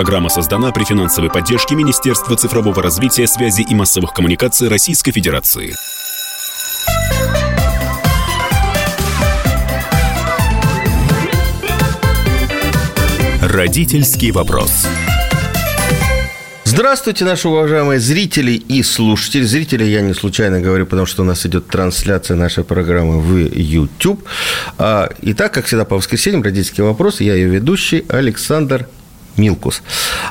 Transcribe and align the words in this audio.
Программа 0.00 0.30
создана 0.30 0.72
при 0.72 0.84
финансовой 0.84 1.30
поддержке 1.30 1.74
Министерства 1.74 2.34
цифрового 2.34 2.82
развития, 2.82 3.26
связи 3.26 3.60
и 3.60 3.74
массовых 3.74 4.14
коммуникаций 4.14 4.68
Российской 4.68 5.12
Федерации. 5.12 5.74
Родительский 13.42 14.30
вопрос. 14.30 14.86
Здравствуйте, 16.64 17.26
наши 17.26 17.48
уважаемые 17.48 18.00
зрители 18.00 18.52
и 18.52 18.82
слушатели. 18.82 19.42
Зрители 19.42 19.84
я 19.84 20.00
не 20.00 20.14
случайно 20.14 20.62
говорю, 20.62 20.86
потому 20.86 21.04
что 21.04 21.20
у 21.20 21.26
нас 21.26 21.44
идет 21.44 21.66
трансляция 21.66 22.38
нашей 22.38 22.64
программы 22.64 23.20
в 23.20 23.36
YouTube. 23.36 24.24
А, 24.78 25.10
итак, 25.20 25.52
как 25.52 25.66
всегда, 25.66 25.84
по 25.84 25.96
воскресеньям 25.96 26.42
родительский 26.42 26.82
вопрос. 26.82 27.20
Я 27.20 27.34
ее 27.34 27.48
ведущий 27.48 28.06
Александр 28.08 28.88
Милкус. 29.36 29.82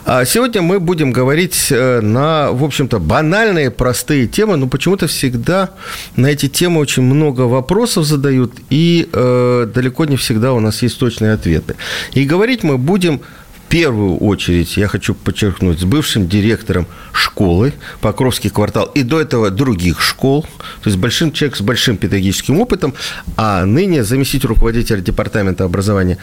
А 0.06 0.26
сегодня 0.26 0.62
мы 0.62 0.80
будем 0.80 1.12
говорить 1.12 1.68
э, 1.72 2.02
на, 2.02 2.52
в 2.52 2.64
общем-то, 2.64 3.00
банальные, 3.00 3.72
простые 3.72 4.28
темы, 4.28 4.58
но 4.58 4.68
почему-то 4.68 5.08
всегда 5.08 5.72
на 6.16 6.28
эти 6.28 6.48
темы 6.48 6.80
очень 6.80 7.04
много 7.04 7.42
вопросов 7.42 8.06
задают, 8.06 8.54
и 8.70 9.10
э, 9.12 9.68
далеко 9.74 10.06
не 10.06 10.18
всегда 10.18 10.54
у 10.54 10.60
нас 10.60 10.82
есть 10.82 11.00
точные 11.00 11.34
ответы. 11.34 11.76
И 12.14 12.26
говорить 12.26 12.64
мы 12.64 12.78
будем 12.78 13.22
первую 13.70 14.18
очередь, 14.18 14.76
я 14.78 14.88
хочу 14.88 15.14
подчеркнуть, 15.14 15.80
с 15.80 15.84
бывшим 15.84 16.28
директором 16.28 16.88
школы 17.14 17.74
Покровский 18.02 18.50
квартал 18.50 18.86
и 18.88 19.04
до 19.04 19.22
этого 19.22 19.52
других 19.52 20.02
школ, 20.02 20.44
то 20.82 20.90
есть 20.90 20.98
большим 20.98 21.32
человек 21.32 21.56
с 21.56 21.62
большим 21.62 21.98
педагогическим 21.98 22.60
опытом, 22.60 22.94
а 23.38 23.66
ныне 23.66 24.04
заместитель 24.04 24.48
руководителя 24.48 25.00
Департамента 25.02 25.64
образования 25.64 26.18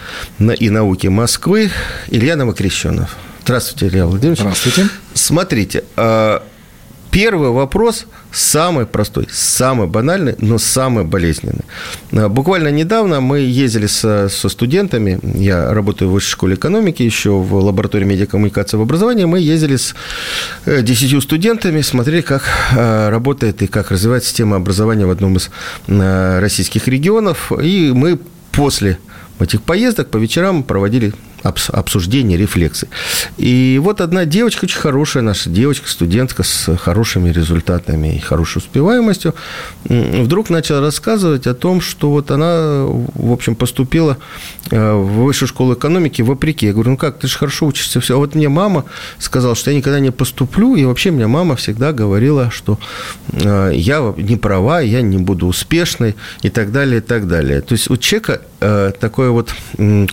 и 0.58 0.70
науки 0.70 1.06
Москвы 1.06 1.70
Илья 2.08 2.36
Новокрещенов. 2.36 3.16
Здравствуйте, 3.44 3.86
Илья 3.86 4.06
Владимирович. 4.06 4.40
Здравствуйте. 4.40 4.88
Смотрите, 5.14 5.84
а, 5.96 6.42
Первый 7.10 7.50
вопрос 7.50 8.06
самый 8.30 8.84
простой, 8.84 9.26
самый 9.30 9.86
банальный, 9.86 10.34
но 10.38 10.58
самый 10.58 11.04
болезненный. 11.04 11.64
А, 12.12 12.28
буквально 12.28 12.68
недавно 12.68 13.20
мы 13.20 13.38
ездили 13.38 13.86
со, 13.86 14.28
со 14.28 14.48
студентами, 14.48 15.18
я 15.22 15.72
работаю 15.72 16.10
в 16.10 16.12
высшей 16.12 16.32
школе 16.32 16.54
экономики, 16.56 17.02
еще 17.02 17.30
в 17.30 17.54
лаборатории 17.54 18.04
медиакоммуникации 18.04 18.76
в 18.76 18.82
образовании, 18.82 19.24
мы 19.24 19.40
ездили 19.40 19.76
с 19.76 19.94
э, 20.66 20.82
десятью 20.82 21.20
студентами, 21.20 21.80
смотрели, 21.80 22.20
как 22.20 22.42
а, 22.76 23.10
работает 23.10 23.62
и 23.62 23.66
как 23.66 23.90
развивается 23.90 24.28
система 24.28 24.56
образования 24.56 25.06
в 25.06 25.10
одном 25.10 25.36
из 25.36 25.50
а, 25.88 26.40
российских 26.40 26.86
регионов, 26.88 27.50
и 27.52 27.92
мы 27.94 28.18
после 28.52 28.98
этих 29.40 29.62
поездок 29.62 30.08
по 30.08 30.16
вечерам 30.16 30.62
проводили 30.62 31.12
обсуждения, 31.46 32.36
рефлексы. 32.36 32.88
И 33.36 33.80
вот 33.82 34.00
одна 34.00 34.24
девочка, 34.24 34.64
очень 34.64 34.78
хорошая 34.78 35.22
наша 35.22 35.50
девочка, 35.50 35.88
студентка 35.88 36.42
с 36.42 36.76
хорошими 36.76 37.30
результатами 37.30 38.16
и 38.16 38.18
хорошей 38.18 38.58
успеваемостью, 38.58 39.34
вдруг 39.84 40.50
начала 40.50 40.80
рассказывать 40.80 41.46
о 41.46 41.54
том, 41.54 41.80
что 41.80 42.10
вот 42.10 42.30
она, 42.30 42.84
в 42.86 43.32
общем, 43.32 43.54
поступила 43.54 44.18
э, 44.70 44.92
в 44.92 45.24
высшую 45.24 45.48
школу 45.48 45.74
экономики 45.74 46.22
вопреки. 46.22 46.66
Я 46.66 46.72
говорю, 46.72 46.90
ну 46.92 46.96
как, 46.96 47.18
ты 47.18 47.28
же 47.28 47.38
хорошо 47.38 47.66
учишься, 47.66 48.00
все. 48.00 48.14
А 48.14 48.18
вот 48.18 48.34
мне 48.34 48.48
мама 48.48 48.84
сказала, 49.18 49.54
что 49.54 49.70
я 49.70 49.76
никогда 49.76 50.00
не 50.00 50.10
поступлю, 50.10 50.74
и 50.76 50.84
вообще 50.84 51.10
мне 51.10 51.26
мама 51.26 51.56
всегда 51.56 51.92
говорила, 51.92 52.50
что 52.50 52.78
э, 53.32 53.72
я 53.74 54.14
не 54.16 54.36
права, 54.36 54.80
я 54.80 55.02
не 55.02 55.18
буду 55.18 55.46
успешной 55.46 56.14
и 56.42 56.50
так 56.50 56.72
далее, 56.72 56.98
и 56.98 57.00
так 57.02 57.28
далее. 57.28 57.60
То 57.60 57.72
есть 57.72 57.90
у 57.90 57.96
человека 57.96 58.40
э, 58.60 58.92
такой 58.98 59.30
вот 59.30 59.54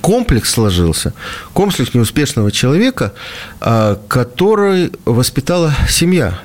комплекс 0.02 0.52
сложился, 0.52 1.14
комплекс 1.53 1.93
неуспешного 1.93 2.52
человека, 2.52 3.13
а, 3.59 3.99
который 4.07 4.91
воспитала 5.05 5.73
семья. 5.89 6.39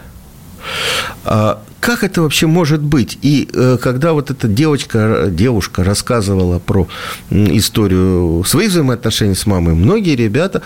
Как 1.81 2.03
это 2.03 2.23
вообще 2.23 2.47
может 2.47 2.83
быть? 2.83 3.19
И 3.23 3.49
э, 3.53 3.79
когда 3.81 4.13
вот 4.13 4.31
эта 4.31 4.49
девочка, 4.49 5.27
девушка 5.31 5.85
рассказывала 5.85 6.59
про 6.59 6.89
историю 7.31 8.43
своих 8.45 8.71
взаимоотношений 8.71 9.35
с 9.35 9.47
мамой, 9.47 9.75
многие 9.75 10.17
ребята 10.17 10.63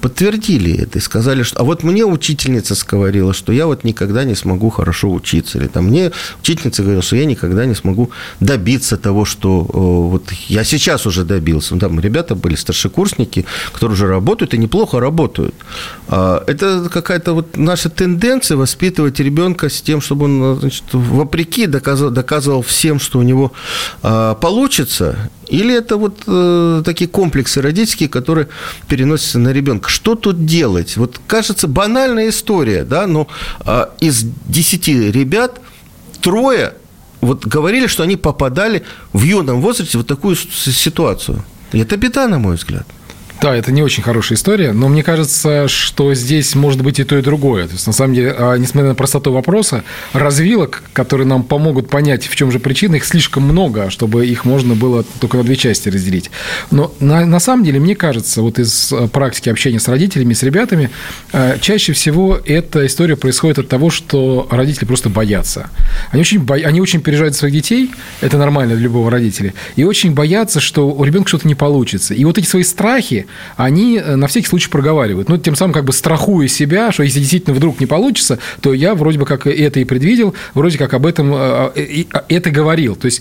подтвердили 0.00 0.76
это 0.78 0.98
и 0.98 1.02
сказали, 1.02 1.42
что 1.42 1.60
а 1.60 1.64
вот 1.64 1.82
мне 1.82 2.04
учительница 2.04 2.74
говорила, 2.86 3.32
что 3.32 3.52
я 3.52 3.66
вот 3.66 3.84
никогда 3.84 4.24
не 4.24 4.34
смогу 4.34 4.70
хорошо 4.70 5.12
учиться. 5.12 5.58
Или 5.58 5.66
там 5.66 5.86
мне 5.86 6.12
учительница 6.40 6.82
говорила, 6.82 7.02
что 7.02 7.16
я 7.16 7.24
никогда 7.24 7.66
не 7.66 7.74
смогу 7.74 8.10
добиться 8.40 8.96
того, 8.96 9.24
что 9.24 9.60
вот 9.62 10.30
я 10.48 10.64
сейчас 10.64 11.06
уже 11.06 11.24
добился. 11.24 11.74
Ну, 11.74 11.80
там 11.80 11.98
ребята 12.00 12.34
были 12.34 12.54
старшекурсники, 12.54 13.46
которые 13.72 13.94
уже 13.94 14.06
работают 14.06 14.54
и 14.54 14.58
неплохо 14.58 15.00
работают. 15.00 15.54
А, 16.08 16.42
это 16.46 16.88
какая-то 16.88 17.32
вот 17.32 17.56
наша 17.56 17.90
тенденция 17.90 18.56
воспитывать 18.56 19.18
ребенка 19.20 19.68
с 19.68 19.82
тем, 19.82 20.00
чтобы 20.00 20.26
он 20.26 20.43
значит, 20.60 20.84
вопреки 20.92 21.66
доказывал, 21.66 22.10
доказывал 22.10 22.62
всем, 22.62 23.00
что 23.00 23.18
у 23.18 23.22
него 23.22 23.52
э, 24.02 24.34
получится, 24.40 25.30
или 25.48 25.74
это 25.74 25.96
вот 25.96 26.22
э, 26.26 26.82
такие 26.84 27.08
комплексы 27.08 27.60
родительские, 27.60 28.08
которые 28.08 28.48
переносятся 28.88 29.38
на 29.38 29.52
ребенка? 29.52 29.88
Что 29.88 30.14
тут 30.14 30.46
делать? 30.46 30.96
Вот 30.96 31.20
кажется 31.26 31.68
банальная 31.68 32.28
история, 32.28 32.84
да, 32.84 33.06
но 33.06 33.28
э, 33.64 33.86
из 34.00 34.24
десяти 34.46 35.10
ребят 35.10 35.60
трое 36.20 36.74
вот 37.20 37.46
говорили, 37.46 37.86
что 37.86 38.02
они 38.02 38.16
попадали 38.16 38.82
в 39.12 39.22
юном 39.22 39.60
возрасте 39.60 39.98
в 39.98 40.02
вот 40.02 40.06
такую 40.06 40.36
ситуацию. 40.36 41.44
И 41.72 41.78
это 41.78 41.96
беда, 41.96 42.28
на 42.28 42.38
мой 42.38 42.56
взгляд. 42.56 42.86
Да, 43.44 43.54
это 43.54 43.72
не 43.72 43.82
очень 43.82 44.02
хорошая 44.02 44.38
история, 44.38 44.72
но 44.72 44.88
мне 44.88 45.02
кажется, 45.02 45.68
что 45.68 46.14
здесь 46.14 46.54
может 46.54 46.80
быть 46.80 46.98
и 46.98 47.04
то, 47.04 47.18
и 47.18 47.20
другое. 47.20 47.66
То 47.66 47.74
есть, 47.74 47.86
на 47.86 47.92
самом 47.92 48.14
деле, 48.14 48.34
а, 48.38 48.56
несмотря 48.56 48.88
на 48.88 48.94
простоту 48.94 49.32
вопроса, 49.32 49.84
развилок, 50.14 50.82
которые 50.94 51.26
нам 51.26 51.42
помогут 51.42 51.90
понять, 51.90 52.26
в 52.26 52.34
чем 52.34 52.50
же 52.50 52.58
причина, 52.58 52.94
их 52.94 53.04
слишком 53.04 53.42
много, 53.42 53.90
чтобы 53.90 54.26
их 54.26 54.46
можно 54.46 54.74
было 54.74 55.04
только 55.20 55.36
на 55.36 55.44
две 55.44 55.56
части 55.56 55.90
разделить. 55.90 56.30
Но 56.70 56.94
на, 57.00 57.26
на 57.26 57.38
самом 57.38 57.66
деле, 57.66 57.80
мне 57.80 57.94
кажется, 57.94 58.40
вот 58.40 58.58
из 58.58 58.90
а, 58.90 59.08
практики 59.08 59.50
общения 59.50 59.78
с 59.78 59.88
родителями, 59.88 60.32
с 60.32 60.42
ребятами, 60.42 60.88
а, 61.34 61.58
чаще 61.58 61.92
всего 61.92 62.40
эта 62.46 62.86
история 62.86 63.16
происходит 63.16 63.58
от 63.58 63.68
того, 63.68 63.90
что 63.90 64.48
родители 64.50 64.86
просто 64.86 65.10
боятся. 65.10 65.68
Они 66.12 66.22
очень, 66.22 66.38
бо... 66.38 66.54
они 66.54 66.80
очень 66.80 67.02
переживают 67.02 67.36
своих 67.36 67.52
детей, 67.52 67.90
это 68.22 68.38
нормально 68.38 68.74
для 68.74 68.84
любого 68.84 69.10
родителя, 69.10 69.52
и 69.76 69.84
очень 69.84 70.14
боятся, 70.14 70.60
что 70.60 70.90
у 70.90 71.04
ребенка 71.04 71.28
что-то 71.28 71.46
не 71.46 71.54
получится. 71.54 72.14
И 72.14 72.24
вот 72.24 72.38
эти 72.38 72.46
свои 72.46 72.62
страхи, 72.62 73.26
они 73.56 73.98
э, 73.98 74.16
на 74.16 74.26
всякий 74.26 74.46
случай 74.46 74.68
проговаривают. 74.68 75.28
Ну, 75.28 75.38
тем 75.38 75.56
самым 75.56 75.72
как 75.72 75.84
бы 75.84 75.92
страхуя 75.92 76.48
себя, 76.48 76.92
что 76.92 77.02
если 77.02 77.20
действительно 77.20 77.54
вдруг 77.54 77.80
не 77.80 77.86
получится, 77.86 78.38
то 78.60 78.74
я 78.74 78.94
вроде 78.94 79.18
бы 79.18 79.26
как 79.26 79.46
это 79.46 79.80
и 79.80 79.84
предвидел, 79.84 80.34
вроде 80.54 80.78
как 80.78 80.94
об 80.94 81.06
этом 81.06 81.32
э, 81.34 81.70
э, 81.74 82.04
это 82.28 82.50
говорил. 82.50 82.96
То 82.96 83.06
есть, 83.06 83.20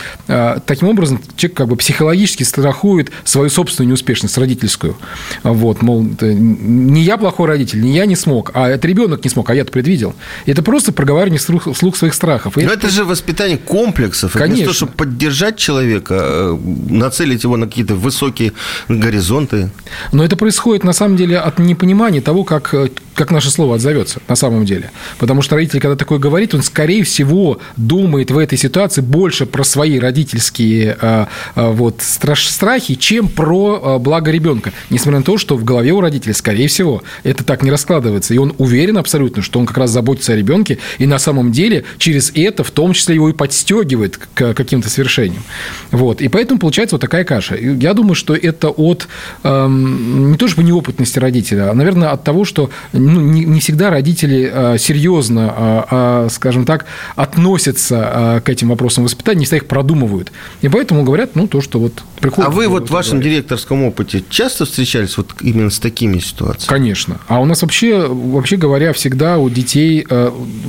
таким 0.66 0.88
образом, 0.90 1.22
человек 1.35 1.57
как 1.57 1.68
бы 1.68 1.75
психологически 1.75 2.44
страхует 2.44 3.12
свою 3.23 3.50
собственную 3.50 3.90
неуспешность 3.90 4.38
родительскую. 4.38 4.97
Вот, 5.44 5.81
мол, 5.81 6.06
не 6.22 7.03
я 7.03 7.18
плохой 7.18 7.47
родитель, 7.47 7.81
не 7.81 7.96
я 7.96 8.06
не 8.06 8.16
смог, 8.16 8.52
а 8.53 8.69
это 8.69 8.88
ребенок 8.88 9.23
не 9.23 9.29
смог, 9.29 9.50
а 9.50 9.56
я-то 9.56 9.72
предвидел. 9.72 10.16
Это 10.46 10.62
просто 10.62 10.91
проговаривание 10.91 11.40
вслух 11.40 11.96
своих 11.96 12.13
страхов. 12.13 12.56
Но 12.56 12.62
это, 12.63 12.73
это 12.73 12.90
же 12.90 13.06
воспитание 13.06 13.57
комплексов. 13.57 14.34
Конечно. 14.34 14.53
Это 14.53 14.62
не 14.62 14.66
то, 14.66 14.73
чтобы 14.73 14.91
поддержать 14.94 15.57
человека, 15.57 16.57
нацелить 16.90 17.44
его 17.44 17.57
на 17.57 17.68
какие-то 17.68 17.96
высокие 17.96 18.53
горизонты. 18.88 19.69
Но 20.11 20.23
это 20.23 20.35
происходит, 20.35 20.83
на 20.83 20.93
самом 20.93 21.17
деле, 21.17 21.37
от 21.37 21.59
непонимания 21.59 22.21
того, 22.21 22.43
как, 22.43 22.73
э, 22.73 22.89
как 23.15 23.31
наше 23.31 23.49
слово 23.49 23.75
отзовется 23.75 24.21
на 24.27 24.35
самом 24.35 24.65
деле. 24.65 24.91
Потому 25.17 25.41
что 25.41 25.55
родитель, 25.55 25.79
когда 25.79 25.95
такое 25.95 26.19
говорит, 26.19 26.53
он, 26.53 26.63
скорее 26.63 27.03
всего, 27.03 27.59
думает 27.77 28.31
в 28.31 28.37
этой 28.37 28.57
ситуации 28.57 29.01
больше 29.01 29.45
про 29.45 29.63
свои 29.63 29.99
родительские 29.99 30.97
э, 30.99 31.25
э, 31.55 31.71
вот, 31.71 32.01
страхи, 32.01 32.95
чем 32.95 33.27
про 33.27 33.99
благо 33.99 34.31
ребенка. 34.31 34.71
Несмотря 34.89 35.19
на 35.19 35.25
то, 35.25 35.37
что 35.37 35.55
в 35.55 35.63
голове 35.63 35.91
у 35.91 36.01
родителя, 36.01 36.33
скорее 36.33 36.67
всего, 36.67 37.03
это 37.23 37.43
так 37.43 37.63
не 37.63 37.71
раскладывается. 37.71 38.34
И 38.34 38.37
он 38.37 38.53
уверен 38.57 38.97
абсолютно, 38.97 39.41
что 39.41 39.59
он 39.59 39.66
как 39.66 39.78
раз 39.78 39.91
заботится 39.91 40.34
о 40.34 40.35
ребенке, 40.35 40.79
и 40.97 41.05
на 41.05 41.19
самом 41.19 41.51
деле 41.51 41.84
через 41.97 42.31
это 42.35 42.63
в 42.63 42.72
том 42.72 42.93
числе 42.93 43.16
его 43.16 43.29
и 43.29 43.34
подстегивает 43.34 44.17
к 44.17 44.53
каким-то 44.53 44.89
свершениям. 44.89 45.43
Вот. 45.91 46.22
И 46.22 46.28
поэтому 46.28 46.59
получается 46.59 46.96
вот 46.96 47.01
такая 47.01 47.23
каша. 47.23 47.55
Я 47.55 47.93
думаю, 47.93 48.16
что 48.16 48.35
это 48.35 48.69
от 48.69 49.07
эм, 49.43 49.83
не 49.84 50.38
то 50.38 50.47
чтобы 50.47 50.64
неопытности 50.64 51.20
родителя, 51.20 51.72
а, 51.72 51.74
наверное, 51.74 52.09
от 52.09 52.24
того, 52.24 52.46
что 52.46 52.70
ну, 52.91 53.22
не, 53.22 53.46
не 53.46 53.59
всегда 53.59 53.90
родители 53.90 54.52
а, 54.53 54.78
серьезно, 54.78 55.53
а, 55.56 55.88
а, 55.90 56.30
скажем 56.30 56.66
так, 56.66 56.85
относятся 57.16 58.41
к 58.44 58.50
этим 58.50 58.70
вопросам 58.70 59.03
воспитания, 59.03 59.40
не 59.40 59.46
всегда 59.46 59.58
их 59.58 59.66
продумывают. 59.66 60.32
И 60.62 60.70
поэтому 60.70 61.03
говорят, 61.03 61.35
ну, 61.35 61.47
то, 61.47 61.62
что 61.62 61.80
вот 61.80 62.03
приходит... 62.20 62.47
А 62.47 62.52
вы 62.52 62.68
вот 62.68 62.88
в 62.88 62.91
вашем 62.91 63.20
говорить. 63.20 63.34
директорском 63.34 63.84
опыте 63.84 64.24
часто 64.30 64.66
встречались 64.66 65.18
вот 65.18 65.32
именно 65.41 65.70
с 65.70 65.80
такими 65.80 66.20
ситуациями? 66.20 66.68
Конечно. 66.68 67.20
А 67.28 67.41
у 67.41 67.46
нас 67.46 67.62
вообще, 67.62 68.08
вообще 68.08 68.58
говоря, 68.58 68.94
всегда 68.94 69.38
у 69.38 69.50
детей 69.50 70.06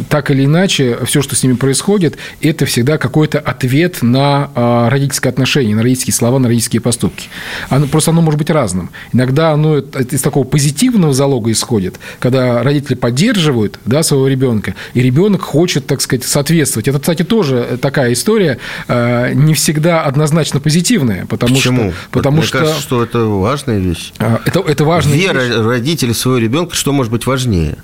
так 0.09 0.31
или 0.31 0.45
иначе 0.45 0.99
все, 1.05 1.23
что 1.23 1.37
с 1.37 1.43
ними 1.43 1.55
происходит, 1.55 2.17
это 2.41 2.67
всегда 2.67 2.99
какой-то 2.99 3.39
ответ 3.39 4.03
на 4.03 4.89
родительское 4.91 5.33
отношение, 5.33 5.77
на 5.77 5.83
родительские 5.83 6.15
слова, 6.15 6.39
на 6.39 6.49
родительские 6.49 6.81
поступки. 6.81 7.29
Оно, 7.69 7.87
просто 7.87 8.11
оно 8.11 8.23
может 8.23 8.39
быть 8.39 8.51
разным. 8.51 8.91
Иногда 9.13 9.53
оно 9.53 9.79
из 9.79 10.23
такого 10.23 10.45
позитивного 10.45 11.13
залога 11.13 11.51
исходит, 11.53 11.97
когда 12.19 12.63
родители 12.63 12.95
поддерживают 12.95 13.79
да, 13.85 14.03
своего 14.03 14.29
ребенка, 14.29 14.75
и 14.95 15.01
ребенок 15.01 15.43
хочет, 15.43 15.87
так 15.87 16.01
сказать, 16.01 16.25
соответствовать. 16.25 16.89
Это, 16.89 16.99
кстати, 16.99 17.23
тоже 17.23 17.79
такая 17.81 18.13
история, 18.13 18.59
э, 18.89 19.33
не 19.35 19.55
всегда 19.55 20.03
однозначно 20.03 20.61
позитивная. 20.61 21.27
Потому 21.27 21.55
Почему? 21.57 21.91
Что, 21.91 22.11
потому 22.11 22.37
Мне 22.39 22.47
что... 22.47 22.59
кажется, 22.59 22.81
что 22.81 23.03
это 23.03 23.21
важная 23.25 23.79
вещь. 23.79 24.13
А, 24.19 24.41
это, 24.45 24.61
это 24.61 24.85
важная 24.85 25.15
Вера 25.15 25.41
вещь. 25.41 25.55
родителей 25.55 26.15
своего 26.15 26.39
ребенка, 26.39 26.75
что 26.75 26.93
может 26.93 27.13
быть 27.13 27.27
важнее? 27.27 27.77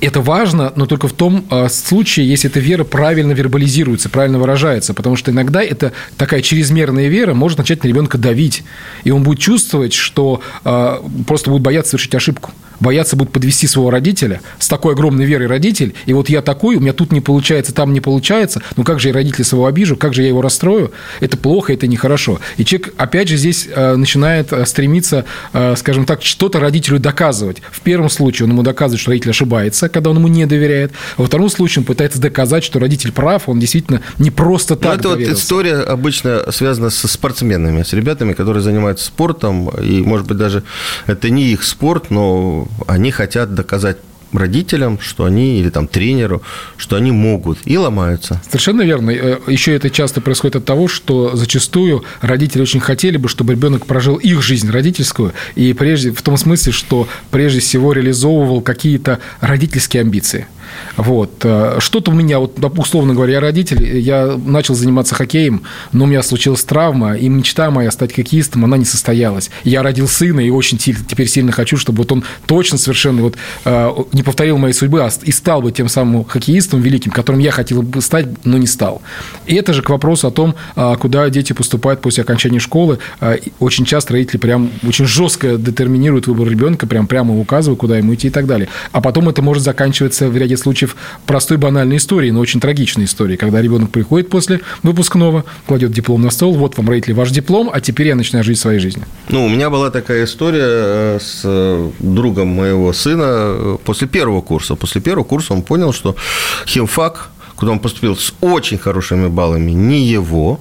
Это 0.00 0.20
важно, 0.20 0.72
но 0.76 0.86
только 0.86 1.08
в 1.08 1.12
том 1.12 1.44
э, 1.50 1.68
случае, 1.68 2.28
если 2.28 2.50
эта 2.50 2.60
вера 2.60 2.84
правильно 2.84 3.32
вербализируется, 3.32 4.08
правильно 4.08 4.38
выражается. 4.38 4.94
Потому 4.94 5.16
что 5.16 5.30
иногда 5.30 5.62
это 5.62 5.92
такая 6.16 6.42
чрезмерная 6.42 7.08
вера 7.08 7.34
может 7.34 7.58
начать 7.58 7.82
на 7.82 7.88
ребенка 7.88 8.18
давить. 8.18 8.62
И 9.04 9.10
он 9.10 9.22
будет 9.22 9.38
чувствовать, 9.38 9.92
что 9.92 10.42
э, 10.64 10.96
просто 11.26 11.50
будет 11.50 11.62
бояться 11.62 11.90
совершить 11.90 12.14
ошибку 12.14 12.52
бояться 12.80 13.16
будет 13.16 13.30
подвести 13.30 13.66
своего 13.66 13.90
родителя 13.90 14.40
с 14.58 14.68
такой 14.68 14.94
огромной 14.94 15.24
верой 15.24 15.46
родитель, 15.46 15.94
и 16.06 16.12
вот 16.12 16.28
я 16.28 16.42
такой, 16.42 16.76
у 16.76 16.80
меня 16.80 16.92
тут 16.92 17.12
не 17.12 17.20
получается, 17.20 17.72
там 17.74 17.92
не 17.92 18.00
получается, 18.00 18.62
ну 18.76 18.84
как 18.84 19.00
же 19.00 19.08
я 19.08 19.14
родителя 19.14 19.44
своего 19.44 19.66
обижу, 19.66 19.96
как 19.96 20.14
же 20.14 20.22
я 20.22 20.28
его 20.28 20.42
расстрою, 20.42 20.92
это 21.20 21.36
плохо, 21.36 21.72
это 21.72 21.86
нехорошо. 21.86 22.40
И 22.56 22.64
человек, 22.64 22.94
опять 22.96 23.28
же, 23.28 23.36
здесь 23.36 23.68
э, 23.70 23.96
начинает 23.96 24.52
э, 24.52 24.64
стремиться, 24.66 25.24
э, 25.52 25.74
скажем 25.76 26.04
так, 26.04 26.22
что-то 26.22 26.60
родителю 26.60 26.98
доказывать. 26.98 27.58
В 27.70 27.80
первом 27.80 28.08
случае 28.10 28.46
он 28.46 28.52
ему 28.52 28.62
доказывает, 28.62 29.00
что 29.00 29.10
родитель 29.10 29.30
ошибается, 29.30 29.88
когда 29.88 30.10
он 30.10 30.16
ему 30.16 30.28
не 30.28 30.46
доверяет. 30.46 30.92
Во 31.16 31.26
втором 31.26 31.50
случае 31.50 31.82
он 31.82 31.86
пытается 31.86 32.20
доказать, 32.20 32.64
что 32.64 32.78
родитель 32.78 33.12
прав, 33.12 33.48
он 33.48 33.60
действительно 33.60 34.00
не 34.18 34.30
просто 34.30 34.76
так 34.76 34.92
Ну, 34.92 34.98
это 34.98 35.08
вот 35.08 35.20
история 35.20 35.76
обычно 35.76 36.50
связана 36.50 36.90
со 36.90 37.08
спортсменами, 37.08 37.82
с 37.82 37.92
ребятами, 37.92 38.32
которые 38.32 38.62
занимаются 38.62 39.06
спортом, 39.06 39.68
и, 39.68 40.00
может 40.02 40.26
быть, 40.26 40.38
даже 40.38 40.62
это 41.06 41.30
не 41.30 41.52
их 41.52 41.64
спорт, 41.64 42.10
но 42.10 42.68
они 42.86 43.10
хотят 43.10 43.54
доказать 43.54 43.98
родителям, 44.32 44.98
что 45.00 45.24
они, 45.24 45.58
или 45.58 45.70
там 45.70 45.88
тренеру, 45.88 46.42
что 46.76 46.96
они 46.96 47.10
могут, 47.10 47.58
и 47.64 47.76
ломаются. 47.76 48.40
Совершенно 48.46 48.82
верно. 48.82 49.10
Э, 49.10 49.38
Еще 49.48 49.74
это 49.74 49.90
часто 49.90 50.20
происходит 50.20 50.56
от 50.56 50.64
того, 50.64 50.88
что 50.88 51.34
зачастую 51.36 52.04
родители 52.20 52.62
очень 52.62 52.80
хотели 52.80 53.16
бы, 53.16 53.28
чтобы 53.28 53.54
ребенок 53.54 53.86
прожил 53.86 54.16
их 54.16 54.42
жизнь 54.42 54.70
родительскую, 54.70 55.32
и 55.56 55.72
прежде 55.72 56.12
в 56.12 56.22
том 56.22 56.36
смысле, 56.36 56.72
что 56.72 57.08
прежде 57.30 57.60
всего 57.60 57.92
реализовывал 57.92 58.60
какие-то 58.60 59.18
родительские 59.40 60.02
амбиции. 60.02 60.46
Вот. 60.96 61.32
Э, 61.44 61.78
что-то 61.80 62.10
у 62.10 62.14
меня, 62.14 62.38
вот, 62.38 62.58
условно 62.76 63.14
говоря, 63.14 63.34
я 63.34 63.40
родитель, 63.40 63.98
я 63.98 64.36
начал 64.36 64.74
заниматься 64.74 65.14
хоккеем, 65.14 65.62
но 65.92 66.04
у 66.04 66.06
меня 66.06 66.22
случилась 66.22 66.64
травма, 66.64 67.16
и 67.16 67.28
мечта 67.28 67.70
моя 67.70 67.90
стать 67.90 68.14
хоккеистом, 68.14 68.64
она 68.64 68.76
не 68.76 68.84
состоялась. 68.84 69.50
Я 69.64 69.82
родил 69.82 70.08
сына, 70.08 70.40
и 70.40 70.50
очень 70.50 70.78
теперь 70.78 71.28
сильно 71.28 71.52
хочу, 71.52 71.76
чтобы 71.76 71.98
вот 71.98 72.12
он 72.12 72.24
точно 72.46 72.78
совершенно 72.78 73.22
вот 73.22 73.36
э, 73.64 73.90
не 74.12 74.22
повторил 74.22 74.58
моей 74.58 74.74
судьбы, 74.74 75.02
а 75.02 75.10
и 75.22 75.32
стал 75.32 75.62
бы 75.62 75.72
тем 75.72 75.88
самым 75.88 76.24
хоккеистом 76.24 76.80
великим, 76.80 77.10
которым 77.10 77.40
я 77.40 77.50
хотел 77.50 77.82
бы 77.82 78.00
стать, 78.00 78.26
но 78.44 78.58
не 78.58 78.66
стал. 78.66 79.02
И 79.46 79.54
это 79.54 79.72
же 79.72 79.82
к 79.82 79.90
вопросу 79.90 80.28
о 80.28 80.30
том, 80.30 80.54
а, 80.76 80.96
куда 80.96 81.28
дети 81.30 81.52
поступают 81.52 82.00
после 82.00 82.22
окончания 82.22 82.58
школы. 82.58 82.98
А, 83.20 83.36
очень 83.58 83.84
часто 83.84 84.12
родители 84.12 84.38
прям 84.38 84.70
очень 84.86 85.06
жестко 85.06 85.56
детерминируют 85.56 86.26
выбор 86.26 86.48
ребенка, 86.48 86.86
прям 86.86 87.06
прямо 87.06 87.38
указывают, 87.38 87.80
куда 87.80 87.98
ему 87.98 88.14
идти 88.14 88.28
и 88.28 88.30
так 88.30 88.46
далее. 88.46 88.68
А 88.92 89.00
потом 89.00 89.28
это 89.28 89.42
может 89.42 89.62
заканчиваться 89.62 90.28
в 90.28 90.36
ряде 90.36 90.56
случаев 90.60 90.96
простой 91.26 91.56
банальной 91.56 91.96
историей, 91.96 92.32
но 92.32 92.40
очень 92.40 92.60
трагичной 92.60 93.04
историей, 93.04 93.36
когда 93.36 93.60
ребенок 93.60 93.90
приходит 93.90 94.28
после 94.28 94.60
выпускного, 94.82 95.44
кладет 95.66 95.92
диплом 95.92 96.22
на 96.22 96.30
стол, 96.30 96.54
вот 96.54 96.76
вам, 96.76 96.88
родители, 96.88 97.14
ваш 97.14 97.30
диплом, 97.30 97.70
а 97.72 97.80
теперь 97.80 98.08
я 98.08 98.14
начинаю 98.14 98.44
жить 98.44 98.58
своей 98.58 98.78
жизнью. 98.78 99.06
Ну, 99.28 99.44
у 99.46 99.48
меня 99.48 99.70
была 99.70 99.90
такая 99.90 100.24
история 100.24 100.60
э, 100.62 101.18
с 101.20 101.42
э, 101.44 101.90
другом 101.98 102.48
моего 102.48 102.92
сына 102.92 103.24
э, 103.26 103.76
после 103.84 104.06
первого 104.06 104.40
курса. 104.40 104.76
После 104.76 105.00
первого 105.00 105.24
курса 105.24 105.52
он 105.52 105.62
понял, 105.62 105.92
что 105.92 106.16
химфак, 106.66 107.30
куда 107.56 107.72
он 107.72 107.78
поступил 107.78 108.16
с 108.16 108.32
очень 108.40 108.78
хорошими 108.78 109.28
баллами, 109.28 109.72
не 109.72 110.04
его, 110.06 110.60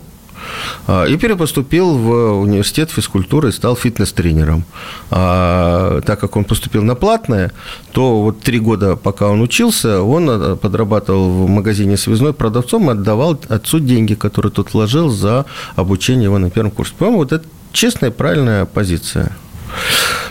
и 0.87 1.17
перепоступил 1.17 1.97
в 1.97 2.41
университет 2.41 2.89
физкультуры 2.91 3.49
и 3.49 3.51
стал 3.51 3.75
фитнес-тренером. 3.75 4.63
А, 5.11 6.01
так 6.01 6.19
как 6.19 6.35
он 6.35 6.43
поступил 6.43 6.83
на 6.83 6.95
платное, 6.95 7.51
то 7.91 8.21
вот 8.21 8.41
три 8.41 8.59
года, 8.59 8.95
пока 8.95 9.27
он 9.27 9.41
учился, 9.41 10.01
он 10.01 10.29
э, 10.29 10.55
подрабатывал 10.55 11.29
в 11.29 11.49
магазине 11.49 11.97
связной 11.97 12.33
продавцом 12.33 12.89
и 12.89 12.93
отдавал 12.93 13.39
отцу 13.49 13.79
деньги, 13.79 14.13
которые 14.13 14.51
тот 14.51 14.73
вложил 14.73 15.09
за 15.09 15.45
обучение 15.75 16.25
его 16.25 16.37
на 16.37 16.49
первом 16.49 16.71
курсе. 16.71 16.93
По-моему, 16.97 17.19
вот 17.19 17.31
это 17.31 17.45
честная 17.71 18.11
правильная 18.11 18.65
позиция. 18.65 19.35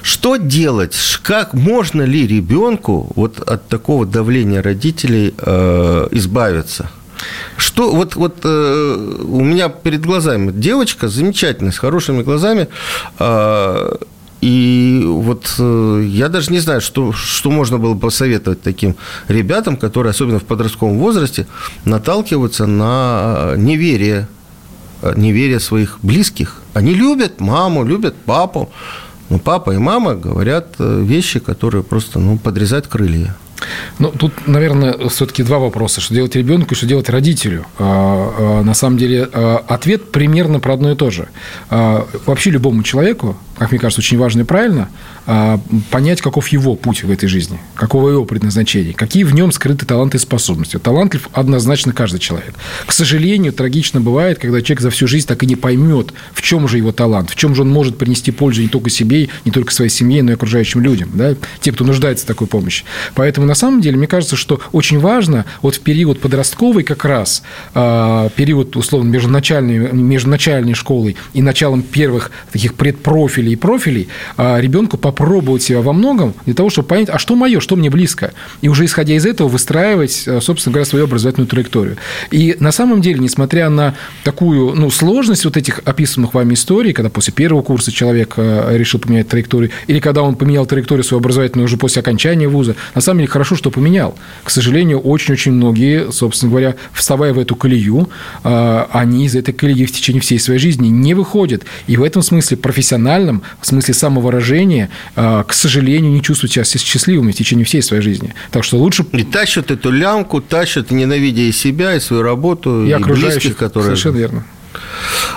Что 0.03 0.37
делать? 0.37 0.97
Как 1.23 1.55
можно 1.55 2.03
ли 2.03 2.27
ребенку 2.27 3.13
вот 3.15 3.41
от 3.41 3.69
такого 3.69 4.07
давления 4.07 4.63
родителей 4.63 5.35
э, 5.37 6.09
избавиться? 6.13 6.91
Что 7.57 7.95
вот, 7.95 8.17
вот 8.17 8.39
э, 8.45 9.17
у 9.25 9.43
меня 9.43 9.69
перед 9.69 10.05
глазами 10.05 10.53
девочка 10.53 11.09
замечательная, 11.09 11.73
с 11.73 11.79
хорошими 11.79 12.23
глазами, 12.23 12.69
э, 13.19 13.97
и 14.41 15.03
вот 15.05 15.53
э, 15.59 16.05
я 16.07 16.29
даже 16.29 16.53
не 16.53 16.61
знаю, 16.61 16.81
что, 16.81 17.13
что 17.13 17.51
можно 17.51 17.79
было 17.79 17.97
посоветовать 17.97 18.63
таким 18.63 18.97
ребятам, 19.27 19.77
которые, 19.77 20.11
особенно 20.11 20.39
в 20.39 20.45
подростковом 20.45 20.99
возрасте, 20.99 21.47
наталкиваются 21.85 22.67
на 22.67 23.55
неверие, 23.57 24.29
неверие 25.17 25.59
своих 25.59 25.99
близких. 26.03 26.63
Они 26.73 26.95
любят 26.95 27.41
маму, 27.41 27.85
любят 27.85 28.15
папу, 28.15 28.71
но 29.29 29.39
папа 29.39 29.73
и 29.73 29.79
мама 29.79 30.15
говорят 30.15 30.75
э, 30.79 31.03
вещи, 31.03 31.41
которые 31.41 31.83
просто 31.83 32.19
ну, 32.19 32.39
подрезают 32.39 32.87
крылья. 32.87 33.37
Ну, 33.99 34.11
тут, 34.11 34.47
наверное, 34.47 35.09
все-таки 35.09 35.43
два 35.43 35.59
вопроса. 35.59 36.01
Что 36.01 36.15
делать 36.15 36.37
ребенку 36.37 36.75
и 36.75 36.77
что 36.77 36.87
делать 36.87 37.09
родителю? 37.09 37.67
А, 37.79 38.61
а, 38.61 38.63
на 38.63 38.75
самом 38.75 38.99
деле, 38.99 39.29
а, 39.33 39.65
ответ 39.67 40.13
примерно 40.13 40.61
про 40.61 40.75
одно 40.75 40.93
и 40.93 40.95
то 40.95 41.11
же. 41.11 41.29
Вообще 41.71 42.51
любому 42.51 42.83
человеку, 42.83 43.37
как 43.59 43.71
мне 43.71 43.81
кажется, 43.81 44.01
очень 44.01 44.19
важно 44.19 44.43
и 44.43 44.45
правильно 44.45 44.89
понять, 45.91 46.23
каков 46.23 46.49
его 46.49 46.75
путь 46.75 47.03
в 47.03 47.11
этой 47.11 47.29
жизни, 47.29 47.59
каково 47.75 48.11
его 48.11 48.25
предназначение, 48.25 48.95
какие 48.95 49.25
в 49.25 49.35
нем 49.35 49.53
скрыты 49.53 49.85
таланты 49.85 50.17
и 50.17 50.21
способности. 50.21 50.79
Талантлив 50.79 51.29
однозначно 51.33 51.93
каждый 51.93 52.19
человек. 52.19 52.55
К 52.87 52.93
сожалению, 52.93 53.53
трагично 53.53 54.01
бывает, 54.01 54.39
когда 54.39 54.63
человек 54.63 54.81
за 54.81 54.91
всю 54.91 55.07
жизнь 55.07 55.27
так 55.27 55.43
и 55.43 55.47
не 55.47 55.57
поймет, 55.57 56.15
в 56.33 56.41
чем 56.41 56.67
же 56.67 56.79
его 56.79 56.93
талант, 56.93 57.31
в 57.31 57.37
чем 57.37 57.55
же 57.55 57.63
он 57.63 57.69
может 57.69 57.99
принести 57.99 58.31
пользу 58.31 58.63
не 58.63 58.69
только 58.69 58.89
себе, 58.89 59.29
не 59.45 59.51
только 59.51 59.73
своей 59.73 59.91
семье, 59.91 60.23
но 60.23 60.31
и 60.31 60.35
окружающим 60.35 60.81
людям, 60.81 61.11
да, 61.13 61.35
те, 61.61 61.73
кто 61.73 61.85
нуждается 61.85 62.25
в 62.25 62.29
такой 62.29 62.47
помощи. 62.47 62.85
Поэтому 63.15 63.47
на 63.47 63.55
самом 63.55 63.81
деле, 63.81 63.99
мне 63.99 64.07
кажется, 64.07 64.37
что 64.37 64.61
очень 64.73 64.99
важно 64.99 65.45
вот 65.61 65.75
в 65.75 65.81
период 65.81 66.21
подростковый 66.21 66.85
как 66.85 67.05
раз, 67.05 67.43
а, 67.75 68.31
период, 68.31 68.77
условно, 68.77 69.11
между 69.11 69.29
начальной, 69.29 69.93
между 69.93 70.31
начальной 70.31 70.75
школой 70.75 71.17
и 71.35 71.43
началом 71.43 71.83
первых 71.83 72.31
таких 72.51 72.75
предпрофилей 72.75 73.48
и 73.53 73.57
профилей, 73.57 74.09
а, 74.37 74.59
ребенку 74.61 74.97
попробовать 74.97 75.63
себя 75.63 75.81
во 75.81 75.93
многом 75.93 76.35
для 76.45 76.55
того, 76.55 76.71
чтобы 76.71 76.89
понять, 76.89 77.09
а 77.11 77.19
что 77.19 77.35
мое, 77.35 77.61
что 77.61 77.77
мне 77.77 77.91
близко. 77.91 78.33
И 78.61 78.69
уже 78.69 78.85
исходя 78.85 79.15
из 79.15 79.27
этого 79.27 79.49
выстраивать, 79.49 80.25
а, 80.27 80.41
собственно 80.41 80.75
говоря, 80.75 80.85
свою 80.85 81.05
образовательную 81.05 81.49
траекторию. 81.49 81.97
И 82.31 82.57
на 82.61 82.73
самом 82.73 83.01
деле, 83.01 83.21
несмотря 83.21 83.69
на 83.71 83.95
такую 84.25 84.75
ну, 84.75 84.91
сложность 84.91 85.45
вот 85.45 85.57
этих 85.57 85.81
описанных 85.85 86.35
вами 86.35 86.55
историй, 86.55 86.93
когда 86.93 87.11
после 87.11 87.33
первого 87.33 87.63
курса 87.63 87.93
человек 87.93 88.35
решил 88.37 89.01
поменять 89.01 89.29
траекторию, 89.29 89.71
или 89.87 90.01
когда 90.01 90.23
он 90.23 90.37
поменял 90.37 90.67
траекторию 90.67 91.05
свою 91.05 91.21
образовательную 91.21 91.67
уже 91.67 91.77
после 91.77 92.01
окончания 92.01 92.49
вуза, 92.49 92.77
на 92.95 93.01
самом 93.01 93.21
деле 93.21 93.31
хорошо, 93.31 93.57
что 93.57 93.71
поменял. 93.71 94.17
К 94.45 94.51
сожалению, 94.51 95.01
очень-очень 95.01 95.53
многие, 95.53 96.11
собственно 96.13 96.51
говоря, 96.51 96.77
вставая 96.93 97.33
в 97.33 97.39
эту 97.39 97.57
колею, 97.57 98.09
а, 98.45 98.89
они 98.93 99.27
из 99.27 99.35
этой 99.35 99.53
колеи 99.53 99.87
в 99.87 99.93
течение 99.93 100.21
всей 100.21 100.39
своей 100.39 100.61
жизни 100.61 100.89
не 100.89 101.15
выходят. 101.15 101.65
И 101.87 101.97
в 101.97 102.03
этом 102.03 102.23
смысле 102.23 102.57
профессиональном, 102.57 103.38
в 103.61 103.67
смысле 103.67 103.95
самовыражения, 103.95 104.91
а, 105.17 105.45
к 105.45 105.53
сожалению, 105.53 106.13
не 106.13 106.23
чувствуют 106.23 106.53
себя 106.53 106.65
счастливыми 106.65 107.33
в 107.33 107.37
течение 107.37 107.65
всей 107.65 107.83
своей 107.83 108.03
жизни. 108.03 108.35
Так 108.51 108.65
что 108.65 108.77
лучше... 108.77 109.05
И 109.13 109.25
тащат 109.25 109.71
эту 109.71 109.91
лямку, 109.91 110.41
тащат, 110.41 110.91
ненавидя 110.91 111.43
и 111.43 111.53
себя, 111.53 111.95
и 111.95 112.01
свою 112.01 112.23
работу, 112.23 112.85
и, 112.85 112.91
и 112.91 112.97
близких, 112.97 113.57
которые... 113.57 113.97
Совершенно 113.97 114.17
верно. 114.17 114.45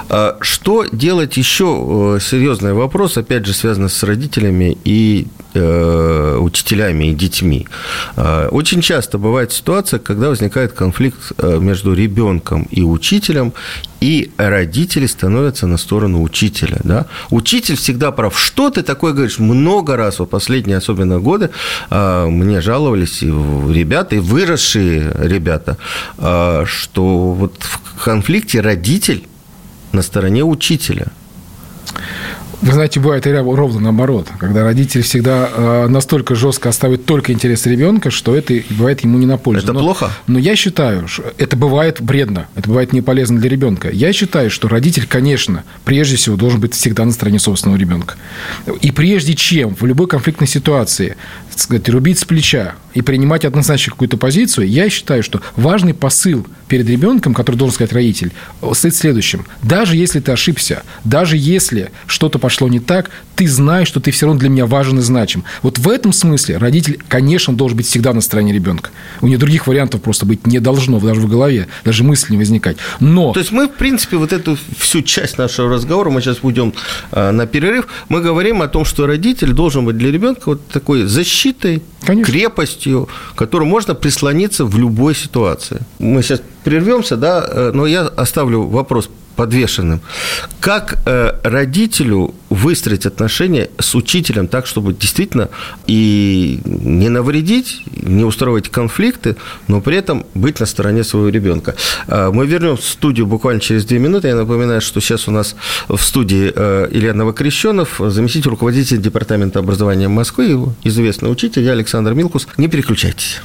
А, 0.09 0.37
что 0.41 0.85
делать 0.91 1.37
еще? 1.37 2.17
Э, 2.17 2.19
серьезный 2.21 2.73
вопрос, 2.73 3.17
опять 3.17 3.45
же, 3.45 3.53
связанный 3.53 3.89
с 3.89 4.03
родителями 4.03 4.77
и 4.83 5.27
э, 5.53 6.37
учителями 6.39 7.11
и 7.11 7.13
детьми. 7.13 7.67
А, 8.15 8.47
очень 8.49 8.81
часто 8.81 9.17
бывает 9.17 9.51
ситуация, 9.51 9.99
когда 9.99 10.29
возникает 10.29 10.73
конфликт 10.73 11.33
э, 11.37 11.59
между 11.59 11.93
ребенком 11.93 12.67
и 12.71 12.83
учителем, 12.83 13.53
и 13.99 14.31
родители 14.37 15.05
становятся 15.05 15.67
на 15.67 15.77
сторону 15.77 16.23
учителя. 16.23 16.79
Да? 16.83 17.05
Учитель 17.29 17.75
всегда 17.75 18.11
прав. 18.11 18.39
Что 18.39 18.69
ты 18.69 18.81
такое 18.81 19.13
говоришь? 19.13 19.39
Много 19.39 19.95
раз, 19.95 20.19
в 20.19 20.25
последние 20.25 20.77
особенно 20.77 21.19
годы, 21.19 21.51
мне 21.91 22.61
жаловались 22.61 23.21
и 23.21 23.27
ребята, 23.27 24.15
и 24.15 24.19
выросшие 24.19 25.15
ребята, 25.19 25.77
что 26.17 27.33
вот 27.33 27.61
в 27.61 28.03
конфликте 28.03 28.61
родитель 28.61 29.27
на 29.91 30.01
стороне 30.01 30.43
учителя. 30.43 31.07
Вы 32.61 32.73
знаете, 32.73 32.99
бывает 32.99 33.25
и 33.25 33.31
ровно 33.31 33.79
наоборот, 33.79 34.27
когда 34.37 34.63
родитель 34.63 35.01
всегда 35.01 35.49
э, 35.51 35.87
настолько 35.87 36.35
жестко 36.35 36.69
оставит 36.69 37.05
только 37.05 37.33
интерес 37.33 37.65
ребенка, 37.65 38.11
что 38.11 38.35
это 38.35 38.53
бывает 38.69 39.03
ему 39.03 39.17
не 39.17 39.25
на 39.25 39.37
пользу. 39.37 39.63
Это 39.63 39.73
но, 39.73 39.79
плохо? 39.79 40.11
Но 40.27 40.37
я 40.37 40.55
считаю, 40.55 41.07
что 41.07 41.23
это 41.39 41.57
бывает 41.57 41.99
вредно, 41.99 42.47
это 42.55 42.67
бывает 42.67 42.93
не 42.93 43.01
полезно 43.01 43.39
для 43.39 43.49
ребенка. 43.49 43.89
Я 43.89 44.13
считаю, 44.13 44.51
что 44.51 44.67
родитель, 44.67 45.07
конечно, 45.07 45.63
прежде 45.85 46.17
всего 46.17 46.35
должен 46.35 46.59
быть 46.59 46.75
всегда 46.75 47.03
на 47.03 47.11
стороне 47.11 47.39
собственного 47.39 47.79
ребенка. 47.79 48.15
И 48.81 48.91
прежде 48.91 49.33
чем 49.33 49.75
в 49.75 49.83
любой 49.85 50.07
конфликтной 50.07 50.47
ситуации 50.47 51.17
сказать, 51.59 51.89
рубить 51.89 52.19
с 52.19 52.25
плеча 52.25 52.75
и 52.93 53.01
принимать 53.01 53.45
однозначно 53.45 53.91
какую-то 53.91 54.17
позицию, 54.17 54.67
я 54.67 54.89
считаю, 54.89 55.23
что 55.23 55.41
важный 55.55 55.93
посыл 55.93 56.45
перед 56.67 56.87
ребенком, 56.89 57.33
который 57.33 57.55
должен 57.55 57.75
сказать 57.75 57.93
родитель, 57.93 58.31
стоит 58.73 58.95
следующим. 58.95 59.45
Даже 59.61 59.95
если 59.95 60.19
ты 60.19 60.31
ошибся, 60.31 60.83
даже 61.03 61.37
если 61.37 61.91
что-то 62.07 62.39
пошло 62.39 62.67
не 62.67 62.79
так, 62.79 63.09
ты 63.35 63.47
знаешь, 63.47 63.87
что 63.87 63.99
ты 63.99 64.11
все 64.11 64.25
равно 64.25 64.39
для 64.39 64.49
меня 64.49 64.65
важен 64.65 64.99
и 64.99 65.01
значим. 65.01 65.43
Вот 65.61 65.79
в 65.79 65.89
этом 65.89 66.13
смысле 66.13 66.57
родитель, 66.57 66.99
конечно, 67.07 67.53
должен 67.53 67.77
быть 67.77 67.87
всегда 67.87 68.13
на 68.13 68.21
стороне 68.21 68.53
ребенка. 68.53 68.91
У 69.21 69.27
него 69.27 69.39
других 69.39 69.67
вариантов 69.67 70.01
просто 70.01 70.25
быть 70.25 70.45
не 70.45 70.59
должно, 70.59 70.99
даже 70.99 71.21
в 71.21 71.29
голове, 71.29 71.67
даже 71.83 72.03
мысли 72.03 72.33
не 72.33 72.37
возникать. 72.37 72.77
Но... 72.99 73.33
То 73.33 73.39
есть 73.39 73.51
мы, 73.51 73.67
в 73.67 73.73
принципе, 73.73 74.17
вот 74.17 74.31
эту 74.31 74.57
всю 74.77 75.01
часть 75.01 75.37
нашего 75.37 75.73
разговора, 75.73 76.09
мы 76.09 76.21
сейчас 76.21 76.39
уйдем 76.41 76.73
э, 77.11 77.31
на 77.31 77.47
перерыв, 77.47 77.87
мы 78.09 78.21
говорим 78.21 78.61
о 78.61 78.67
том, 78.67 78.85
что 78.85 79.07
родитель 79.07 79.53
должен 79.53 79.85
быть 79.85 79.97
для 79.97 80.11
ребенка 80.11 80.41
вот 80.45 80.67
такой 80.67 81.03
защитой, 81.41 81.81
Конечно. 82.05 82.31
крепостью, 82.31 83.09
к 83.35 83.37
которой 83.37 83.63
можно 83.63 83.95
прислониться 83.95 84.65
в 84.65 84.77
любой 84.77 85.15
ситуации. 85.15 85.81
Мы 85.99 86.21
сейчас 86.21 86.41
прервемся, 86.63 87.17
да, 87.17 87.43
э, 87.47 87.71
но 87.73 87.87
я 87.87 88.01
оставлю 88.01 88.63
вопрос 88.67 89.09
подвешенным. 89.41 90.01
Как 90.59 90.99
э, 91.07 91.33
родителю 91.43 92.35
выстроить 92.51 93.07
отношения 93.07 93.69
с 93.79 93.95
учителем 93.95 94.47
так, 94.47 94.67
чтобы 94.67 94.93
действительно 94.93 95.49
и 95.87 96.59
не 96.65 97.09
навредить, 97.09 97.81
не 98.03 98.23
устраивать 98.23 98.69
конфликты, 98.69 99.35
но 99.67 99.81
при 99.81 99.97
этом 99.97 100.25
быть 100.35 100.59
на 100.59 100.67
стороне 100.67 101.03
своего 101.03 101.29
ребенка. 101.29 101.73
Э, 102.07 102.29
мы 102.31 102.45
вернемся 102.45 102.83
в 102.83 102.85
студию 102.85 103.25
буквально 103.25 103.61
через 103.61 103.83
две 103.85 103.97
минуты. 103.97 104.27
Я 104.27 104.35
напоминаю, 104.35 104.79
что 104.79 105.01
сейчас 105.01 105.27
у 105.27 105.31
нас 105.31 105.55
в 105.87 105.99
студии 105.99 106.53
э, 106.55 106.89
Илья 106.91 107.15
Новокрещенов, 107.15 107.99
заместитель 107.99 108.51
руководителя 108.51 108.99
Департамента 108.99 109.57
образования 109.57 110.07
Москвы, 110.07 110.75
известный 110.83 111.31
учитель, 111.31 111.63
я 111.63 111.71
Александр 111.71 112.13
Милкус. 112.13 112.47
Не 112.57 112.67
переключайтесь. 112.67 113.41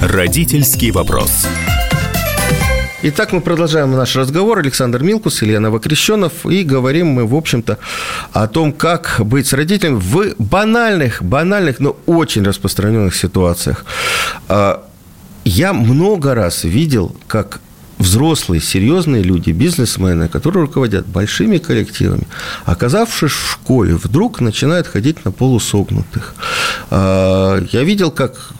Родительский 0.00 0.92
вопрос. 0.92 1.46
Итак, 3.02 3.32
мы 3.32 3.40
продолжаем 3.40 3.90
наш 3.92 4.14
разговор. 4.14 4.58
Александр 4.58 5.02
Милкус, 5.02 5.42
Илья 5.42 5.58
Новокрещенов. 5.58 6.46
И 6.46 6.62
говорим 6.62 7.08
мы, 7.08 7.26
в 7.26 7.34
общем-то, 7.34 7.78
о 8.32 8.46
том, 8.46 8.72
как 8.72 9.16
быть 9.18 9.48
с 9.48 9.52
родителями 9.52 9.96
в 9.96 10.34
банальных, 10.38 11.22
банальных, 11.22 11.80
но 11.80 11.96
очень 12.06 12.44
распространенных 12.44 13.16
ситуациях. 13.16 13.84
А, 14.48 14.84
я 15.44 15.72
много 15.72 16.34
раз 16.34 16.62
видел, 16.62 17.16
как 17.26 17.60
взрослые, 17.98 18.60
серьезные 18.60 19.24
люди, 19.24 19.50
бизнесмены, 19.50 20.28
которые 20.28 20.62
руководят 20.62 21.06
большими 21.06 21.58
коллективами, 21.58 22.28
оказавшись 22.64 23.32
в 23.32 23.50
школе, 23.50 23.96
вдруг 23.96 24.40
начинают 24.40 24.86
ходить 24.86 25.24
на 25.24 25.32
полусогнутых. 25.32 26.34
А, 26.90 27.60
я 27.72 27.82
видел, 27.82 28.12
как 28.12 28.52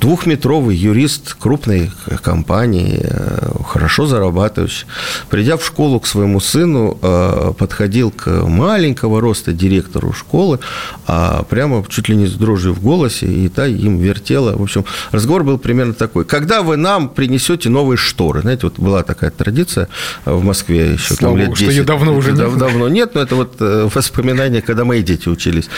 двухметровый 0.00 0.76
юрист 0.76 1.34
крупной 1.34 1.90
компании, 2.22 3.00
э, 3.02 3.50
хорошо 3.68 4.06
зарабатывающий, 4.06 4.86
придя 5.28 5.56
в 5.56 5.64
школу 5.64 6.00
к 6.00 6.06
своему 6.06 6.40
сыну, 6.40 6.98
э, 7.00 7.52
подходил 7.58 8.10
к 8.10 8.26
маленького 8.46 9.20
роста 9.20 9.52
директору 9.52 10.12
школы, 10.12 10.58
а 11.06 11.42
прямо 11.42 11.84
чуть 11.88 12.08
ли 12.08 12.16
не 12.16 12.26
с 12.26 12.32
дрожью 12.32 12.72
в 12.72 12.82
голосе, 12.82 13.26
и 13.26 13.48
та 13.48 13.66
им 13.66 13.98
вертела. 13.98 14.56
В 14.56 14.62
общем, 14.62 14.84
разговор 15.12 15.44
был 15.44 15.58
примерно 15.58 15.92
такой. 15.92 16.24
Когда 16.24 16.62
вы 16.62 16.76
нам 16.76 17.08
принесете 17.08 17.68
новые 17.68 17.98
шторы? 17.98 18.40
Знаете, 18.40 18.62
вот 18.64 18.78
была 18.78 19.02
такая 19.02 19.30
традиция 19.30 19.88
в 20.24 20.42
Москве 20.42 20.94
еще 20.94 21.14
Слава 21.14 21.36
там 21.36 21.46
лет 21.46 21.50
10. 21.50 21.62
что 21.62 21.70
ее 21.70 21.82
давно 21.84 22.14
уже 22.14 22.32
нет. 22.32 22.56
Давно 22.56 22.88
нет, 22.88 23.14
но 23.14 23.20
это 23.20 23.34
вот 23.34 23.56
э, 23.60 23.88
воспоминания, 23.94 24.62
когда 24.62 24.84
мои 24.84 25.02
дети 25.02 25.28
учились. 25.28 25.68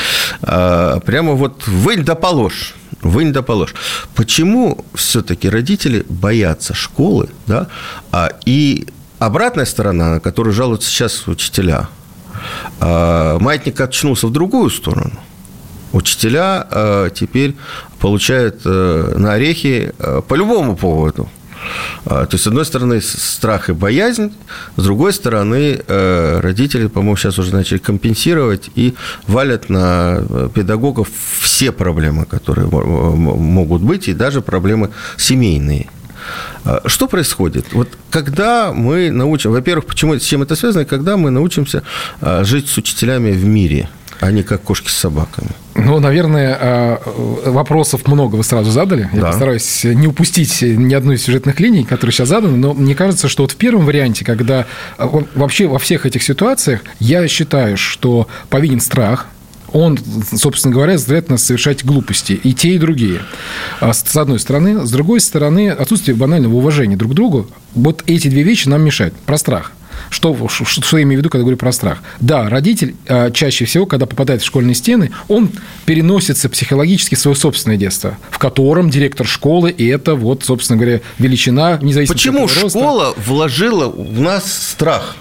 А, 0.42 1.00
прямо 1.00 1.32
вот 1.32 1.66
вынь 1.66 2.04
да 2.04 2.14
положь 2.14 2.74
вынь 3.00 3.32
да 3.32 3.42
положь. 3.42 3.74
Почему 4.14 4.84
все-таки 4.94 5.48
родители 5.48 6.04
боятся 6.08 6.74
школы, 6.74 7.28
да, 7.46 7.68
а, 8.10 8.30
и 8.44 8.86
обратная 9.18 9.64
сторона, 9.64 10.14
на 10.14 10.20
которую 10.20 10.52
жалуются 10.52 10.90
сейчас 10.90 11.26
учителя, 11.26 11.88
а, 12.80 13.38
маятник 13.38 13.80
очнулся 13.80 14.26
в 14.26 14.32
другую 14.32 14.70
сторону. 14.70 15.18
Учителя 15.92 16.66
а, 16.70 17.10
теперь 17.10 17.56
получают 17.98 18.62
а, 18.64 19.16
на 19.16 19.32
орехи 19.34 19.92
а, 19.98 20.20
по 20.22 20.34
любому 20.34 20.76
поводу– 20.76 21.28
то 22.04 22.28
есть, 22.32 22.44
с 22.44 22.46
одной 22.46 22.64
стороны, 22.64 23.00
страх 23.00 23.70
и 23.70 23.72
боязнь, 23.72 24.32
с 24.76 24.82
другой 24.82 25.12
стороны, 25.12 25.80
э, 25.86 26.40
родители, 26.40 26.86
по-моему, 26.86 27.16
сейчас 27.16 27.38
уже 27.38 27.54
начали 27.54 27.78
компенсировать 27.78 28.70
и 28.74 28.94
валят 29.26 29.68
на 29.68 30.18
э, 30.18 30.48
педагогов 30.54 31.08
все 31.40 31.72
проблемы, 31.72 32.24
которые 32.24 32.66
могут 32.66 33.82
быть, 33.82 34.08
и 34.08 34.14
даже 34.14 34.40
проблемы 34.40 34.90
семейные. 35.16 35.88
А, 36.64 36.82
что 36.86 37.08
происходит? 37.08 37.66
Вот 37.72 37.88
когда 38.10 38.72
мы 38.72 39.10
научим, 39.10 39.52
во-первых, 39.52 39.86
почему, 39.86 40.14
с 40.14 40.22
чем 40.22 40.42
это 40.42 40.56
связано, 40.56 40.84
когда 40.84 41.16
мы 41.16 41.30
научимся 41.30 41.82
а, 42.20 42.44
жить 42.44 42.68
с 42.68 42.76
учителями 42.76 43.32
в 43.32 43.44
мире– 43.44 43.88
а 44.22 44.30
не 44.30 44.44
как 44.44 44.62
кошки 44.62 44.88
с 44.88 44.92
собаками. 44.92 45.48
Ну, 45.74 45.98
наверное, 45.98 46.56
а, 46.60 47.02
вопросов 47.44 48.06
много 48.06 48.36
вы 48.36 48.44
сразу 48.44 48.70
задали. 48.70 49.10
Я 49.12 49.20
да. 49.20 49.26
постараюсь 49.30 49.82
не 49.82 50.06
упустить 50.06 50.62
ни 50.62 50.94
одну 50.94 51.12
из 51.12 51.24
сюжетных 51.24 51.58
линий, 51.58 51.82
которые 51.82 52.12
сейчас 52.12 52.28
заданы, 52.28 52.56
но 52.56 52.72
мне 52.72 52.94
кажется, 52.94 53.28
что 53.28 53.42
вот 53.42 53.50
в 53.50 53.56
первом 53.56 53.84
варианте, 53.84 54.24
когда 54.24 54.66
а, 54.96 55.10
вообще 55.34 55.66
во 55.66 55.80
всех 55.80 56.06
этих 56.06 56.22
ситуациях, 56.22 56.82
я 57.00 57.26
считаю, 57.26 57.76
что 57.76 58.28
повинен 58.48 58.78
страх, 58.78 59.26
он, 59.72 59.98
собственно 60.36 60.72
говоря, 60.72 60.96
заставляет 60.98 61.28
нас 61.28 61.42
совершать 61.42 61.84
глупости. 61.84 62.34
И 62.44 62.52
те, 62.54 62.76
и 62.76 62.78
другие. 62.78 63.22
А 63.80 63.92
с 63.92 64.16
одной 64.16 64.38
стороны. 64.38 64.86
С 64.86 64.90
другой 64.92 65.18
стороны, 65.18 65.70
отсутствие 65.70 66.14
банального 66.14 66.54
уважения 66.54 66.96
друг 66.96 67.12
к 67.12 67.14
другу. 67.16 67.48
Вот 67.74 68.04
эти 68.06 68.28
две 68.28 68.44
вещи 68.44 68.68
нам 68.68 68.82
мешают. 68.82 69.14
Про 69.26 69.36
страх. 69.36 69.72
Что, 70.10 70.48
что, 70.48 70.64
что 70.64 70.96
я 70.96 71.02
имею 71.04 71.18
в 71.18 71.20
виду, 71.20 71.30
когда 71.30 71.42
говорю 71.42 71.56
про 71.56 71.72
страх? 71.72 72.02
Да, 72.20 72.48
родитель 72.48 72.94
а, 73.08 73.30
чаще 73.30 73.64
всего, 73.64 73.86
когда 73.86 74.06
попадает 74.06 74.42
в 74.42 74.44
школьные 74.44 74.74
стены, 74.74 75.10
он 75.28 75.50
переносится 75.84 76.48
психологически 76.48 77.14
в 77.14 77.18
свое 77.18 77.36
собственное 77.36 77.76
детство, 77.76 78.18
в 78.30 78.38
котором 78.38 78.90
директор 78.90 79.26
школы, 79.26 79.70
и 79.70 79.86
это 79.86 80.14
вот, 80.14 80.44
собственно 80.44 80.78
говоря, 80.78 81.00
величина, 81.18 81.78
независимо 81.80 82.14
Почему 82.14 82.48
школа 82.48 83.14
вложила 83.16 83.88
в 83.88 84.20
нас 84.20 84.70
страх? 84.70 85.16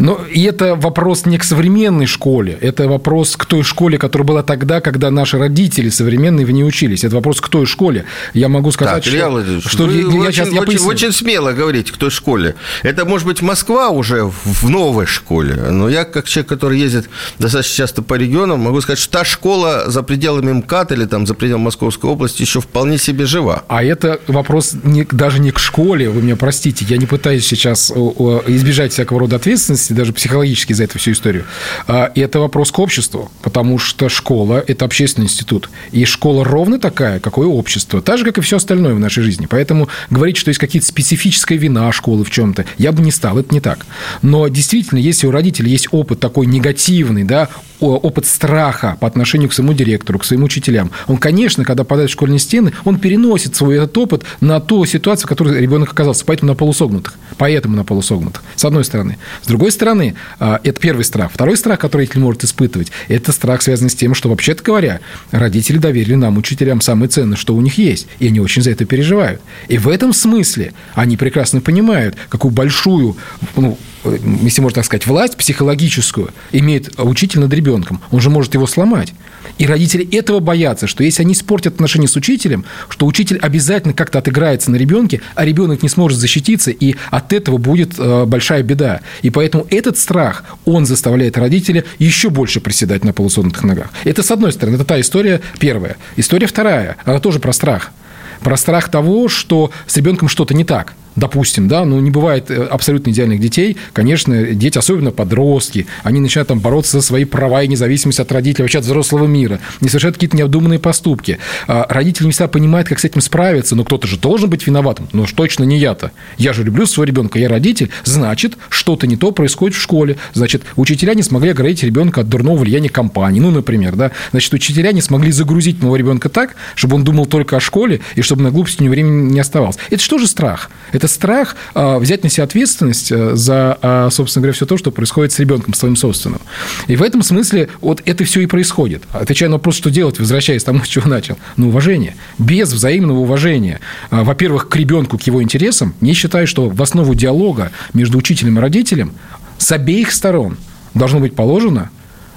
Но 0.00 0.20
и 0.30 0.42
это 0.42 0.74
вопрос 0.74 1.26
не 1.26 1.38
к 1.38 1.44
современной 1.44 2.06
школе, 2.06 2.58
это 2.60 2.88
вопрос 2.88 3.36
к 3.36 3.44
той 3.44 3.62
школе, 3.62 3.98
которая 3.98 4.26
была 4.26 4.42
тогда, 4.42 4.80
когда 4.80 5.10
наши 5.10 5.38
родители 5.38 5.90
современные 5.90 6.46
в 6.46 6.50
ней 6.50 6.64
учились. 6.64 7.04
Это 7.04 7.14
вопрос 7.14 7.40
к 7.40 7.48
той 7.48 7.66
школе. 7.66 8.04
Я 8.34 8.48
могу 8.48 8.72
сказать, 8.72 9.04
так, 9.04 9.04
что... 9.04 9.60
что 9.68 9.84
вы, 9.84 10.00
я, 10.00 10.06
очень, 10.06 10.32
сейчас, 10.32 10.48
я 10.48 10.60
очень, 10.62 10.78
очень 10.80 11.12
смело 11.12 11.52
говорите 11.52 11.92
к 11.92 11.96
той 11.96 12.10
школе. 12.10 12.54
Это, 12.82 13.04
может 13.04 13.26
быть, 13.26 13.42
Москва 13.42 13.90
уже 13.90 14.24
в 14.24 14.68
новой 14.68 15.06
школе, 15.06 15.54
но 15.54 15.88
я, 15.88 16.04
как 16.04 16.26
человек, 16.26 16.48
который 16.48 16.78
ездит 16.78 17.08
достаточно 17.38 17.76
часто 17.76 18.02
по 18.02 18.14
регионам, 18.14 18.60
могу 18.60 18.80
сказать, 18.80 18.98
что 18.98 19.18
та 19.18 19.24
школа 19.24 19.84
за 19.86 20.02
пределами 20.02 20.52
МКАД 20.52 20.92
или 20.92 21.04
там 21.04 21.26
за 21.26 21.34
пределами 21.34 21.64
Московской 21.64 22.10
области 22.10 22.42
еще 22.42 22.60
вполне 22.60 22.98
себе 22.98 23.26
жива. 23.26 23.64
А 23.68 23.84
это 23.84 24.20
вопрос 24.26 24.74
не, 24.82 25.04
даже 25.04 25.40
не 25.40 25.50
к 25.50 25.58
школе, 25.58 26.08
вы 26.08 26.22
меня 26.22 26.36
простите, 26.36 26.86
я 26.88 26.96
не 26.96 27.06
пытаюсь 27.06 27.46
сейчас 27.46 27.90
избежать 27.90 28.92
всякого 28.92 29.20
рода 29.20 29.36
ответственности, 29.36 29.89
ответственности 29.90 29.92
даже 29.92 30.12
психологически 30.12 30.72
за 30.72 30.84
эту 30.84 30.98
всю 30.98 31.12
историю. 31.12 31.44
А, 31.86 32.10
и 32.14 32.20
это 32.20 32.40
вопрос 32.40 32.70
к 32.70 32.78
обществу, 32.78 33.30
потому 33.42 33.78
что 33.78 34.08
школа– 34.08 34.62
это 34.66 34.84
общественный 34.84 35.26
институт. 35.26 35.70
И 35.92 36.04
школа 36.04 36.44
ровно 36.44 36.78
такая, 36.78 37.20
какое 37.20 37.46
общество. 37.46 38.00
Так 38.00 38.18
же, 38.18 38.24
как 38.24 38.38
и 38.38 38.40
все 38.40 38.56
остальное 38.56 38.94
в 38.94 39.00
нашей 39.00 39.22
жизни. 39.22 39.46
Поэтому 39.46 39.88
говорить, 40.10 40.36
что 40.36 40.50
есть 40.50 40.60
какие-то 40.60 40.86
специфическая 40.86 41.58
вина 41.58 41.92
школы 41.92 42.24
в 42.24 42.30
чем-то, 42.30 42.64
я 42.78 42.92
бы 42.92 43.02
не 43.02 43.10
стал. 43.10 43.38
Это 43.38 43.54
не 43.54 43.60
так. 43.60 43.86
Но 44.22 44.48
действительно, 44.48 44.98
если 44.98 45.26
у 45.26 45.30
родителей 45.30 45.70
есть 45.70 45.88
опыт 45.90 46.20
такой 46.20 46.46
негативный, 46.46 47.24
да, 47.24 47.48
опыт 47.80 48.26
страха 48.26 48.96
по 49.00 49.06
отношению 49.06 49.48
к 49.48 49.52
своему 49.52 49.72
директору, 49.72 50.18
к 50.18 50.24
своим 50.24 50.44
учителям. 50.44 50.90
Он, 51.06 51.16
конечно, 51.16 51.64
когда 51.64 51.84
попадает 51.84 52.10
в 52.10 52.12
школьные 52.12 52.38
стены, 52.38 52.72
он 52.84 52.98
переносит 52.98 53.56
свой 53.56 53.76
этот 53.76 53.96
опыт 53.98 54.24
на 54.40 54.60
ту 54.60 54.84
ситуацию, 54.84 55.26
в 55.26 55.28
которой 55.28 55.60
ребенок 55.60 55.92
оказался, 55.92 56.24
поэтому 56.24 56.52
на 56.52 56.56
полусогнутых. 56.56 57.14
Поэтому 57.36 57.76
на 57.76 57.84
полусогнутых. 57.84 58.42
С 58.56 58.64
одной 58.64 58.84
стороны. 58.84 59.18
С 59.42 59.46
другой 59.46 59.72
стороны, 59.72 60.14
а, 60.38 60.60
это 60.62 60.80
первый 60.80 61.04
страх. 61.04 61.32
Второй 61.32 61.56
страх, 61.56 61.78
который 61.78 62.02
родитель 62.02 62.20
может 62.20 62.44
испытывать, 62.44 62.92
это 63.08 63.32
страх, 63.32 63.62
связанный 63.62 63.90
с 63.90 63.94
тем, 63.94 64.14
что, 64.14 64.28
вообще-то 64.28 64.62
говоря, 64.62 65.00
родители 65.30 65.78
доверили 65.78 66.14
нам, 66.14 66.36
учителям, 66.36 66.80
самое 66.80 67.08
ценное, 67.08 67.36
что 67.36 67.54
у 67.54 67.60
них 67.60 67.78
есть. 67.78 68.06
И 68.18 68.26
они 68.26 68.40
очень 68.40 68.62
за 68.62 68.70
это 68.70 68.84
переживают. 68.84 69.40
И 69.68 69.78
в 69.78 69.88
этом 69.88 70.12
смысле 70.12 70.72
они 70.94 71.16
прекрасно 71.16 71.60
понимают, 71.60 72.16
какую 72.28 72.52
большую 72.52 73.16
ну, 73.56 73.78
если 74.04 74.62
можно 74.62 74.76
так 74.76 74.84
сказать, 74.84 75.06
власть 75.06 75.36
психологическую 75.36 76.30
имеет 76.52 76.98
учитель 76.98 77.40
над 77.40 77.52
ребенком. 77.52 78.00
Он 78.10 78.20
же 78.20 78.30
может 78.30 78.54
его 78.54 78.66
сломать. 78.66 79.12
И 79.58 79.66
родители 79.66 80.08
этого 80.16 80.40
боятся, 80.40 80.86
что 80.86 81.04
если 81.04 81.22
они 81.22 81.34
испортят 81.34 81.74
отношения 81.74 82.08
с 82.08 82.16
учителем, 82.16 82.64
что 82.88 83.06
учитель 83.06 83.38
обязательно 83.38 83.92
как-то 83.92 84.18
отыграется 84.18 84.70
на 84.70 84.76
ребенке, 84.76 85.20
а 85.34 85.44
ребенок 85.44 85.82
не 85.82 85.88
сможет 85.88 86.18
защититься, 86.18 86.70
и 86.70 86.96
от 87.10 87.32
этого 87.32 87.58
будет 87.58 87.98
э, 87.98 88.24
большая 88.24 88.62
беда. 88.62 89.00
И 89.22 89.30
поэтому 89.30 89.66
этот 89.68 89.98
страх, 89.98 90.44
он 90.64 90.86
заставляет 90.86 91.36
родителя 91.36 91.84
еще 91.98 92.30
больше 92.30 92.60
приседать 92.60 93.04
на 93.04 93.12
полусогнутых 93.12 93.62
ногах. 93.62 93.90
Это 94.04 94.22
с 94.22 94.30
одной 94.30 94.52
стороны, 94.52 94.76
это 94.76 94.84
та 94.84 95.00
история 95.00 95.40
первая. 95.58 95.96
История 96.16 96.46
вторая, 96.46 96.96
она 97.04 97.20
тоже 97.20 97.38
про 97.38 97.52
страх. 97.52 97.92
Про 98.40 98.56
страх 98.56 98.88
того, 98.88 99.28
что 99.28 99.70
с 99.86 99.96
ребенком 99.98 100.28
что-то 100.28 100.54
не 100.54 100.64
так 100.64 100.94
допустим, 101.20 101.68
да, 101.68 101.84
ну, 101.84 102.00
не 102.00 102.10
бывает 102.10 102.50
э, 102.50 102.64
абсолютно 102.64 103.10
идеальных 103.10 103.40
детей. 103.40 103.76
Конечно, 103.92 104.42
дети, 104.42 104.78
особенно 104.78 105.12
подростки, 105.12 105.86
они 106.02 106.18
начинают 106.18 106.48
там 106.48 106.58
бороться 106.58 106.98
за 106.98 107.06
свои 107.06 107.24
права 107.24 107.62
и 107.62 107.68
независимость 107.68 108.18
от 108.18 108.32
родителей, 108.32 108.64
вообще 108.64 108.78
от 108.78 108.84
взрослого 108.84 109.26
мира, 109.26 109.60
не 109.80 109.88
совершают 109.88 110.16
какие-то 110.16 110.36
необдуманные 110.36 110.78
поступки. 110.78 111.38
А 111.68 111.86
родители 111.88 112.24
не 112.24 112.32
всегда 112.32 112.48
понимают, 112.48 112.88
как 112.88 112.98
с 112.98 113.04
этим 113.04 113.20
справиться, 113.20 113.76
но 113.76 113.84
кто-то 113.84 114.06
же 114.08 114.18
должен 114.18 114.50
быть 114.50 114.66
виноватым. 114.66 115.08
Но 115.12 115.22
уж 115.22 115.32
точно 115.32 115.64
не 115.64 115.78
я-то. 115.78 116.10
Я 116.38 116.52
же 116.52 116.64
люблю 116.64 116.86
своего 116.86 117.04
ребенка, 117.04 117.38
я 117.38 117.48
родитель, 117.48 117.90
значит, 118.04 118.56
что-то 118.70 119.06
не 119.06 119.16
то 119.16 119.30
происходит 119.30 119.76
в 119.76 119.80
школе. 119.80 120.16
Значит, 120.32 120.62
учителя 120.76 121.14
не 121.14 121.22
смогли 121.22 121.50
оградить 121.50 121.82
ребенка 121.82 122.22
от 122.22 122.28
дурного 122.28 122.58
влияния 122.58 122.88
компании, 122.88 123.40
ну, 123.40 123.50
например, 123.50 123.94
да. 123.94 124.10
Значит, 124.30 124.54
учителя 124.54 124.92
не 124.92 125.02
смогли 125.02 125.30
загрузить 125.30 125.80
моего 125.82 125.96
ребенка 125.96 126.28
так, 126.28 126.56
чтобы 126.74 126.96
он 126.96 127.04
думал 127.04 127.26
только 127.26 127.56
о 127.56 127.60
школе 127.60 128.00
и 128.14 128.22
чтобы 128.22 128.42
на 128.42 128.50
глупости 128.50 128.80
у 128.80 128.84
него 128.84 128.92
времени 128.92 129.32
не 129.32 129.40
оставалось. 129.40 129.76
Это 129.90 130.02
что 130.02 130.18
же 130.18 130.26
страх? 130.26 130.70
Это 130.92 131.09
страх 131.10 131.56
а, 131.74 131.98
взять 131.98 132.22
на 132.22 132.30
себя 132.30 132.44
ответственность 132.44 133.12
э, 133.12 133.34
за, 133.34 133.78
а, 133.82 134.08
собственно 134.10 134.42
говоря, 134.42 134.54
все 134.54 134.66
то, 134.66 134.76
что 134.76 134.90
происходит 134.90 135.32
с 135.32 135.38
ребенком 135.38 135.74
своим 135.74 135.96
собственным. 135.96 136.40
И 136.86 136.96
в 136.96 137.02
этом 137.02 137.22
смысле 137.22 137.68
вот 137.80 138.02
это 138.04 138.24
все 138.24 138.40
и 138.40 138.46
происходит. 138.46 139.02
Отвечая 139.12 139.48
на 139.48 139.56
вопрос, 139.56 139.76
что 139.76 139.90
делать, 139.90 140.18
возвращаясь 140.18 140.62
к 140.62 140.66
тому, 140.66 140.80
с 140.84 140.88
чего 140.88 141.08
начал. 141.08 141.38
Ну, 141.56 141.68
уважение. 141.68 142.16
Без 142.38 142.72
взаимного 142.72 143.18
уважения, 143.18 143.80
а, 144.10 144.24
во-первых, 144.24 144.68
к 144.68 144.76
ребенку, 144.76 145.18
к 145.18 145.22
его 145.22 145.42
интересам, 145.42 145.94
не 146.00 146.14
считаю, 146.14 146.46
что 146.46 146.68
в 146.68 146.82
основу 146.82 147.14
диалога 147.14 147.72
между 147.92 148.18
учителем 148.18 148.58
и 148.58 148.60
родителем 148.60 149.12
с 149.58 149.70
обеих 149.72 150.12
сторон 150.12 150.56
должно 150.94 151.20
быть 151.20 151.34
положено 151.34 151.90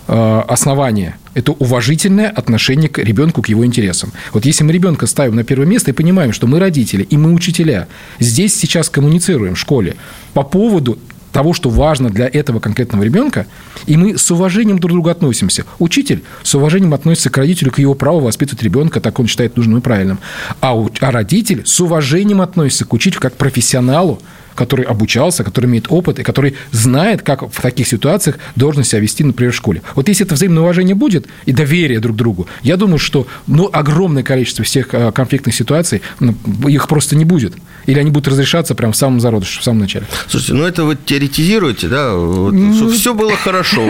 основание– 0.08 1.18
это 1.34 1.52
уважительное 1.54 2.30
отношение 2.30 2.90
к 2.90 3.00
ребенку, 3.00 3.42
к 3.42 3.50
его 3.50 3.66
интересам. 3.66 4.12
Вот 4.34 4.46
если 4.46 4.64
мы 4.64 4.72
ребенка 4.72 5.08
ставим 5.08 5.36
на 5.36 5.44
первое 5.44 5.66
место 5.66 5.92
и 5.92 5.94
понимаем, 5.94 6.34
что 6.34 6.48
мы 6.48 6.60
родители 6.60 7.04
и 7.04 7.18
мы 7.18 7.34
учителя, 7.34 7.88
здесь 8.20 8.56
сейчас 8.56 8.90
коммуницируем 8.90 9.56
в 9.56 9.60
школе 9.60 9.96
по 10.34 10.44
поводу 10.44 11.00
того, 11.34 11.54
что 11.54 11.70
важно 11.70 12.10
для 12.10 12.30
этого 12.32 12.60
конкретного 12.60 13.04
ребенка, 13.04 13.48
и 13.88 13.98
мы 13.98 14.18
с 14.18 14.30
уважением 14.32 14.80
друг 14.80 14.92
к 14.92 14.94
другу 14.94 15.10
относимся. 15.10 15.66
Учитель 15.80 16.24
с 16.44 16.56
уважением 16.56 16.94
относится 16.94 17.30
к 17.30 17.38
родителю, 17.38 17.72
к 17.72 17.80
его 17.80 17.96
праву 17.96 18.20
воспитывать 18.20 18.64
ребенка, 18.64 19.02
так 19.02 19.20
он 19.20 19.28
считает 19.28 19.58
нужным 19.58 19.80
и 19.80 19.82
правильным. 19.82 20.20
А, 20.62 20.74
а 21.02 21.12
родитель 21.12 21.64
с 21.66 21.82
уважением 21.82 22.40
относится 22.40 22.86
к 22.86 22.94
учителю 22.94 23.20
как 23.20 23.34
к 23.34 23.38
профессионалу, 23.38 24.22
который 24.56 24.86
обучался, 24.86 25.44
который 25.44 25.66
имеет 25.66 25.86
опыт 25.90 26.20
и 26.20 26.24
который 26.24 26.56
знает, 26.72 27.22
как 27.22 27.44
в 27.44 27.62
таких 27.62 27.88
ситуациях 27.88 28.38
должен 28.56 28.84
себя 28.84 29.00
вести, 29.00 29.24
например, 29.24 29.54
в 29.54 29.56
школе. 29.56 29.82
Вот 29.96 30.08
если 30.08 30.26
это 30.26 30.36
взаимное 30.36 30.64
уважение 30.64 30.96
будет 30.96 31.28
и 31.46 31.52
доверие 31.52 32.00
друг 32.00 32.16
к 32.16 32.18
другу, 32.18 32.48
я 32.62 32.78
думаю, 32.78 33.00
что 33.00 33.28
ну, 33.48 33.70
огромное 33.72 34.24
количество 34.24 34.64
всех 34.64 34.94
э, 34.94 35.12
конфликтных 35.12 35.56
ситуаций, 35.56 36.02
ну, 36.20 36.36
их 36.68 36.88
просто 36.88 37.16
не 37.16 37.26
будет. 37.26 37.54
Или 37.86 38.00
они 38.00 38.12
будут 38.12 38.30
разрешаться 38.30 38.76
прямо 38.76 38.94
в 38.94 38.98
самом 38.98 39.20
зародыше, 39.20 39.60
в 39.60 39.64
самом 39.64 39.80
начале. 39.80 40.06
Слушайте, 40.28 40.54
ну 40.54 40.64
это 40.64 40.84
вы 40.84 40.98
теоретизируете, 41.04 41.88
да? 41.88 42.16
Вот, 42.16 42.52
ну, 42.54 42.74
что 42.74 42.90
все 42.90 43.14
было 43.14 43.36
хорошо. 43.36 43.82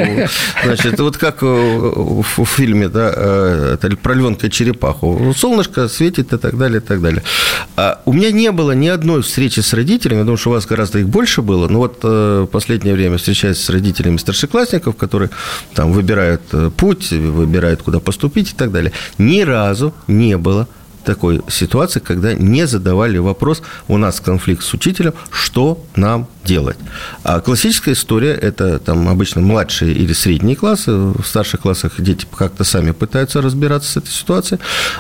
Значит, 0.64 1.00
вот 1.00 1.18
как 1.18 1.42
в 1.42 2.46
фильме, 2.46 2.90
да, 2.90 3.12
э, 3.16 3.78
про 4.02 4.14
львенка 4.14 4.48
и 4.48 4.50
черепаху. 4.50 5.34
Солнышко 5.36 5.88
светит 5.88 6.34
и 6.34 6.38
так 6.38 6.58
далее, 6.58 6.80
и 6.80 6.84
так 6.84 7.02
далее. 7.02 7.24
А 7.76 8.02
у 8.06 8.14
меня 8.14 8.32
не 8.32 8.52
было 8.52 8.72
ни 8.72 8.88
одной 8.88 9.22
встречи 9.22 9.60
с 9.60 9.74
родителями, 9.74 10.22
думаю, 10.22 10.38
что 10.38 10.52
вас 10.54 10.66
гораздо 10.66 11.00
их 11.00 11.10
больше 11.10 11.42
было, 11.42 11.68
но 11.68 11.80
вот 11.80 12.00
э, 12.04 12.48
последнее 12.52 12.96
время 12.96 13.18
встречаюсь 13.18 13.58
с 13.58 13.70
родителями 13.70 14.18
старшеклассников, 14.18 14.96
которые 14.96 15.30
там 15.74 15.92
выбирают 15.92 16.42
э, 16.52 16.72
путь, 16.76 17.12
выбирают, 17.12 17.82
куда 17.84 18.00
поступить 18.00 18.52
и 18.52 18.56
так 18.56 18.72
далее. 18.72 18.92
Ни 19.18 19.42
разу 19.42 19.94
не 20.08 20.38
было 20.38 20.68
такой 21.04 21.42
ситуации, 21.50 22.00
когда 22.00 22.34
не 22.34 22.66
задавали 22.66 23.18
вопрос, 23.18 23.62
у 23.88 23.98
нас 23.98 24.20
конфликт 24.20 24.64
с 24.64 24.74
учителем, 24.74 25.14
что 25.32 25.84
нам 25.96 26.28
делать. 26.44 26.78
А 27.24 27.42
классическая 27.42 27.94
история– 27.94 28.32
это 28.42 28.80
там 28.80 29.08
обычно 29.08 29.42
младшие 29.42 29.94
или 29.94 30.14
средние 30.14 30.56
классы, 30.56 30.92
в 30.92 31.24
старших 31.24 31.62
классах 31.62 32.00
дети 32.00 32.26
как-то 32.36 32.64
сами 32.64 32.92
пытаются 32.92 33.42
разбираться 33.42 33.92
с 33.92 33.98
этой 33.98 34.10
ситуацией, 34.12 34.60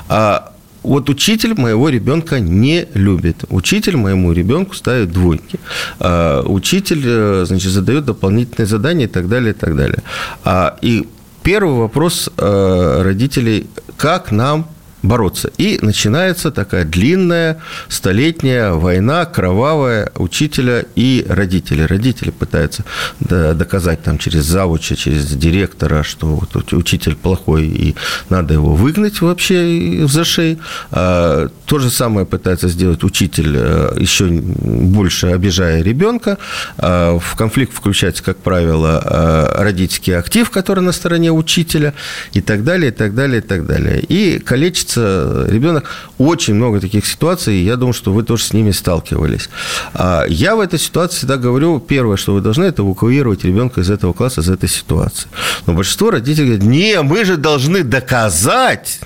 а 0.09 0.52
вот 0.83 1.09
учитель 1.09 1.59
моего 1.59 1.89
ребенка 1.89 2.39
не 2.39 2.87
любит. 2.93 3.45
Учитель 3.49 3.97
моему 3.97 4.33
ребенку 4.33 4.75
ставит 4.75 5.11
двойки. 5.11 5.59
А, 5.99 6.43
учитель, 6.43 7.01
э, 7.05 7.45
значит, 7.47 7.71
задает 7.71 8.05
дополнительные 8.05 8.67
задания 8.67 9.05
и 9.05 9.09
так 9.09 9.27
далее, 9.27 9.51
и 9.51 9.57
так 9.57 9.75
далее. 9.75 10.03
А, 10.43 10.77
и 10.81 11.07
первый 11.41 11.75
вопрос 11.75 12.29
э, 12.37 13.01
родителей, 13.03 13.67
как 13.97 14.31
нам 14.31 14.67
бороться. 15.03 15.51
И 15.57 15.77
начинается 15.81 16.51
такая 16.51 16.85
длинная 16.85 17.59
столетняя 17.89 18.71
война, 18.71 19.25
кровавая 19.25 20.11
учителя 20.15 20.85
и 20.95 21.25
родителей. 21.27 21.85
Родители 21.85 22.31
пытаются 22.31 22.83
доказать 23.19 24.01
там 24.01 24.17
через 24.17 24.45
завуча, 24.45 24.95
через 24.95 25.25
директора, 25.25 26.03
что 26.03 26.27
вот 26.27 26.73
учитель 26.73 27.15
плохой 27.15 27.65
и 27.65 27.95
надо 28.29 28.53
его 28.53 28.73
выгнать 28.75 29.21
вообще 29.21 30.03
в 30.05 30.11
зашей. 30.11 30.59
А, 30.91 31.49
то 31.65 31.79
же 31.79 31.89
самое 31.89 32.25
пытается 32.25 32.69
сделать 32.69 33.03
учитель, 33.03 33.55
э, 33.57 33.97
еще 33.99 34.25
больше 34.27 35.27
обижая 35.27 35.81
ребенка. 35.81 36.37
А, 36.77 37.19
в 37.19 37.35
конфликт 37.35 37.73
включается, 37.73 38.23
как 38.23 38.37
правило, 38.37 39.01
э, 39.03 39.63
родительский 39.63 40.15
актив, 40.15 40.49
который 40.49 40.81
на 40.81 40.91
стороне 40.91 41.31
учителя 41.31 41.93
и 42.33 42.41
так 42.41 42.63
далее, 42.63 42.91
и 42.91 42.93
так 42.93 43.15
далее, 43.15 43.39
и 43.39 43.41
так 43.41 43.65
далее. 43.65 44.01
И 44.01 44.39
калечится 44.39 44.92
находится 44.95 45.45
ребенок. 45.51 45.85
Очень 46.17 46.55
много 46.55 46.79
таких 46.79 47.05
ситуаций, 47.05 47.55
и 47.55 47.63
я 47.63 47.75
думаю, 47.75 47.93
что 47.93 48.13
вы 48.13 48.23
тоже 48.23 48.43
с 48.43 48.53
ними 48.53 48.71
сталкивались. 48.71 49.49
А 49.93 50.25
я 50.27 50.55
в 50.55 50.59
этой 50.59 50.79
ситуации 50.79 51.17
всегда 51.17 51.37
говорю, 51.37 51.79
первое, 51.79 52.17
что 52.17 52.33
вы 52.33 52.41
должны, 52.41 52.65
это 52.65 52.81
эвакуировать 52.81 53.43
ребенка 53.43 53.81
из 53.81 53.89
этого 53.89 54.13
класса, 54.13 54.41
из 54.41 54.49
этой 54.49 54.69
ситуации. 54.69 55.27
Но 55.65 55.73
большинство 55.73 56.11
родителей 56.11 56.47
говорят, 56.47 56.65
не, 56.65 57.01
мы 57.01 57.25
же 57.25 57.37
должны 57.37 57.83
доказать, 57.83 58.99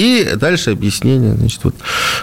и 0.00 0.30
дальше 0.34 0.70
объяснение 0.70 1.34
значит, 1.34 1.62
вот, 1.62 1.74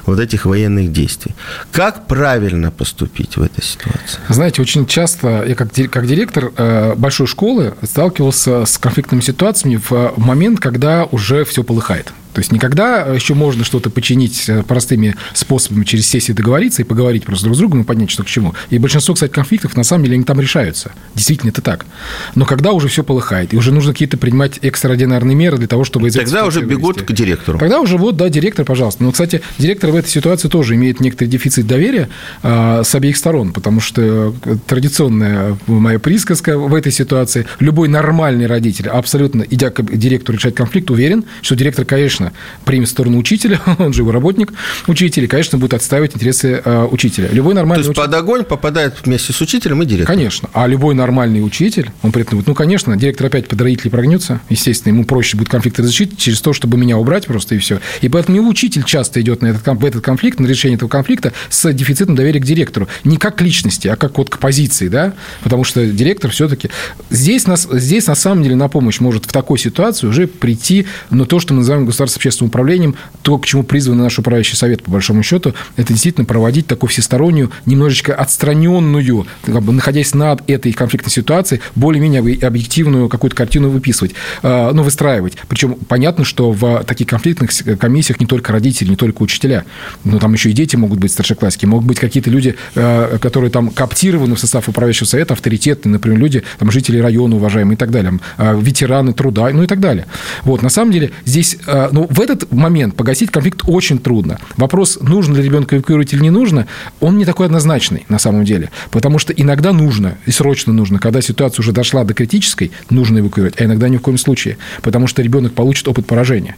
вот 0.07 0.19
этих 0.19 0.45
военных 0.45 0.91
действий. 0.91 1.35
Как 1.71 2.07
правильно 2.07 2.71
поступить 2.71 3.37
в 3.37 3.43
этой 3.43 3.63
ситуации? 3.63 4.19
Знаете, 4.29 4.63
очень 4.63 4.87
часто 4.87 5.43
я 5.47 5.53
как, 5.53 5.69
как 5.91 6.07
директор 6.07 6.51
э, 6.57 6.95
большой 6.95 7.27
школы 7.27 7.75
сталкивался 7.83 8.65
с 8.65 8.79
конфликтными 8.79 9.21
ситуациями 9.21 9.79
в 9.89 10.13
момент, 10.17 10.59
когда 10.59 11.05
уже 11.05 11.45
все 11.45 11.63
полыхает. 11.63 12.11
То 12.37 12.41
есть 12.41 12.51
никогда 12.51 12.99
еще 13.15 13.33
можно 13.33 13.63
что-то 13.63 13.89
починить 13.89 14.47
э, 14.47 14.61
простыми 14.61 15.15
способами 15.33 15.85
через 15.85 16.05
сессии 16.05 16.33
договориться 16.33 16.83
и 16.83 16.85
поговорить 16.85 17.23
просто 17.23 17.45
друг 17.45 17.55
с 17.55 17.57
другом 17.57 17.81
и 17.81 17.83
понять, 17.83 18.11
что 18.11 18.23
к 18.23 18.27
чему. 18.27 18.53
И 18.69 18.77
большинство, 18.77 19.15
кстати, 19.15 19.31
конфликтов, 19.31 19.75
на 19.75 19.83
самом 19.83 20.03
деле, 20.03 20.17
они 20.17 20.23
там 20.23 20.39
решаются. 20.39 20.91
Действительно, 21.15 21.49
это 21.49 21.63
так. 21.63 21.87
Но 22.35 22.45
когда 22.45 22.73
уже 22.73 22.89
все 22.89 23.03
полыхает, 23.03 23.55
и 23.55 23.57
уже 23.57 23.71
нужно 23.71 23.91
какие-то 23.91 24.17
принимать 24.17 24.59
экстраординарные 24.61 25.35
меры 25.35 25.57
для 25.57 25.65
того, 25.67 25.83
чтобы... 25.83 26.11
Тогда 26.11 26.45
уже 26.45 26.61
бегут 26.61 26.97
вывести. 26.97 27.11
к 27.11 27.15
директору. 27.15 27.57
Тогда 27.57 27.79
уже 27.79 27.97
вот, 27.97 28.17
да, 28.17 28.29
директор, 28.29 28.63
пожалуйста. 28.65 29.03
Но, 29.03 29.11
кстати, 29.11 29.41
директор 29.57 29.89
в 29.89 29.95
этой 29.95 30.09
ситуации 30.09 30.47
тоже 30.47 30.75
имеет 30.75 30.99
некоторый 30.99 31.29
дефицит 31.29 31.65
доверия 31.65 32.07
а, 32.43 32.83
с 32.83 32.93
обеих 32.93 33.17
сторон, 33.17 33.51
потому 33.51 33.79
что 33.79 34.35
традиционная 34.67 35.57
моя 35.65 35.97
присказка 35.97 36.55
в 36.59 36.75
этой 36.75 36.91
ситуации, 36.91 37.47
любой 37.57 37.87
нормальный 37.87 38.45
родитель, 38.45 38.89
абсолютно 38.89 39.41
идя 39.41 39.71
к 39.71 39.81
директору 39.81 40.37
решать 40.37 40.53
конфликт, 40.53 40.91
уверен, 40.91 41.25
что 41.41 41.55
директор, 41.55 41.83
конечно, 41.83 42.26
конечно, 42.27 42.33
примет 42.65 42.89
сторону 42.89 43.17
учителя, 43.17 43.61
он 43.79 43.93
же 43.93 44.01
его 44.01 44.11
работник, 44.11 44.53
учитель, 44.87 45.23
и, 45.23 45.27
конечно, 45.27 45.57
будет 45.57 45.73
отстаивать 45.73 46.15
интересы 46.15 46.61
э, 46.63 46.87
учителя. 46.89 47.29
Любой 47.31 47.53
нормальный 47.53 47.83
То 47.83 47.89
есть 47.89 47.97
учитель... 47.97 48.11
под 48.11 48.19
огонь 48.19 48.43
попадает 48.43 48.95
вместе 49.03 49.33
с 49.33 49.41
учителем 49.41 49.81
и 49.83 49.85
директором? 49.85 50.17
Конечно. 50.17 50.49
А 50.53 50.67
любой 50.67 50.95
нормальный 50.95 51.45
учитель, 51.45 51.91
он 52.01 52.11
при 52.11 52.23
этом, 52.23 52.43
ну, 52.45 52.53
конечно, 52.53 52.95
директор 52.97 53.27
опять 53.27 53.47
под 53.47 53.61
родителей 53.61 53.91
прогнется, 53.91 54.41
естественно, 54.49 54.93
ему 54.93 55.05
проще 55.05 55.37
будет 55.37 55.49
конфликт 55.49 55.79
разрешить 55.79 56.17
через 56.17 56.41
то, 56.41 56.53
чтобы 56.53 56.77
меня 56.77 56.97
убрать 56.97 57.27
просто 57.27 57.55
и 57.55 57.57
все. 57.57 57.79
И 58.01 58.09
поэтому 58.09 58.37
и 58.37 58.39
учитель 58.39 58.83
часто 58.83 59.21
идет 59.21 59.41
на 59.41 59.47
этот, 59.47 59.65
в 59.65 59.85
этот 59.85 60.03
конфликт, 60.03 60.39
на 60.39 60.47
решение 60.47 60.75
этого 60.75 60.89
конфликта 60.89 61.33
с 61.49 61.71
дефицитом 61.71 62.15
доверия 62.15 62.39
к 62.39 62.45
директору. 62.45 62.87
Не 63.03 63.17
как 63.17 63.37
к 63.37 63.41
личности, 63.41 63.87
а 63.87 63.95
как 63.95 64.17
вот 64.17 64.29
к 64.29 64.37
позиции, 64.37 64.87
да, 64.87 65.13
потому 65.43 65.63
что 65.63 65.85
директор 65.85 66.31
все-таки... 66.31 66.69
Здесь, 67.09 67.47
нас, 67.47 67.67
здесь 67.71 68.07
на 68.07 68.15
самом 68.15 68.43
деле 68.43 68.55
на 68.55 68.67
помощь 68.67 68.99
может 68.99 69.25
в 69.25 69.31
такой 69.31 69.57
ситуации 69.57 70.07
уже 70.07 70.27
прийти, 70.27 70.85
но 71.09 71.25
то, 71.25 71.39
что 71.39 71.53
мы 71.53 71.59
называем 71.59 71.85
государственным 71.85 72.16
общественным 72.17 72.49
управлением, 72.49 72.95
то, 73.21 73.37
к 73.37 73.45
чему 73.45 73.63
призван 73.63 73.97
наш 73.97 74.19
управляющий 74.19 74.55
совет, 74.55 74.83
по 74.83 74.91
большому 74.91 75.23
счету, 75.23 75.53
это 75.75 75.93
действительно 75.93 76.25
проводить 76.25 76.67
такую 76.67 76.89
всестороннюю, 76.89 77.51
немножечко 77.65 78.13
отстраненную, 78.13 79.27
как 79.45 79.61
бы 79.61 79.73
находясь 79.73 80.13
над 80.13 80.47
этой 80.49 80.73
конфликтной 80.73 81.11
ситуацией, 81.11 81.61
более-менее 81.75 82.45
объективную 82.45 83.09
какую-то 83.09 83.35
картину 83.35 83.69
выписывать, 83.69 84.13
э, 84.43 84.71
ну, 84.73 84.83
выстраивать. 84.83 85.37
Причем 85.47 85.75
понятно, 85.87 86.25
что 86.25 86.51
в 86.51 86.83
таких 86.83 87.07
конфликтных 87.07 87.51
комиссиях 87.79 88.19
не 88.19 88.25
только 88.25 88.51
родители, 88.51 88.89
не 88.89 88.95
только 88.95 89.21
учителя, 89.21 89.65
но 90.03 90.19
там 90.19 90.33
еще 90.33 90.49
и 90.49 90.53
дети 90.53 90.75
могут 90.75 90.99
быть 90.99 91.11
старшеклассники, 91.11 91.65
могут 91.65 91.85
быть 91.85 91.99
какие-то 91.99 92.29
люди, 92.29 92.55
э, 92.75 93.17
которые 93.21 93.51
там 93.51 93.69
коптированы 93.69 94.35
в 94.35 94.39
состав 94.39 94.67
управляющего 94.67 95.07
совета, 95.07 95.33
авторитетные, 95.33 95.93
например, 95.93 96.19
люди, 96.19 96.43
там, 96.59 96.71
жители 96.71 96.99
района 96.99 97.35
уважаемые 97.35 97.75
и 97.75 97.77
так 97.77 97.91
далее, 97.91 98.19
э, 98.37 98.59
ветераны 98.59 99.13
труда, 99.13 99.49
ну 99.51 99.63
и 99.63 99.67
так 99.67 99.79
далее. 99.79 100.05
Вот, 100.43 100.61
на 100.61 100.69
самом 100.69 100.91
деле, 100.91 101.11
здесь, 101.25 101.57
ну, 101.97 102.05
в 102.11 102.21
этот 102.21 102.51
момент 102.51 102.95
погасить 102.95 103.31
конфликт 103.31 103.63
очень 103.65 103.97
трудно. 103.97 104.37
Вопрос, 104.55 104.99
нужно 105.01 105.37
ли 105.37 105.41
ребенка 105.41 105.75
эвакуировать 105.75 106.13
или 106.13 106.21
не 106.21 106.29
нужно, 106.29 106.67
он 106.99 107.17
не 107.17 107.25
такой 107.25 107.47
однозначный 107.47 108.05
на 108.07 108.19
самом 108.19 108.45
деле. 108.45 108.69
Потому 108.91 109.17
что 109.17 109.33
иногда 109.33 109.73
нужно, 109.73 110.19
и 110.27 110.31
срочно 110.31 110.71
нужно, 110.71 110.99
когда 110.99 111.21
ситуация 111.21 111.63
уже 111.63 111.71
дошла 111.71 112.03
до 112.03 112.13
критической, 112.13 112.71
нужно 112.91 113.17
эвакуировать, 113.17 113.59
а 113.59 113.63
иногда 113.65 113.89
ни 113.89 113.97
в 113.97 114.01
коем 114.01 114.19
случае. 114.19 114.59
Потому 114.83 115.07
что 115.07 115.23
ребенок 115.23 115.53
получит 115.53 115.87
опыт 115.87 116.05
поражения 116.05 116.55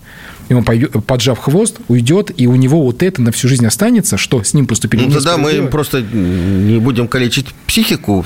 и 0.49 0.53
он, 0.53 0.63
поджав 0.63 1.39
хвост, 1.39 1.77
уйдет, 1.87 2.31
и 2.35 2.47
у 2.47 2.55
него 2.55 2.81
вот 2.83 3.03
это 3.03 3.21
на 3.21 3.31
всю 3.31 3.47
жизнь 3.47 3.65
останется, 3.65 4.17
что 4.17 4.43
с 4.43 4.53
ним 4.53 4.65
поступили 4.65 5.05
Ну, 5.05 5.11
тогда 5.11 5.37
мы 5.37 5.67
просто 5.67 6.01
не 6.01 6.79
будем 6.79 7.07
калечить 7.07 7.47
психику, 7.67 8.25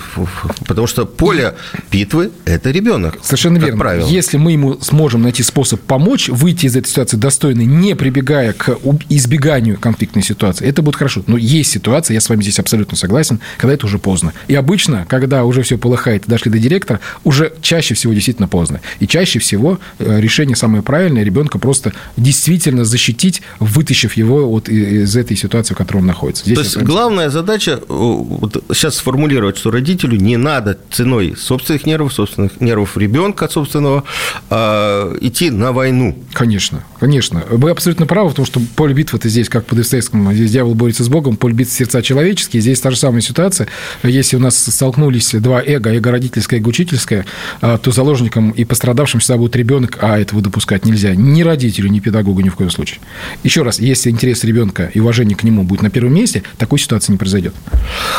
потому 0.65 0.87
что 0.87 1.05
поле 1.05 1.53
битвы– 1.91 2.31
это 2.45 2.71
ребенок. 2.71 3.19
Совершенно 3.21 3.57
верно. 3.57 3.79
Правило. 3.79 4.07
Если 4.07 4.37
мы 4.37 4.53
ему 4.53 4.79
сможем 4.81 5.23
найти 5.23 5.43
способ 5.43 5.81
помочь 5.81 6.29
выйти 6.29 6.67
из 6.67 6.75
этой 6.75 6.87
ситуации 6.87 7.17
достойно, 7.17 7.61
не 7.61 7.95
прибегая 7.95 8.53
к 8.53 8.77
избеганию 9.09 9.77
конфликтной 9.77 10.23
ситуации, 10.23 10.65
это 10.65 10.81
будет 10.81 10.95
хорошо. 10.95 11.23
Но 11.27 11.37
есть 11.37 11.71
ситуация, 11.71 12.13
я 12.15 12.21
с 12.21 12.29
вами 12.29 12.41
здесь 12.41 12.59
абсолютно 12.59 12.95
согласен, 12.95 13.39
когда 13.57 13.73
это 13.73 13.85
уже 13.85 13.99
поздно. 13.99 14.33
И 14.47 14.55
обычно, 14.55 15.05
когда 15.09 15.43
уже 15.43 15.61
все 15.63 15.77
полыхает, 15.77 16.23
дошли 16.27 16.49
до 16.51 16.59
директора, 16.59 17.01
уже 17.25 17.53
чаще 17.61 17.95
всего 17.95 18.13
действительно 18.13 18.47
поздно. 18.47 18.79
И 18.99 19.07
чаще 19.07 19.39
всего 19.39 19.79
э, 19.99 20.21
решение 20.21 20.55
самое 20.55 20.83
правильное, 20.83 21.23
ребенка 21.23 21.59
просто 21.59 21.91
действительно 22.17 22.85
защитить, 22.85 23.41
вытащив 23.59 24.13
его 24.13 24.47
вот 24.49 24.69
из 24.69 25.15
этой 25.15 25.35
ситуации, 25.35 25.73
в 25.73 25.77
которой 25.77 25.99
он 25.99 26.05
находится. 26.05 26.43
Здесь 26.45 26.57
То 26.57 26.63
есть 26.63 26.77
главная 26.77 27.29
задача 27.29 27.79
вот 27.87 28.63
сейчас 28.73 28.95
сформулировать, 28.95 29.57
что 29.57 29.71
родителю 29.71 30.17
не 30.17 30.37
надо 30.37 30.77
ценой 30.91 31.35
собственных 31.37 31.85
нервов, 31.85 32.13
собственных 32.13 32.61
нервов 32.61 32.97
ребенка 32.97 33.47
собственного 33.49 34.03
а, 34.49 35.15
идти 35.21 35.49
на 35.49 35.71
войну. 35.71 36.17
Конечно, 36.33 36.83
конечно. 36.99 37.43
Вы 37.49 37.71
абсолютно 37.71 38.05
правы 38.05 38.29
в 38.29 38.33
том, 38.33 38.45
что 38.45 38.61
поле 38.75 38.93
битвы 38.93 39.17
это 39.17 39.29
здесь, 39.29 39.49
как 39.49 39.65
по 39.65 39.75
Достоевскому, 39.75 40.33
здесь 40.33 40.51
дьявол 40.51 40.75
борется 40.75 41.03
с 41.03 41.09
Богом, 41.09 41.37
поле 41.37 41.53
битвы 41.53 41.73
сердца 41.73 42.01
человеческие. 42.01 42.61
Здесь 42.61 42.79
та 42.79 42.91
же 42.91 42.97
самая 42.97 43.21
ситуация. 43.21 43.67
Если 44.03 44.35
у 44.35 44.39
нас 44.39 44.57
столкнулись 44.57 45.31
два 45.33 45.61
эго, 45.63 45.91
эго 45.91 46.11
родительское, 46.11 46.59
эго 46.59 46.69
учительское, 46.69 47.25
а, 47.61 47.77
то 47.77 47.91
заложником 47.91 48.51
и 48.51 48.65
пострадавшим 48.65 49.19
всегда 49.19 49.37
будет 49.37 49.55
ребенок, 49.55 49.97
а 50.01 50.19
этого 50.19 50.41
допускать 50.41 50.85
нельзя. 50.85 51.15
Ни 51.15 51.41
родителю, 51.41 51.89
ни 51.89 51.99
педагогу 52.03 52.41
ни 52.41 52.49
в 52.49 52.55
коем 52.55 52.69
случае. 52.69 52.99
Еще 53.43 53.63
раз, 53.63 53.79
если 53.79 54.09
интерес 54.09 54.43
ребенка 54.43 54.91
и 54.93 54.99
уважение 54.99 55.35
к 55.35 55.43
нему 55.43 55.63
будет 55.63 55.81
на 55.81 55.89
первом 55.89 56.13
месте, 56.13 56.43
такой 56.57 56.79
ситуации 56.79 57.11
не 57.11 57.17
произойдет. 57.17 57.53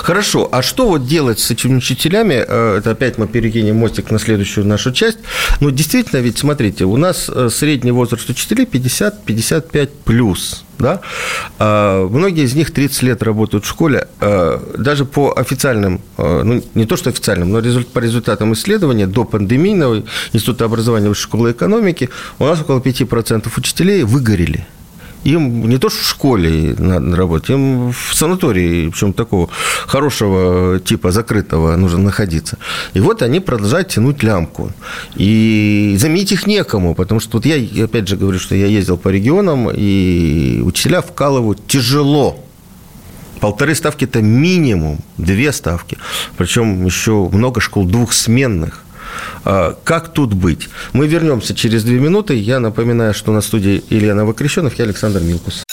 Хорошо. 0.03 0.49
А 0.51 0.63
что 0.63 0.89
вот 0.89 1.07
делать 1.07 1.39
с 1.39 1.51
этими 1.51 1.77
учителями? 1.77 2.45
Э, 2.47 2.79
это 2.79 2.91
опять 2.91 3.19
мы 3.19 3.29
перекинем 3.29 3.77
мостик 3.77 4.11
на 4.11 4.19
следующую 4.19 4.67
нашу 4.67 4.93
часть. 4.93 5.19
Ну, 5.61 5.71
действительно, 5.71 6.21
ведь 6.21 6.39
смотрите, 6.39 6.85
у 6.85 6.97
нас 6.97 7.31
э, 7.33 7.49
средний 7.51 7.93
возраст 7.93 8.29
учителей 8.29 8.67
50-55 8.67 9.89
плюс 10.05 10.64
да? 10.79 11.01
А, 11.59 12.07
многие 12.09 12.45
из 12.45 12.55
них 12.55 12.73
30 12.73 13.03
лет 13.03 13.23
работают 13.23 13.65
в 13.65 13.69
школе. 13.69 14.09
А, 14.21 14.63
даже 14.77 15.05
по 15.05 15.33
официальным, 15.37 16.01
а, 16.17 16.43
ну, 16.43 16.63
не 16.75 16.87
то 16.87 16.97
что 16.97 17.11
официальным, 17.11 17.51
но 17.53 17.63
по 17.93 17.99
результатам 17.99 18.53
исследования 18.53 19.07
до 19.07 19.25
пандемийного 19.25 20.03
Института 20.33 20.65
образования 20.65 21.09
Высшей 21.09 21.25
школы 21.25 21.53
экономики 21.53 22.11
у 22.39 22.45
нас 22.45 22.61
около 22.61 22.81
5% 22.81 23.51
учителей 23.57 24.03
выгорели 24.03 24.67
им 25.25 25.69
не 25.69 25.79
то 25.79 25.89
что 25.89 26.01
в 26.01 26.07
школе 26.07 26.75
надо 26.79 27.17
работать, 27.17 27.51
им 27.51 27.93
в 27.93 28.15
санатории, 28.15 28.89
причем 28.89 29.13
такого 29.13 29.49
хорошего 29.87 30.79
типа, 30.79 31.11
закрытого, 31.11 31.77
нужно 31.77 31.99
находиться. 31.99 32.59
И 32.95 33.01
вот 33.01 33.23
они 33.23 33.41
продолжают 33.41 33.89
тянуть 33.89 34.23
лямку. 34.23 34.73
И 35.17 35.97
заменить 35.99 36.33
их 36.33 36.47
некому, 36.47 36.95
потому 36.95 37.21
что 37.21 37.39
вот 37.39 37.47
я, 37.47 37.85
опять 37.85 38.09
же, 38.09 38.17
говорю, 38.17 38.39
что 38.39 38.55
я 38.55 38.67
ездил 38.67 38.97
по 38.97 39.09
регионам, 39.09 39.71
и 39.73 40.61
учителя 40.63 41.01
вкалывают 41.01 41.67
тяжело. 41.67 42.39
Полторы 43.41 43.75
ставки– 43.75 44.05
это 44.07 44.23
минимум, 44.23 45.01
две 45.19 45.53
ставки. 45.53 45.99
Причем 46.37 46.87
еще 46.87 47.29
много 47.31 47.61
школ 47.61 47.85
двухсменных. 47.85 48.84
А, 49.45 49.77
как 49.85 50.13
тут 50.13 50.35
быть? 50.35 50.69
Мы 50.93 51.07
вернемся 51.07 51.55
через 51.55 51.85
две 51.85 51.99
минуты. 51.99 52.35
Я 52.35 52.61
напоминаю, 52.61 53.15
что 53.15 53.33
на 53.33 53.41
студии 53.41 53.83
Илья 53.91 54.15
Новокрещенов, 54.15 54.75
я 54.79 54.85
Александр 54.85 55.21
Милкус. 55.21 55.65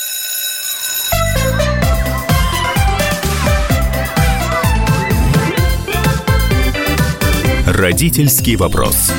Родительский 7.65 8.57
вопрос. 8.57 9.11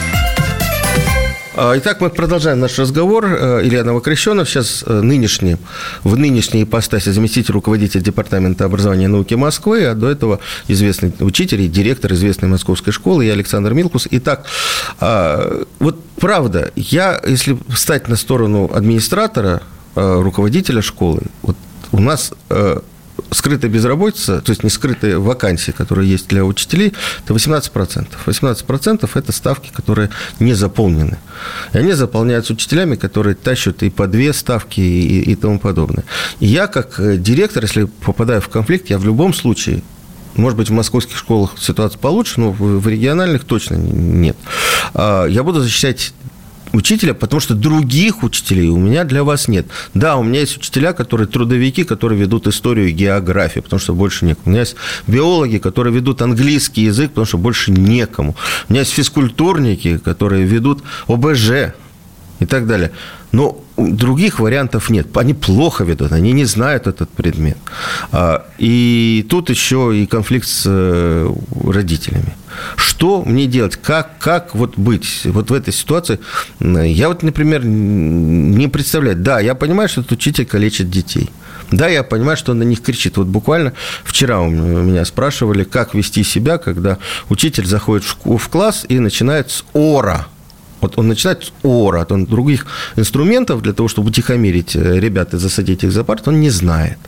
А, 1.54 1.76
итак, 1.76 2.00
мы 2.00 2.08
продолжаем 2.08 2.60
наш 2.60 2.78
разговор. 2.78 3.26
Э, 3.26 3.60
Илья 3.62 3.84
Новокрещенов 3.84 4.48
сейчас 4.48 4.82
э, 4.86 5.00
нынешний, 5.02 5.58
в 6.02 6.16
нынешней 6.16 6.62
ипостаси 6.62 7.10
заместитель 7.10 7.52
руководителя 7.52 8.00
Департамента 8.00 8.64
образования 8.64 9.04
и 9.04 9.08
науки 9.08 9.34
Москвы, 9.34 9.84
а 9.84 9.94
до 9.94 10.08
этого 10.08 10.40
известный 10.68 11.12
учитель 11.20 11.60
и 11.60 11.68
директор 11.68 12.10
известной 12.14 12.48
московской 12.48 12.94
школы, 12.94 13.26
я 13.26 13.34
Александр 13.34 13.74
Милкус. 13.74 14.08
Итак, 14.10 14.46
а, 14.98 15.64
вот 15.78 16.02
правда, 16.16 16.72
я, 16.74 17.20
если 17.26 17.58
встать 17.68 18.08
на 18.08 18.16
сторону 18.16 18.70
администратора, 18.72 19.62
э, 19.94 20.20
руководителя 20.22 20.80
школы, 20.80 21.20
вот 21.42 21.56
у 21.92 22.00
нас 22.00 22.32
скрытая 23.30 23.70
безработица, 23.70 24.40
то 24.40 24.50
есть 24.50 24.62
не 24.62 24.70
скрытые 24.70 25.18
вакансии, 25.18 25.70
которые 25.70 26.10
есть 26.10 26.28
для 26.28 26.44
учителей, 26.44 26.92
это 27.24 27.34
18%. 27.34 28.06
18%– 28.26 29.10
это 29.14 29.32
ставки, 29.32 29.70
которые 29.72 30.10
не 30.40 30.54
заполнены. 30.54 31.18
И 31.72 31.78
они 31.78 31.92
заполняются 31.92 32.52
учителями, 32.52 32.96
которые 32.96 33.34
тащат 33.34 33.82
и 33.82 33.90
по 33.90 34.06
две 34.06 34.32
ставки 34.32 34.80
и, 34.80 35.32
и 35.32 35.34
тому 35.34 35.58
подобное. 35.58 36.04
И 36.40 36.46
я, 36.46 36.66
как 36.66 37.00
э, 37.00 37.16
директор, 37.16 37.62
если 37.62 37.84
попадаю 37.84 38.40
в 38.40 38.48
конфликт, 38.48 38.90
я 38.90 38.98
в 38.98 39.04
любом 39.04 39.34
случае 39.34 39.82
может 40.34 40.56
быть, 40.56 40.70
в 40.70 40.72
московских 40.72 41.18
школах 41.18 41.56
ситуация 41.60 41.98
получше, 41.98 42.40
но 42.40 42.52
в 42.52 42.88
региональных 42.88 43.44
точно 43.44 43.74
нет. 43.74 44.36
А, 44.94 45.26
я 45.26 45.42
буду 45.42 45.60
защищать 45.60 46.14
учителя, 46.72 47.14
потому 47.14 47.40
что 47.40 47.54
других 47.54 48.22
учителей 48.22 48.68
у 48.68 48.78
меня 48.78 49.04
для 49.04 49.24
вас 49.24 49.48
нет. 49.48 49.66
Да, 49.94 50.16
у 50.16 50.22
меня 50.22 50.40
есть 50.40 50.56
учителя, 50.56 50.92
которые 50.92 51.26
трудовики, 51.26 51.84
которые 51.84 52.20
ведут 52.20 52.46
историю 52.46 52.88
и 52.88 52.92
географию, 52.92 53.62
потому 53.62 53.80
что 53.80 53.94
больше 53.94 54.24
некому. 54.24 54.46
У 54.46 54.50
меня 54.50 54.60
есть 54.60 54.76
биологи, 55.06 55.58
которые 55.58 55.94
ведут 55.94 56.22
английский 56.22 56.82
язык, 56.82 57.10
потому 57.10 57.26
что 57.26 57.38
больше 57.38 57.70
некому. 57.70 58.36
У 58.68 58.72
меня 58.72 58.80
есть 58.80 58.92
физкультурники, 58.92 59.98
которые 59.98 60.44
ведут 60.44 60.82
ОБЖ 61.06 61.74
и 62.42 62.46
так 62.46 62.66
далее. 62.66 62.90
Но 63.30 63.62
других 63.76 64.40
вариантов 64.40 64.90
нет. 64.90 65.16
Они 65.16 65.32
плохо 65.32 65.84
ведут, 65.84 66.12
они 66.12 66.32
не 66.32 66.44
знают 66.44 66.86
этот 66.86 67.08
предмет. 67.10 67.56
А, 68.10 68.46
и 68.58 69.24
тут 69.28 69.48
еще 69.48 69.92
и 69.94 70.06
конфликт 70.06 70.46
с 70.46 70.64
э, 70.66 71.32
родителями. 71.64 72.34
Что 72.76 73.22
мне 73.24 73.46
делать? 73.46 73.76
Как, 73.76 74.18
как 74.18 74.54
вот 74.54 74.76
быть 74.76 75.22
вот 75.24 75.50
в 75.50 75.54
этой 75.54 75.72
ситуации? 75.72 76.18
Я 76.60 77.08
вот, 77.08 77.22
например, 77.22 77.64
не 77.64 78.68
представляю. 78.68 79.16
Да, 79.16 79.40
я 79.40 79.54
понимаю, 79.54 79.88
что 79.88 80.02
этот 80.02 80.12
учитель 80.12 80.44
калечит 80.44 80.90
детей. 80.90 81.30
Да, 81.70 81.88
я 81.88 82.02
понимаю, 82.02 82.36
что 82.36 82.52
он 82.52 82.58
на 82.58 82.64
них 82.64 82.82
кричит. 82.82 83.16
Вот 83.16 83.28
буквально 83.28 83.72
вчера 84.04 84.40
у 84.40 84.50
меня 84.50 85.04
спрашивали, 85.06 85.64
как 85.64 85.94
вести 85.94 86.22
себя, 86.22 86.58
когда 86.58 86.98
учитель 87.30 87.64
заходит 87.64 88.04
в 88.24 88.48
класс 88.48 88.84
и 88.88 88.98
начинает 88.98 89.50
с 89.50 89.64
ора– 89.72 90.26
Вот 90.82 90.98
он 90.98 91.08
начинает 91.08 91.44
с 91.44 91.52
ора, 91.62 92.06
он 92.10 92.26
других 92.26 92.66
инструментов 92.96 93.62
для 93.62 93.72
того, 93.72 93.88
чтобы 93.88 94.08
утихомирить 94.08 94.76
э, 94.76 95.00
ребят 95.00 95.34
и 95.34 95.38
засадить 95.38 95.84
их 95.84 95.92
за 95.92 96.04
парт, 96.04 96.28
он 96.28 96.40
не 96.40 96.50
знает. 96.50 96.98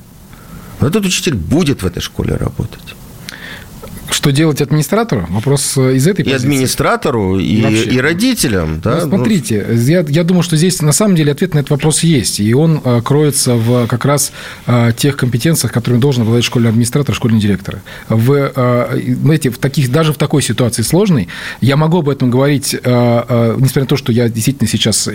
Но 0.80 0.87
этот 0.87 1.04
учитель 1.04 1.34
будет 1.34 1.82
в 1.82 1.87
этой 1.87 2.00
школе 2.00 2.37
работать. 2.37 2.94
Что 4.10 4.30
делать 4.30 4.60
администратору? 4.60 5.26
Вопрос 5.30 5.76
э, 5.76 5.96
из 5.96 6.06
этой 6.06 6.22
и 6.22 6.24
позиции. 6.24 6.44
И 6.44 6.46
администратору, 6.46 7.38
и, 7.38 7.56
и 7.56 8.00
родителям. 8.00 8.80
Да? 8.80 9.00
Ну, 9.04 9.16
смотрите, 9.16 9.66
ну... 9.68 9.74
я, 9.74 10.04
я 10.08 10.24
думаю, 10.24 10.42
что 10.42 10.56
здесь 10.56 10.80
на 10.82 10.92
самом 10.92 11.16
деле 11.16 11.32
ответ 11.32 11.54
на 11.54 11.60
этот 11.60 11.70
вопрос 11.70 12.02
есть. 12.02 12.40
И 12.40 12.54
он 12.54 12.80
э, 12.84 13.00
кроется 13.02 13.54
в 13.54 13.86
как 13.86 14.04
раз 14.04 14.32
э, 14.66 14.92
тех 14.96 15.16
компетенциях, 15.16 15.72
которыми 15.72 16.00
должен 16.00 16.22
обладать 16.22 16.44
школьный 16.44 16.70
администратор, 16.70 17.14
школьный 17.14 17.40
директор. 17.40 17.80
В, 18.08 18.52
знаете, 19.20 19.50
в 19.50 19.58
таких, 19.58 19.90
даже 19.90 20.12
в 20.12 20.16
такой 20.16 20.42
ситуации 20.42 20.82
сложной, 20.82 21.28
я 21.60 21.76
могу 21.76 21.98
об 21.98 22.08
этом 22.08 22.30
говорить, 22.30 22.74
несмотря 22.74 23.82
на 23.82 23.86
то, 23.86 23.96
что 23.96 24.12
я 24.12 24.28
действительно 24.28 24.68
сейчас 24.68 25.08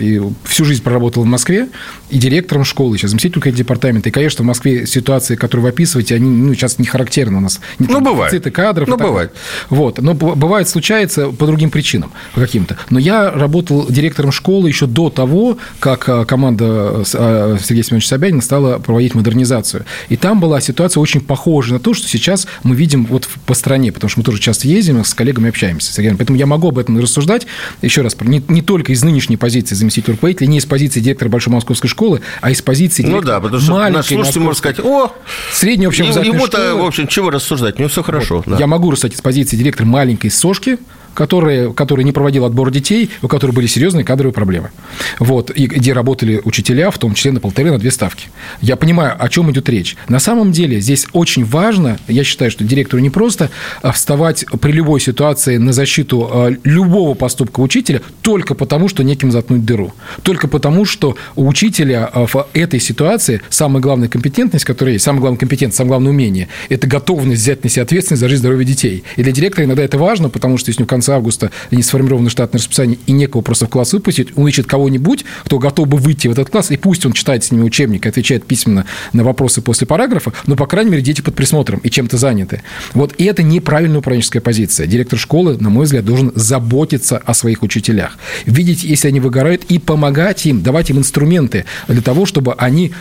всю 0.44 0.64
жизнь 0.64 0.82
проработал 0.82 1.22
в 1.22 1.26
Москве, 1.26 1.68
и 2.10 2.18
директором 2.18 2.64
школы, 2.64 2.98
сейчас 2.98 3.10
заместитель 3.10 3.52
департамента. 3.54 4.08
И, 4.08 4.12
конечно, 4.12 4.42
в 4.42 4.46
Москве 4.46 4.86
ситуации, 4.86 5.36
которые 5.36 5.64
вы 5.64 5.68
описываете, 5.70 6.14
они 6.14 6.28
ну, 6.28 6.54
сейчас 6.54 6.78
не 6.78 6.86
характерны 6.86 7.38
у 7.38 7.40
нас. 7.40 7.60
Не 7.78 7.86
ну, 7.86 8.00
бывает. 8.00 8.42
кадров, 8.52 8.79
ну, 8.86 8.96
бывает. 8.96 9.32
Вот. 9.68 10.00
Но 10.00 10.14
бывает, 10.14 10.68
случается 10.68 11.28
по 11.28 11.46
другим 11.46 11.70
причинам 11.70 12.12
каким-то. 12.34 12.76
Но 12.90 12.98
я 12.98 13.30
работал 13.30 13.86
директором 13.88 14.32
школы 14.32 14.68
еще 14.68 14.86
до 14.86 15.10
того, 15.10 15.58
как 15.78 16.08
а, 16.08 16.24
команда 16.24 17.04
а, 17.14 17.56
Сергея 17.62 17.84
Семеновича 17.84 18.08
Собянина 18.08 18.42
стала 18.42 18.78
проводить 18.78 19.14
модернизацию. 19.14 19.84
И 20.08 20.16
там 20.16 20.40
была 20.40 20.60
ситуация 20.60 21.00
очень 21.00 21.20
похожа 21.20 21.74
на 21.74 21.80
то, 21.80 21.94
что 21.94 22.08
сейчас 22.08 22.46
мы 22.62 22.76
видим 22.76 23.06
вот 23.06 23.28
по 23.46 23.54
стране, 23.54 23.92
потому 23.92 24.08
что 24.08 24.20
мы 24.20 24.24
тоже 24.24 24.40
часто 24.40 24.68
ездим, 24.68 25.04
с 25.04 25.14
коллегами 25.14 25.48
общаемся. 25.48 25.92
Сергеем. 25.92 26.16
Поэтому 26.16 26.38
я 26.38 26.46
могу 26.46 26.68
об 26.68 26.78
этом 26.78 26.98
рассуждать, 26.98 27.46
еще 27.82 28.02
раз, 28.02 28.16
не, 28.20 28.42
не 28.48 28.62
только 28.62 28.92
из 28.92 29.02
нынешней 29.02 29.36
позиции 29.36 29.74
заместителя 29.74 30.14
руководителя, 30.14 30.46
не 30.48 30.58
из 30.58 30.66
позиции 30.66 31.00
директора 31.00 31.28
Большой 31.28 31.52
Московской 31.52 31.88
школы, 31.88 32.20
а 32.40 32.50
из 32.50 32.62
позиции 32.62 33.02
директора 33.02 33.20
Ну 33.20 33.26
да, 33.26 33.40
потому 33.40 33.60
что 33.60 33.88
наш 33.88 34.06
слушатель 34.06 34.40
может 34.40 34.58
сказать, 34.58 34.80
о, 34.80 35.12
средней 35.52 35.86
общеобразовательной 35.86 36.36
Ему-то, 36.36 36.74
в 36.76 36.84
общем, 36.84 37.06
чего 37.06 37.30
рассуждать, 37.30 37.76
у 37.76 37.78
него 37.80 37.88
все 37.88 38.02
хорошо. 38.02 38.36
Вот. 38.36 38.48
Да. 38.48 38.56
Я 38.58 38.66
могу 38.70 38.90
рассуждать 38.90 39.18
из 39.18 39.20
позиции 39.20 39.56
директора 39.56 39.86
маленькой 39.86 40.30
сошки, 40.30 40.78
который, 41.14 41.72
который 41.72 42.04
не 42.04 42.12
проводил 42.12 42.44
отбор 42.44 42.70
детей, 42.70 43.10
у 43.22 43.28
которых 43.28 43.54
были 43.54 43.66
серьезные 43.66 44.04
кадровые 44.04 44.32
проблемы. 44.32 44.70
Вот, 45.18 45.50
и 45.50 45.66
где 45.66 45.92
работали 45.92 46.40
учителя, 46.44 46.90
в 46.90 46.98
том 46.98 47.14
числе 47.14 47.32
на 47.32 47.40
полторы, 47.40 47.70
на 47.70 47.78
две 47.78 47.90
ставки. 47.90 48.28
Я 48.60 48.76
понимаю, 48.76 49.16
о 49.18 49.28
чем 49.28 49.50
идет 49.50 49.68
речь. 49.68 49.96
На 50.08 50.18
самом 50.18 50.52
деле 50.52 50.80
здесь 50.80 51.06
очень 51.12 51.44
важно, 51.44 51.98
я 52.08 52.24
считаю, 52.24 52.50
что 52.50 52.64
директору 52.64 53.02
не 53.02 53.10
просто 53.10 53.50
а, 53.82 53.92
вставать 53.92 54.44
при 54.60 54.72
любой 54.72 55.00
ситуации 55.00 55.56
на 55.56 55.72
защиту 55.72 56.28
а, 56.30 56.50
любого 56.64 57.14
поступка 57.14 57.60
учителя 57.60 58.00
только 58.22 58.54
потому, 58.54 58.88
что 58.88 59.02
неким 59.02 59.30
заткнуть 59.30 59.64
дыру. 59.64 59.92
Только 60.22 60.48
потому, 60.48 60.84
что 60.84 61.16
у 61.36 61.46
учителя 61.46 62.08
а, 62.12 62.26
в 62.26 62.46
этой 62.52 62.80
ситуации 62.80 63.42
самая 63.50 63.82
главная 63.82 64.08
компетентность, 64.08 64.64
которая 64.64 64.94
есть, 64.94 65.04
самая 65.04 65.20
главная 65.20 65.38
компетентность, 65.38 65.76
самое 65.76 65.90
главное 65.90 66.12
умение, 66.12 66.48
это 66.68 66.86
готовность 66.86 67.42
взять 67.42 67.64
на 67.64 67.70
себя 67.70 67.82
ответственность 67.82 68.20
за 68.20 68.28
жизнь 68.28 68.40
здоровье 68.40 68.66
детей. 68.66 69.04
И 69.16 69.22
для 69.22 69.32
директора 69.32 69.64
иногда 69.64 69.82
это 69.82 69.98
важно, 69.98 70.28
потому 70.28 70.58
что 70.58 70.70
если 70.70 70.82
у 70.82 70.84
него 70.84 70.88
конца 71.00 71.16
августа 71.16 71.50
не 71.70 71.82
сформировано 71.82 72.28
штатное 72.28 72.58
расписание 72.58 72.98
и 73.06 73.12
некого 73.12 73.40
просто 73.40 73.66
в 73.66 73.70
класс 73.70 73.94
выпустить, 73.94 74.36
он 74.36 74.46
ищет 74.48 74.66
кого-нибудь, 74.66 75.24
кто 75.44 75.58
готов 75.58 75.88
бы 75.88 75.96
выйти 75.96 76.28
в 76.28 76.32
этот 76.32 76.50
класс, 76.50 76.70
и 76.70 76.76
пусть 76.76 77.06
он 77.06 77.12
читает 77.12 77.42
с 77.42 77.50
ними 77.50 77.62
учебник, 77.62 78.06
отвечает 78.06 78.44
письменно 78.44 78.84
на 79.14 79.24
вопросы 79.24 79.62
после 79.62 79.86
параграфа, 79.86 80.34
но, 80.46 80.56
по 80.56 80.66
крайней 80.66 80.90
мере, 80.90 81.02
дети 81.02 81.22
под 81.22 81.34
присмотром 81.34 81.80
и 81.80 81.88
чем-то 81.88 82.18
заняты. 82.18 82.62
Вот 82.92 83.14
и 83.16 83.24
это 83.24 83.42
неправильная 83.42 84.00
управленческая 84.00 84.42
позиция. 84.42 84.86
Директор 84.86 85.18
школы, 85.18 85.56
на 85.58 85.70
мой 85.70 85.86
взгляд, 85.86 86.04
должен 86.04 86.32
заботиться 86.34 87.16
о 87.16 87.32
своих 87.32 87.62
учителях. 87.62 88.18
Видеть, 88.44 88.84
если 88.84 89.08
они 89.08 89.20
выгорают, 89.20 89.64
и 89.70 89.78
помогать 89.78 90.44
им, 90.44 90.62
давать 90.62 90.90
им 90.90 90.98
инструменты 90.98 91.64
для 91.88 92.02
того, 92.02 92.26
чтобы 92.26 92.52
они 92.54 92.92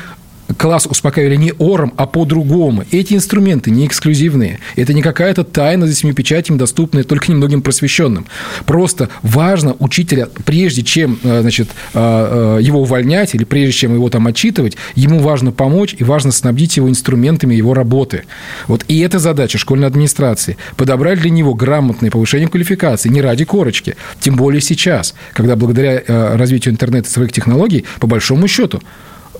класс 0.58 0.88
успокаивали 0.88 1.36
не 1.36 1.54
ором, 1.58 1.94
а 1.98 2.06
по-другому. 2.06 2.84
Эти 2.92 3.14
инструменты 3.14 3.72
не 3.72 3.86
эксклюзивные. 3.86 4.60
Это 4.76 4.94
не 4.94 5.02
какая-то 5.02 5.44
тайна 5.44 5.88
за 5.88 5.94
семи 5.94 6.14
печатями, 6.14 6.58
доступная 6.58 7.04
только 7.04 7.32
немногим 7.32 7.62
просвещенным. 7.62 8.26
Просто 8.66 9.10
важно 9.22 9.76
учителя, 9.80 10.28
прежде 10.46 10.84
чем 10.84 11.20
э, 11.24 11.42
значит, 11.42 11.70
э, 11.94 12.58
э, 12.60 12.62
его 12.62 12.82
увольнять 12.82 13.36
или 13.36 13.44
прежде 13.44 13.74
чем 13.74 13.94
его 13.94 14.10
там 14.10 14.28
отчитывать, 14.28 14.78
ему 14.96 15.20
важно 15.20 15.52
помочь 15.52 15.96
и 15.98 16.04
важно 16.04 16.32
снабдить 16.32 16.78
его 16.78 16.90
инструментами 16.90 17.56
его 17.56 17.74
работы. 17.74 18.24
Вот 18.68 18.86
и 18.88 19.00
эта 19.00 19.20
задача 19.20 19.58
школьной 19.58 19.88
администрации. 19.88 20.58
Подобрать 20.76 21.20
для 21.22 21.30
него 21.30 21.54
грамотное 21.54 22.12
повышение 22.12 22.48
квалификации 22.48 23.10
не 23.10 23.22
ради 23.22 23.46
корочки. 23.46 23.96
Тем 24.20 24.36
более 24.36 24.62
сейчас, 24.62 25.14
когда 25.34 25.56
благодаря 25.56 26.02
развитию 26.08 26.74
интернета 26.74 27.08
и 27.08 27.12
своих 27.12 27.32
технологий, 27.32 27.86
по 28.00 28.08
большому 28.08 28.48
счету, 28.48 28.82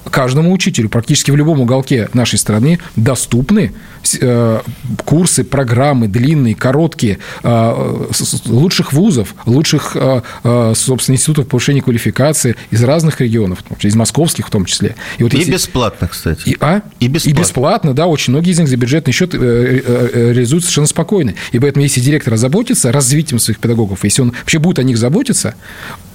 каждому 0.10 0.52
учителю 0.52 0.90
практически 0.90 1.32
в 1.32 1.36
любом 1.36 1.62
уголке 1.62 2.10
нашей 2.14 2.40
страны 2.40 2.80
доступны 2.96 3.74
э, 4.22 4.62
курсы, 5.06 5.44
программы 5.44 6.08
длинные, 6.08 6.56
короткие, 6.56 7.20
э, 7.44 8.08
лучших 8.46 8.94
вузов, 8.94 9.36
лучших, 9.46 9.96
э, 9.96 10.74
собственно, 10.76 11.16
институтов 11.16 11.48
повышения 11.48 11.82
квалификации 11.82 12.56
из 12.72 12.84
разных 12.84 13.22
регионов, 13.22 13.60
из 13.82 13.96
московских 13.96 14.48
в 14.48 14.52
том 14.52 14.66
числе. 14.66 14.96
И, 15.18 15.24
вот 15.24 15.34
и 15.34 15.38
если... 15.38 15.52
бесплатно, 15.52 16.08
кстати. 16.08 16.50
И, 16.50 16.58
а? 16.60 16.82
и 17.00 17.08
бесплатно. 17.08 17.38
И 17.38 17.42
бесплатно, 17.42 17.94
да, 17.94 18.08
очень 18.08 18.34
многие 18.34 18.52
из 18.52 18.60
них 18.60 18.68
за 18.68 18.78
бюджетный 18.78 19.14
счет 19.14 19.34
реализуют 19.34 20.64
совершенно 20.64 20.88
спокойно. 20.88 21.34
И 21.52 21.60
поэтому, 21.60 21.84
если 21.84 22.00
директор 22.02 22.34
озаботится 22.34 22.92
развитием 22.92 23.40
своих 23.40 23.60
педагогов, 23.60 24.04
если 24.04 24.22
он 24.22 24.32
вообще 24.32 24.60
будет 24.60 24.80
о 24.80 24.84
них 24.84 24.98
заботиться, 24.98 25.56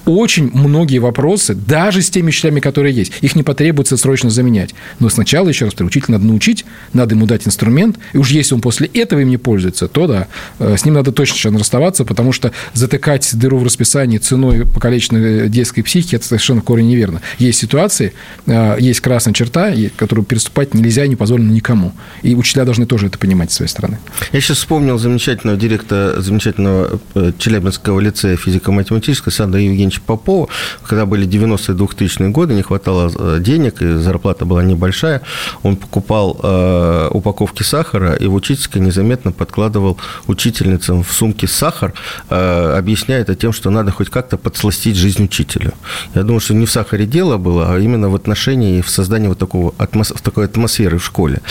очень 0.05 0.51
многие 0.53 0.99
вопросы, 0.99 1.55
даже 1.55 2.01
с 2.01 2.09
теми 2.09 2.29
учителями, 2.29 2.59
которые 2.59 2.93
есть, 2.95 3.11
их 3.21 3.35
не 3.35 3.43
потребуется 3.43 3.97
срочно 3.97 4.29
заменять. 4.29 4.75
Но 4.99 5.09
сначала, 5.09 5.49
еще 5.49 5.65
раз 5.65 5.73
учитель 5.79 6.11
надо 6.11 6.25
научить, 6.25 6.65
надо 6.93 7.15
ему 7.15 7.25
дать 7.25 7.47
инструмент, 7.47 7.97
и 8.13 8.17
уж 8.17 8.31
если 8.31 8.55
он 8.55 8.61
после 8.61 8.87
этого 8.87 9.19
им 9.19 9.29
не 9.29 9.37
пользуется, 9.37 9.87
то 9.87 10.07
да, 10.07 10.27
э, 10.59 10.75
с 10.77 10.85
ним 10.85 10.95
надо 10.95 11.11
точно 11.11 11.37
сейчас 11.37 11.53
расставаться, 11.53 12.05
потому 12.05 12.31
что 12.31 12.51
затыкать 12.73 13.29
дыру 13.33 13.57
в 13.57 13.63
расписании 13.63 14.17
ценой 14.17 14.65
покалеченной 14.65 15.49
детской 15.49 15.81
психики– 15.81 16.15
это 16.17 16.25
совершенно 16.25 16.61
корень 16.61 16.87
неверно. 16.87 17.21
Есть 17.39 17.59
ситуации, 17.59 18.13
э, 18.45 18.77
есть 18.79 18.99
красная 19.01 19.33
черта, 19.33 19.73
которую 19.97 20.25
переступать 20.25 20.73
нельзя 20.73 21.05
и 21.05 21.09
не 21.09 21.15
позволено 21.15 21.51
никому. 21.51 21.93
И 22.21 22.35
учителя 22.35 22.65
должны 22.65 22.85
тоже 22.85 23.07
это 23.07 23.17
понимать 23.17 23.51
с 23.51 23.55
своей 23.55 23.69
стороны. 23.69 23.99
Я 24.31 24.41
сейчас 24.41 24.57
вспомнил 24.57 24.97
замечательного 24.97 25.57
директора 25.57 26.21
замечательного 26.21 26.99
э, 27.15 27.31
Челябинского 27.37 27.99
лицея 27.99 28.37
физико-математического 28.37 29.31
Сандра 29.31 29.61
Евгеньевича 29.61 29.94
Ивановича 29.95 30.01
Попова, 30.05 30.47
когда 30.83 31.05
были 31.05 31.27
90-е 31.27 31.75
2000-е 31.75 32.29
годы, 32.29 32.53
не 32.53 32.61
хватало 32.61 33.11
э, 33.13 33.39
денег, 33.39 33.81
и 33.81 33.97
зарплата 33.97 34.45
была 34.45 34.63
небольшая, 34.63 35.21
он 35.63 35.75
покупал 35.75 36.39
э, 36.41 37.09
упаковки 37.11 37.63
сахара 37.63 38.13
и 38.13 38.27
в 38.27 38.33
учительской 38.33 38.81
незаметно 38.81 39.31
подкладывал 39.31 39.97
учительницам 40.27 41.03
в 41.03 41.11
сумки 41.11 41.45
сахар, 41.45 41.93
э, 42.29 42.77
объясняя 42.77 43.21
это 43.21 43.35
тем, 43.35 43.53
что 43.53 43.69
надо 43.69 43.91
хоть 43.91 44.09
как-то 44.09 44.37
подсластить 44.37 44.95
жизнь 44.95 45.23
учителю. 45.23 45.73
Я 46.15 46.23
думаю, 46.23 46.39
что 46.39 46.53
не 46.53 46.65
в 46.65 46.71
сахаре 46.71 47.05
дело 47.05 47.37
было, 47.37 47.73
а 47.73 47.79
именно 47.79 48.09
в 48.09 48.15
отношении 48.15 48.79
и 48.79 48.81
в 48.81 48.89
создании 48.89 49.27
вот 49.27 49.39
такого, 49.39 49.73
атмос... 49.77 50.13
такой 50.21 50.45
атмосферы 50.45 50.97
в 50.97 51.05
школе. 51.05 51.41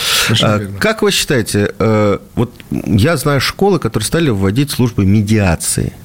А, 0.42 0.60
как 0.78 1.02
вы 1.02 1.10
считаете, 1.10 1.72
э, 1.78 2.18
вот 2.34 2.52
я 2.70 3.16
знаю 3.16 3.40
школы, 3.40 3.78
которые 3.78 4.06
стали 4.06 4.30
вводить 4.30 4.70
службы 4.70 5.04
медиации– 5.06 5.92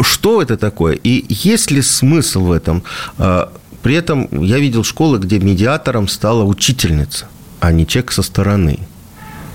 что 0.00 0.42
это 0.42 0.56
такое? 0.56 0.94
И 0.94 1.24
есть 1.28 1.70
ли 1.70 1.82
смысл 1.82 2.44
в 2.46 2.52
этом? 2.52 2.82
А, 3.18 3.52
при 3.82 3.94
этом 3.94 4.28
я 4.44 4.58
видел 4.58 4.84
школы, 4.84 5.18
где 5.18 5.38
медиатором 5.38 6.08
стала 6.08 6.44
учительница, 6.44 7.26
а 7.60 7.72
не 7.72 7.86
человек 7.86 8.12
со 8.12 8.22
стороны. 8.22 8.78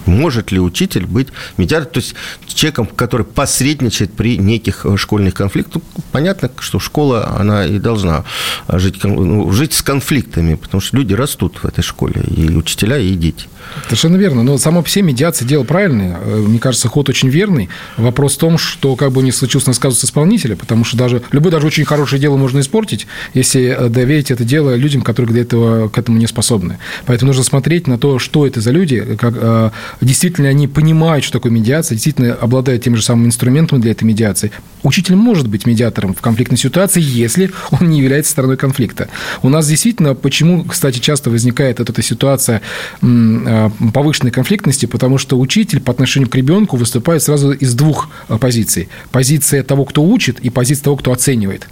Может 0.07 0.51
ли 0.51 0.59
учитель 0.59 1.05
быть 1.05 1.27
медиатором, 1.57 1.93
то 1.93 1.99
есть 1.99 2.15
человеком, 2.47 2.87
который 2.87 3.25
посредничает 3.25 4.13
при 4.13 4.37
неких 4.37 4.85
школьных 4.97 5.33
конфликтах? 5.33 5.81
Ну, 5.95 6.03
понятно, 6.11 6.49
что 6.59 6.79
школа, 6.79 7.35
она 7.37 7.65
и 7.65 7.79
должна 7.79 8.23
жить, 8.67 9.03
ну, 9.03 9.51
жить 9.51 9.73
с 9.73 9.81
конфликтами, 9.81 10.55
потому 10.55 10.81
что 10.81 10.97
люди 10.97 11.13
растут 11.13 11.57
в 11.57 11.65
этой 11.65 11.81
школе, 11.81 12.23
и 12.23 12.49
учителя, 12.55 12.97
и 12.97 13.13
дети. 13.13 13.47
Совершенно 13.85 14.17
верно. 14.17 14.43
Но 14.43 14.57
само 14.57 14.81
по 14.81 14.89
себе 14.89 15.03
медиация 15.03 15.47
дело 15.47 15.63
правильное. 15.63 16.17
Э, 16.23 16.37
мне 16.37 16.59
кажется, 16.59 16.87
ход 16.87 17.09
очень 17.09 17.29
верный. 17.29 17.69
Вопрос 17.97 18.35
в 18.35 18.39
том, 18.39 18.57
что 18.57 18.95
как 18.95 19.11
бы 19.11 19.21
не 19.23 19.31
случилось 19.31 19.67
на 19.67 19.73
сказу 19.73 20.05
исполнителя, 20.05 20.55
потому 20.55 20.83
что 20.83 20.97
даже 20.97 21.21
любое 21.31 21.51
даже 21.51 21.67
очень 21.67 21.85
хорошее 21.85 22.21
дело 22.21 22.37
можно 22.37 22.59
испортить, 22.59 23.07
если 23.33 23.75
э, 23.77 23.89
доверить 23.89 24.31
это 24.31 24.43
дело 24.43 24.75
людям, 24.75 25.01
которые 25.01 25.33
для 25.33 25.41
этого, 25.43 25.89
к 25.89 25.97
этому 25.97 26.17
не 26.17 26.27
способны. 26.27 26.79
Поэтому 27.05 27.29
нужно 27.29 27.43
смотреть 27.43 27.87
на 27.87 27.97
то, 27.97 28.19
что 28.19 28.45
это 28.45 28.61
за 28.61 28.71
люди, 28.71 29.17
как, 29.19 29.33
э, 29.35 29.71
действительно 30.01 30.49
они 30.49 30.67
понимают, 30.67 31.23
что 31.23 31.33
такое 31.39 31.51
медиация, 31.51 31.95
действительно 31.95 32.33
обладают 32.33 32.83
тем 32.83 32.95
же 32.95 33.01
самым 33.03 33.27
инструментом 33.27 33.81
для 33.81 33.91
этой 33.91 34.03
медиации. 34.03 34.51
Учитель 34.83 35.15
может 35.15 35.47
быть 35.47 35.65
медиатором 35.65 36.13
в 36.13 36.21
конфликтной 36.21 36.57
ситуации, 36.57 37.01
если 37.01 37.51
он 37.71 37.89
не 37.89 37.99
является 37.99 38.31
стороной 38.31 38.57
конфликта. 38.57 39.09
У 39.41 39.49
нас 39.49 39.67
действительно, 39.67 40.15
почему, 40.15 40.63
кстати, 40.63 40.99
часто 40.99 41.29
возникает 41.29 41.79
эта 41.79 42.01
ситуация 42.01 42.61
Э, 43.01 43.69
повышенной 43.93 44.31
конфликтности, 44.31 44.85
потому 44.85 45.17
что 45.17 45.39
учитель 45.39 45.79
по 45.79 45.91
отношению 45.91 46.29
к 46.29 46.35
ребенку 46.35 46.77
выступает 46.77 47.23
сразу 47.23 47.51
из 47.51 47.73
двух 47.73 48.09
э, 48.29 48.37
позиций. 48.37 48.89
Позиция 49.11 49.63
того, 49.63 49.85
кто 49.85 50.03
учит, 50.03 50.39
и 50.39 50.49
позиция 50.49 50.85
того, 50.85 50.97
кто 50.97 51.11
оценивает. 51.11 51.67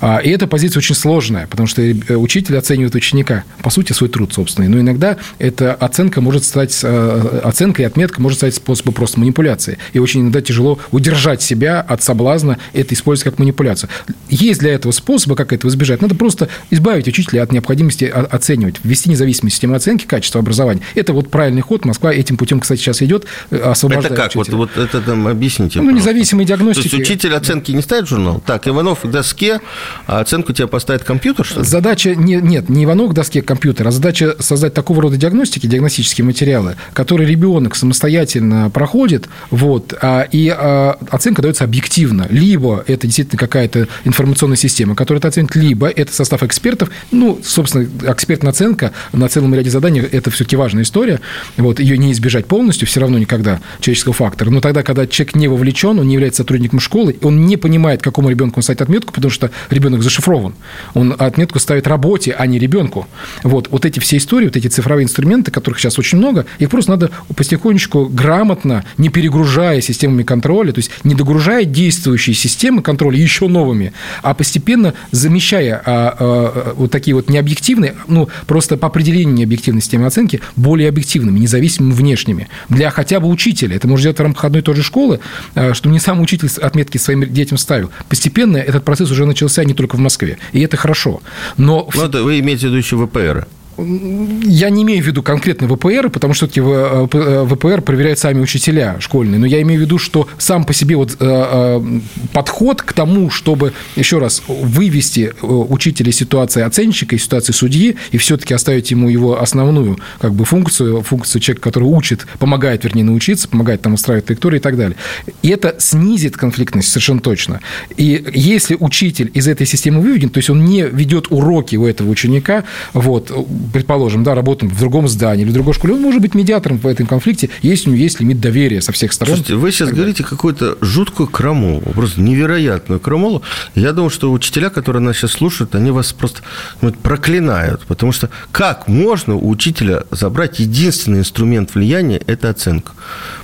А, 0.00 0.18
и 0.18 0.30
эта 0.30 0.46
позиция 0.46 0.80
очень 0.80 0.94
сложная, 0.94 1.46
потому 1.46 1.66
что 1.66 1.82
э, 1.82 1.94
учитель 2.14 2.56
оценивает 2.56 2.94
ученика, 2.94 3.44
по 3.62 3.70
сути, 3.70 3.92
свой 3.92 4.10
труд 4.10 4.32
собственный. 4.32 4.68
Но 4.68 4.80
иногда 4.80 5.16
эта 5.38 5.74
оценка 5.74 6.20
может 6.20 6.44
стать, 6.44 6.80
э, 6.82 7.40
оценка 7.44 7.82
и 7.82 7.84
отметка 7.84 8.20
может 8.20 8.38
стать 8.38 8.54
способом 8.54 8.94
просто 8.94 9.20
манипуляции. 9.20 9.78
И 9.92 9.98
очень 9.98 10.22
иногда 10.22 10.40
тяжело 10.40 10.78
удержать 10.90 11.42
себя 11.42 11.80
от 11.80 12.02
соблазна 12.02 12.58
это 12.72 12.94
использовать 12.94 13.32
как 13.32 13.38
манипуляцию. 13.38 13.90
Есть 14.28 14.60
для 14.60 14.72
этого 14.72 14.92
способы, 14.92 15.36
как 15.36 15.52
этого 15.52 15.70
избежать. 15.70 16.02
Надо 16.02 16.14
просто 16.14 16.48
избавить 16.70 17.08
учителя 17.08 17.42
от 17.42 17.52
необходимости 17.52 18.04
оценивать, 18.04 18.76
ввести 18.82 19.10
независимую 19.10 19.50
систему 19.50 19.74
оценки 19.74 20.06
качества 20.06 20.40
образования. 20.40 20.82
Это 20.94 21.12
вот 21.12 21.30
правильный 21.30 21.62
ход. 21.62 21.84
Москва 21.84 22.12
этим 22.12 22.36
путем, 22.36 22.60
кстати, 22.60 22.80
сейчас 22.80 23.02
идет, 23.02 23.26
э, 23.50 23.56
освобождает 23.56 24.12
Это 24.12 24.22
как? 24.22 24.34
Вот, 24.34 24.48
вот 24.48 24.76
это 24.76 25.00
там 25.00 25.26
объясните. 25.26 25.80
Ну, 25.80 25.90
независимой 25.90 26.44
диагностики. 26.44 26.88
То 26.88 26.96
есть 26.96 27.10
учитель 27.10 27.34
оценки 27.34 27.72
не 27.72 27.82
ставит 27.82 28.06
в 28.06 28.08
журнал? 28.08 28.42
Так, 28.44 28.66
Иванов 28.68 29.00
к 29.02 29.06
доске, 29.06 29.60
а 30.06 30.20
оценку 30.20 30.52
тебе 30.52 30.68
поставит 30.68 31.04
компьютер, 31.04 31.44
что 31.44 31.60
ли? 31.60 31.66
Задача, 31.66 32.14
не, 32.14 32.36
нет, 32.36 32.68
не 32.68 32.84
Иванов 32.84 33.10
к 33.10 33.14
доске 33.14 33.42
компьютера, 33.42 33.88
а 33.88 33.92
задача 33.92 34.36
создать 34.40 34.74
такого 34.74 35.02
рода 35.02 35.16
диагностики, 35.16 35.66
диагностические 35.66 36.24
материалы, 36.24 36.76
которые 36.92 37.28
ребенок 37.28 37.76
самостоятельно 37.76 38.70
проходит, 38.70 39.28
вот, 39.50 39.94
а, 40.00 40.22
и 40.22 40.48
а, 40.48 40.98
оценка 41.10 41.42
дается 41.42 41.64
объективно. 41.64 42.26
Либо 42.30 42.84
это 42.86 43.06
действительно 43.06 43.38
какая-то 43.38 43.88
информационная 44.04 44.56
система, 44.56 44.94
которая 44.94 45.18
это 45.20 45.28
оценит, 45.28 45.54
либо 45.56 45.88
это 45.88 46.12
состав 46.12 46.42
экспертов. 46.42 46.90
Ну, 47.10 47.40
собственно, 47.42 47.88
экспертная 48.10 48.50
оценка 48.50 48.92
на 49.12 49.28
целом 49.28 49.54
ряде 49.54 49.70
заданий– 49.70 50.00
это 50.12 50.30
все-таки 50.30 50.56
важная 50.56 50.82
история. 50.82 51.20
Вот, 51.56 51.80
ее 51.80 51.98
не 51.98 52.12
избежать 52.12 52.46
полностью, 52.46 52.86
все 52.86 53.00
равно 53.00 53.18
никогда 53.18 53.60
человеческого 53.80 54.14
фактора. 54.14 54.50
Но 54.50 54.60
тогда, 54.60 54.82
когда 54.82 55.06
человек 55.06 55.34
не 55.36 55.48
вовлечен, 55.48 55.98
он 55.98 56.06
не 56.06 56.14
является 56.14 56.42
сотрудником 56.42 56.80
школы, 56.80 57.16
он 57.22 57.46
не 57.46 57.56
понимает, 57.56 58.02
какому 58.02 58.30
ребенку 58.30 58.58
он 58.58 58.62
ставит 58.62 58.82
отметку, 58.82 59.12
потому 59.12 59.30
что 59.30 59.50
ребенок 59.74 60.02
зашифрован. 60.02 60.54
Он 60.94 61.14
отметку 61.18 61.58
ставит 61.58 61.86
работе, 61.86 62.32
а 62.32 62.46
не 62.46 62.58
ребенку. 62.58 63.06
Вот, 63.42 63.68
вот 63.70 63.84
эти 63.84 63.98
все 63.98 64.16
истории, 64.16 64.46
вот 64.46 64.56
эти 64.56 64.68
цифровые 64.68 65.04
инструменты, 65.04 65.50
которых 65.50 65.78
сейчас 65.78 65.98
очень 65.98 66.18
много, 66.18 66.46
их 66.58 66.70
просто 66.70 66.92
надо 66.92 67.10
потихонечку, 67.36 68.06
грамотно, 68.06 68.84
не 68.98 69.08
перегружая 69.08 69.80
системами 69.80 70.22
контроля, 70.22 70.72
то 70.72 70.78
есть 70.78 70.90
не 71.04 71.14
догружая 71.14 71.64
действующие 71.64 72.34
системы 72.34 72.82
контроля 72.82 73.18
еще 73.18 73.48
новыми, 73.48 73.92
а 74.22 74.34
постепенно 74.34 74.94
замещая 75.10 75.82
а, 75.84 76.16
а, 76.18 76.74
вот 76.76 76.90
такие 76.90 77.14
вот 77.14 77.28
необъективные, 77.28 77.94
ну, 78.08 78.28
просто 78.46 78.76
по 78.76 78.86
определению 78.86 79.34
необъективной 79.34 79.82
системы 79.82 80.06
оценки 80.06 80.40
более 80.56 80.88
объективными, 80.88 81.38
независимыми 81.38 81.92
внешними. 81.92 82.48
Для 82.68 82.90
хотя 82.90 83.20
бы 83.20 83.28
учителя. 83.28 83.76
Это 83.76 83.88
может 83.88 84.04
делать 84.04 84.18
в 84.18 84.22
рамках 84.22 84.44
одной 84.44 84.62
и 84.62 84.64
той 84.64 84.76
же 84.76 84.82
школы, 84.82 85.20
а, 85.54 85.74
чтобы 85.74 85.92
не 85.92 86.00
сам 86.00 86.20
учитель 86.20 86.48
отметки 86.60 86.98
своим 86.98 87.32
детям 87.32 87.58
ставил. 87.58 87.90
Постепенно 88.08 88.56
этот 88.56 88.84
процесс 88.84 89.10
уже 89.10 89.26
начался 89.26 89.63
не 89.64 89.74
только 89.74 89.96
в 89.96 90.00
Москве. 90.00 90.38
И 90.52 90.60
это 90.60 90.76
хорошо. 90.76 91.20
Но... 91.56 91.88
Ну, 91.94 92.02
это 92.02 92.22
вы 92.22 92.40
имеете 92.40 92.66
в 92.66 92.70
виду 92.70 92.76
еще 92.76 92.96
ВПР? 92.96 93.46
Я 93.76 94.70
не 94.70 94.82
имею 94.82 95.02
в 95.02 95.06
виду 95.06 95.22
конкретно 95.22 95.66
ВПР, 95.68 96.10
потому 96.10 96.34
что 96.34 96.44
все-таки 96.46 96.60
э, 96.60 97.08
э, 97.12 97.46
ВПР 97.48 97.82
проверяют 97.82 98.18
сами 98.18 98.40
учителя 98.40 98.96
школьные. 99.00 99.38
Но 99.38 99.46
я 99.46 99.60
имею 99.62 99.80
в 99.80 99.84
виду, 99.84 99.98
что 99.98 100.28
сам 100.38 100.64
по 100.64 100.72
себе 100.72 100.96
вот 100.96 101.16
э, 101.18 102.00
подход 102.32 102.82
к 102.82 102.92
тому, 102.92 103.30
чтобы, 103.30 103.72
еще 103.96 104.18
раз, 104.18 104.42
вывести 104.46 105.32
учителя 105.42 106.10
из 106.10 106.16
ситуации 106.16 106.62
оценщика, 106.62 107.16
из 107.16 107.24
ситуации 107.24 107.52
судьи, 107.52 107.96
и 108.12 108.18
все-таки 108.18 108.54
оставить 108.54 108.90
ему 108.90 109.08
его 109.08 109.40
основную 109.40 109.98
как 110.20 110.34
бы, 110.34 110.44
функцию, 110.44 111.02
функцию 111.02 111.40
человека, 111.40 111.64
который 111.64 111.84
учит, 111.84 112.26
помогает, 112.38 112.84
вернее, 112.84 113.04
научиться, 113.04 113.48
помогает 113.48 113.82
там 113.82 113.94
устраивать 113.94 114.26
траектории 114.26 114.58
и 114.58 114.62
так 114.62 114.76
далее. 114.76 114.96
И 115.42 115.48
это 115.48 115.76
снизит 115.78 116.36
конфликтность 116.36 116.88
совершенно 116.88 117.20
точно. 117.20 117.60
И 117.96 118.24
если 118.34 118.76
учитель 118.78 119.30
из 119.34 119.48
этой 119.48 119.66
системы 119.66 120.00
выведен, 120.00 120.28
то 120.28 120.38
есть 120.38 120.50
он 120.50 120.64
не 120.64 120.82
ведет 120.82 121.26
уроки 121.30 121.76
у 121.76 121.86
этого 121.86 122.10
ученика, 122.10 122.64
вот, 122.92 123.32
предположим, 123.72 124.22
да, 124.24 124.34
работаем 124.34 124.72
в 124.72 124.78
другом 124.78 125.08
здании 125.08 125.42
или 125.42 125.50
в 125.50 125.54
другой 125.54 125.74
школе, 125.74 125.94
он 125.94 126.02
может 126.02 126.20
быть 126.20 126.34
медиатором 126.34 126.78
в 126.78 126.86
этом 126.86 127.06
конфликте, 127.06 127.50
если 127.62 127.88
у 127.88 127.92
него 127.92 128.02
есть 128.02 128.20
лимит 128.20 128.40
доверия 128.40 128.80
со 128.80 128.92
всех 128.92 129.12
сторон. 129.12 129.36
Слушайте, 129.36 129.54
вы 129.54 129.72
сейчас 129.72 129.90
говорите 129.90 130.24
какую-то 130.24 130.78
жуткую 130.80 131.28
крамолу, 131.28 131.80
просто 131.80 132.20
невероятную 132.20 133.00
крамолу. 133.00 133.42
Я 133.74 133.92
думаю, 133.92 134.10
что 134.10 134.30
учителя, 134.32 134.70
которые 134.70 135.02
нас 135.02 135.16
сейчас 135.16 135.32
слушают, 135.32 135.74
они 135.74 135.90
вас 135.90 136.12
просто 136.12 136.42
ну, 136.80 136.92
проклинают, 136.92 137.82
потому 137.86 138.12
что 138.12 138.30
как 138.52 138.88
можно 138.88 139.34
у 139.34 139.48
учителя 139.48 140.04
забрать 140.10 140.58
единственный 140.58 141.20
инструмент 141.20 141.74
влияния– 141.74 142.20
это 142.26 142.50
оценка? 142.50 142.92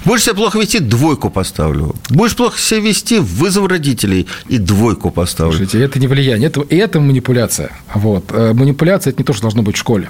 Будешь 0.05 0.23
себя 0.25 0.35
плохо 0.35 0.59
вести– 0.59 0.79
двойку 0.81 1.31
поставлю. 1.31 1.95
Будешь 2.11 2.37
плохо 2.37 2.59
себя 2.59 2.81
вести– 2.81 3.19
вызов 3.21 3.69
родителей 3.69 4.27
и 4.49 4.59
двойку 4.59 5.11
поставлю. 5.11 5.57
Слушайте, 5.57 5.83
это 5.83 5.99
не 5.99 6.07
влияние, 6.07 6.49
это, 6.49 6.65
это 6.69 7.01
манипуляция. 7.01 7.71
Вот. 7.95 8.27
Э, 8.33 8.53
манипуляция– 8.53 9.11
это 9.13 9.21
не 9.21 9.25
то, 9.25 9.33
что 9.33 9.43
должно 9.43 9.63
быть 9.63 9.77
в 9.77 9.79
школе 9.79 10.10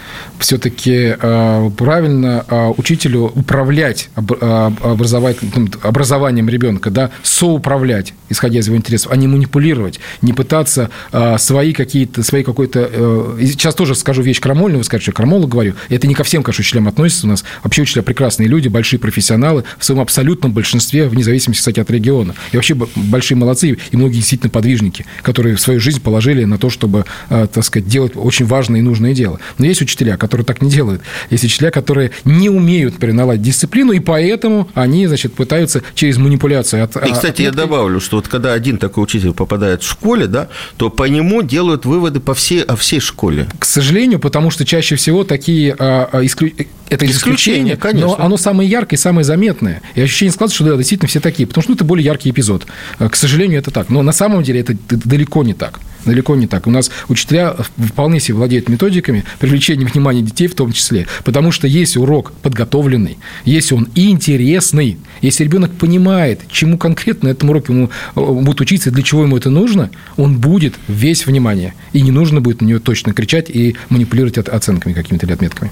все-таки 0.39 1.15
э, 1.19 1.69
правильно 1.77 2.45
э, 2.47 2.73
учителю 2.77 3.31
управлять 3.35 4.09
э, 4.15 4.71
образовательным, 4.81 5.71
образованием 5.83 6.49
ребенка, 6.49 6.89
да, 6.89 7.11
соуправлять, 7.23 8.13
исходя 8.29 8.59
из 8.59 8.67
его 8.67 8.77
интересов, 8.77 9.11
а 9.11 9.15
не 9.15 9.27
манипулировать, 9.27 9.99
не 10.21 10.33
пытаться 10.33 10.89
свои 11.37 11.73
какие-то, 11.73 12.23
свои 12.23 12.43
какой-то... 12.43 13.37
Сейчас 13.39 13.75
тоже 13.75 13.95
скажу 13.95 14.21
вещь 14.21 14.39
крамольную, 14.39 14.79
вы 14.79 14.83
скажете, 14.83 15.11
крамолу 15.11 15.47
говорю. 15.47 15.75
Это 15.89 16.07
не 16.07 16.15
ко 16.15 16.23
всем, 16.23 16.43
конечно, 16.43 16.61
учителям 16.61 16.87
относится. 16.87 17.27
У 17.27 17.29
нас 17.29 17.43
вообще 17.63 17.83
учителя 17.83 18.03
прекрасные 18.03 18.47
люди, 18.47 18.67
большие 18.67 18.99
профессионалы 18.99 19.63
в 19.77 19.85
своем 19.85 20.01
абсолютном 20.01 20.53
большинстве, 20.53 21.07
вне 21.07 21.23
зависимости, 21.23 21.59
кстати, 21.59 21.79
от 21.79 21.91
региона. 21.91 22.35
И 22.51 22.55
вообще 22.55 22.75
большие 22.95 23.37
молодцы, 23.37 23.77
и 23.91 23.97
многие 23.97 24.15
действительно 24.15 24.49
подвижники, 24.49 25.05
которые 25.21 25.57
свою 25.57 25.79
жизнь 25.79 26.01
положили 26.01 26.43
на 26.45 26.57
то, 26.57 26.69
чтобы, 26.69 27.05
так 27.29 27.63
сказать, 27.63 27.87
делать 27.87 28.13
очень 28.15 28.45
важное 28.45 28.79
и 28.79 28.83
нужное 28.83 29.13
дело. 29.13 29.39
Но 29.57 29.65
есть 29.65 29.81
учителя, 29.81 30.00
учителя, 30.01 30.17
которые 30.17 30.45
так 30.45 30.61
не 30.61 30.69
делают. 30.69 31.01
Есть 31.29 31.43
учителя, 31.43 31.71
которые 31.71 32.11
не 32.25 32.49
умеют 32.49 32.97
переналадить 32.97 33.43
дисциплину, 33.43 33.91
и 33.93 33.99
поэтому 33.99 34.67
они, 34.73 35.07
значит, 35.07 35.33
пытаются 35.33 35.81
через 35.93 36.17
манипуляцию 36.17 36.83
от... 36.83 36.95
И, 36.95 37.11
кстати, 37.11 37.41
от... 37.41 37.47
я 37.47 37.51
добавлю, 37.51 37.99
что 37.99 38.17
вот 38.17 38.27
когда 38.27 38.53
один 38.53 38.77
такой 38.77 39.03
учитель 39.03 39.33
попадает 39.33 39.83
в 39.83 39.89
школе, 39.89 40.27
да, 40.27 40.49
то 40.77 40.89
по 40.89 41.03
нему 41.03 41.43
делают 41.43 41.85
выводы 41.85 42.19
по 42.19 42.33
всей, 42.33 42.63
о 42.63 42.75
всей 42.75 42.99
школе. 42.99 43.47
К 43.59 43.65
сожалению, 43.65 44.19
потому 44.19 44.51
что 44.51 44.65
чаще 44.65 44.95
всего 44.95 45.23
такие 45.23 45.75
а, 45.77 46.09
а, 46.11 46.23
исклю... 46.23 46.51
это 46.89 47.05
исключение, 47.05 47.11
исключение, 47.11 47.77
конечно. 47.77 48.07
но 48.07 48.19
оно 48.19 48.37
самое 48.37 48.69
яркое, 48.69 48.97
самое 48.97 49.23
заметное. 49.23 49.81
И 49.95 50.01
ощущение 50.01 50.31
складывается, 50.31 50.55
что 50.55 50.71
да, 50.71 50.77
действительно 50.77 51.07
все 51.07 51.19
такие, 51.19 51.47
потому 51.47 51.63
что 51.63 51.71
ну, 51.71 51.75
это 51.75 51.85
более 51.85 52.05
яркий 52.05 52.31
эпизод. 52.31 52.65
К 52.97 53.15
сожалению, 53.15 53.59
это 53.59 53.71
так. 53.71 53.89
Но 53.89 54.01
на 54.01 54.11
самом 54.13 54.43
деле 54.43 54.61
это 54.61 54.75
далеко 54.89 55.43
не 55.43 55.53
так. 55.53 55.79
Далеко 56.05 56.35
не 56.35 56.47
так. 56.47 56.67
У 56.67 56.71
нас 56.71 56.91
учителя 57.09 57.55
вполне 57.77 58.19
себе 58.19 58.35
владеют 58.35 58.69
методиками 58.69 59.23
привлечения 59.39 59.85
внимания 59.85 60.21
детей 60.21 60.47
в 60.47 60.55
том 60.55 60.71
числе. 60.71 61.07
Потому 61.23 61.51
что 61.51 61.67
если 61.67 61.99
урок 61.99 62.33
подготовленный, 62.41 63.17
если 63.45 63.75
он 63.75 63.87
интересный, 63.95 64.97
если 65.21 65.43
ребенок 65.43 65.71
понимает, 65.71 66.41
чему 66.49 66.77
конкретно 66.77 67.29
на 67.29 67.33
этом 67.33 67.49
уроке 67.49 67.73
ему 67.73 67.89
э, 68.15 68.19
будет 68.19 68.61
учиться 68.61 68.89
и 68.89 68.93
для 68.93 69.03
чего 69.03 69.23
ему 69.23 69.37
это 69.37 69.49
нужно, 69.49 69.91
он 70.17 70.37
будет 70.37 70.75
весь 70.87 71.25
внимание. 71.25 71.73
И 71.93 72.01
не 72.01 72.11
нужно 72.11 72.41
будет 72.41 72.61
на 72.61 72.65
него 72.65 72.79
точно 72.79 73.13
кричать 73.13 73.49
и 73.49 73.75
манипулировать 73.89 74.37
оценками 74.37 74.93
какими-то 74.93 75.25
или 75.25 75.33
отметками. 75.33 75.71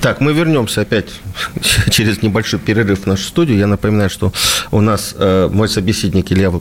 Так, 0.00 0.20
мы 0.20 0.32
вернемся 0.32 0.82
опять 0.82 1.06
через 1.90 2.22
небольшой 2.22 2.58
перерыв 2.58 3.02
в 3.02 3.06
нашу 3.06 3.24
студию. 3.24 3.58
Я 3.58 3.66
напоминаю, 3.66 4.10
что 4.10 4.32
у 4.70 4.80
нас 4.80 5.14
э, 5.18 5.48
мой 5.52 5.68
собеседник 5.68 6.32
Илья 6.32 6.52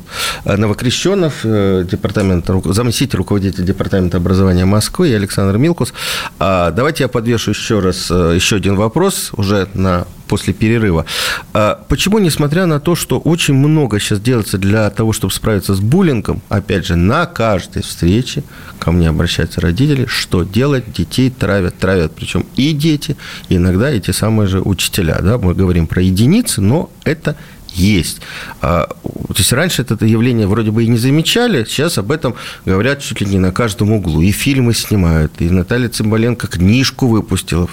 э, 0.46 0.56
Новокрещенов, 0.56 1.42
э, 1.44 1.86
департамент, 1.90 2.48
заместитель 2.66 3.18
руководителя 3.18 3.64
департамента 3.64 4.18
образования 4.18 4.66
Москвы 4.66 5.10
и 5.10 5.14
Александр 5.14 5.58
Милкус. 5.58 5.94
А, 6.40 6.72
давайте 6.72 7.04
я 7.04 7.08
подвешу 7.08 7.52
еще 7.52 7.80
раз 7.80 8.10
еще 8.10 8.58
один 8.58 8.76
вопрос 8.76 9.32
уже 9.34 9.68
на 9.74 10.06
после 10.32 10.54
перерыва. 10.54 11.06
А 11.54 11.84
почему, 11.90 12.18
несмотря 12.20 12.66
на 12.66 12.80
то, 12.80 12.96
что 12.96 13.20
очень 13.20 13.54
много 13.54 14.00
сейчас 14.00 14.22
делается 14.22 14.58
для 14.58 14.90
того, 14.90 15.12
чтобы 15.12 15.34
справиться 15.34 15.76
с 15.76 15.82
буллингом, 15.82 16.42
опять 16.48 16.86
же, 16.86 16.96
на 16.96 17.26
каждой 17.26 17.82
встрече 17.82 18.44
ко 18.80 18.94
мне 18.94 19.10
обращаются 19.10 19.60
родители, 19.60 20.06
что 20.06 20.44
делать, 20.44 20.86
детей 20.94 21.30
травят, 21.30 21.78
травят, 21.78 22.14
причем 22.16 22.46
и 22.56 22.72
дети, 22.72 23.18
и 23.50 23.58
иногда 23.58 23.90
эти 23.90 24.12
самые 24.12 24.48
же 24.48 24.62
учителя. 24.62 25.20
Да? 25.22 25.38
Мы 25.38 25.54
говорим 25.54 25.86
про 25.86 26.02
единицы, 26.02 26.62
но 26.62 26.90
это 27.04 27.36
есть. 27.74 28.22
А, 28.62 28.88
то 28.88 29.36
есть 29.38 29.54
раньше 29.54 29.82
это 29.82 30.06
явление 30.06 30.48
вроде 30.48 30.72
бы 30.72 30.84
и 30.84 30.88
не 30.88 30.98
замечали, 30.98 31.64
сейчас 31.66 31.98
об 31.98 32.12
этом 32.12 32.36
говорят 32.66 33.02
чуть 33.02 33.22
ли 33.22 33.28
не 33.28 33.40
на 33.40 33.52
каждом 33.52 33.92
углу. 33.92 34.22
И 34.22 34.32
фильмы 34.32 34.74
снимают, 34.74 35.34
и 35.40 35.50
Наталья 35.50 35.90
Цымбаленко 35.90 36.48
книжку 36.48 37.08
выпустила, 37.08 37.68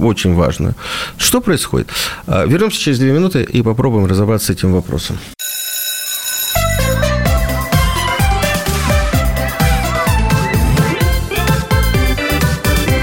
очень 0.00 0.34
важную. 0.34 0.74
Что 1.18 1.40
происходит? 1.40 1.88
А, 2.26 2.46
вернемся 2.46 2.80
через 2.80 2.98
две 2.98 3.12
минуты 3.12 3.42
и 3.42 3.62
попробуем 3.62 4.06
разобраться 4.06 4.48
с 4.48 4.50
этим 4.50 4.72
вопросом. 4.72 5.18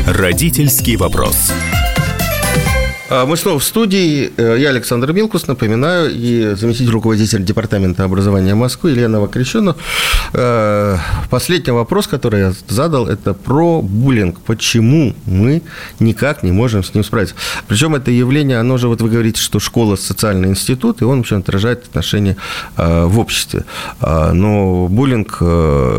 Родительский 0.06 0.96
вопрос. 0.96 1.52
А 3.10 3.26
мы 3.26 3.36
снова 3.36 3.60
в 3.60 3.64
студии. 3.64 4.32
Э, 4.38 4.56
я 4.58 4.70
Александр 4.70 5.12
Милкус, 5.12 5.48
напоминаю, 5.48 6.10
и 6.12 6.56
заместитель 6.56 6.92
руководителя 6.92 7.42
Департамента 7.42 8.06
образования 8.06 8.56
Москвы 8.56 8.92
Елена 8.92 9.20
Вакрещена. 9.20 9.76
Э, 10.34 10.98
последний 11.30 11.72
вопрос, 11.72 12.08
который 12.08 12.40
я 12.40 12.54
задал, 12.68 13.08
это 13.08 13.34
про 13.34 13.82
буллинг. 13.82 14.40
Почему 14.42 15.14
мы 15.26 15.62
никак 16.00 16.44
не 16.44 16.52
можем 16.52 16.84
с 16.84 16.94
ним 16.94 17.04
справиться? 17.04 17.36
Причем 17.68 17.96
это 17.96 18.12
явление, 18.12 18.60
оно 18.60 18.78
же, 18.78 18.88
вот 18.88 19.02
вы 19.02 19.10
говорите, 19.10 19.40
что 19.40 19.60
школа– 19.60 19.96
социальный 19.98 20.50
институт, 20.50 21.02
и 21.02 21.06
он, 21.06 21.18
в 21.18 21.22
общем, 21.22 21.38
отражает 21.38 21.86
отношения 21.86 22.36
э, 22.78 23.06
в 23.06 23.20
обществе. 23.20 23.66
А, 24.00 24.34
но 24.34 24.88
буллинг 24.88 25.38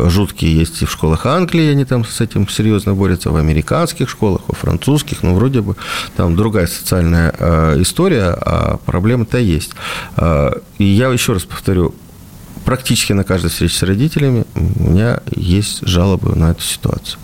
жуткий 0.09 0.49
есть 0.49 0.81
и 0.81 0.85
в 0.85 0.91
школах 0.91 1.25
Англии, 1.25 1.71
они 1.71 1.85
там 1.85 2.05
с 2.05 2.21
этим 2.21 2.47
серьезно 2.47 2.93
борются, 2.93 3.31
в 3.31 3.35
американских 3.35 4.09
школах, 4.09 4.41
во 4.47 4.55
французских, 4.55 5.23
ну, 5.23 5.35
вроде 5.35 5.61
бы 5.61 5.75
там 6.15 6.35
другая 6.35 6.67
социальная 6.67 7.33
э, 7.37 7.81
история, 7.81 8.35
а 8.39 8.77
проблема-то 8.85 9.37
есть. 9.37 9.71
Э, 10.17 10.51
и 10.77 10.83
я 10.83 11.07
еще 11.09 11.33
раз 11.33 11.43
повторю, 11.43 11.93
практически 12.65 13.13
на 13.13 13.23
каждой 13.23 13.49
встрече 13.49 13.77
с 13.77 13.83
родителями 13.83 14.45
у 14.55 14.83
меня 14.83 15.19
есть 15.35 15.87
жалобы 15.87 16.35
на 16.35 16.51
эту 16.51 16.61
ситуацию. 16.61 17.19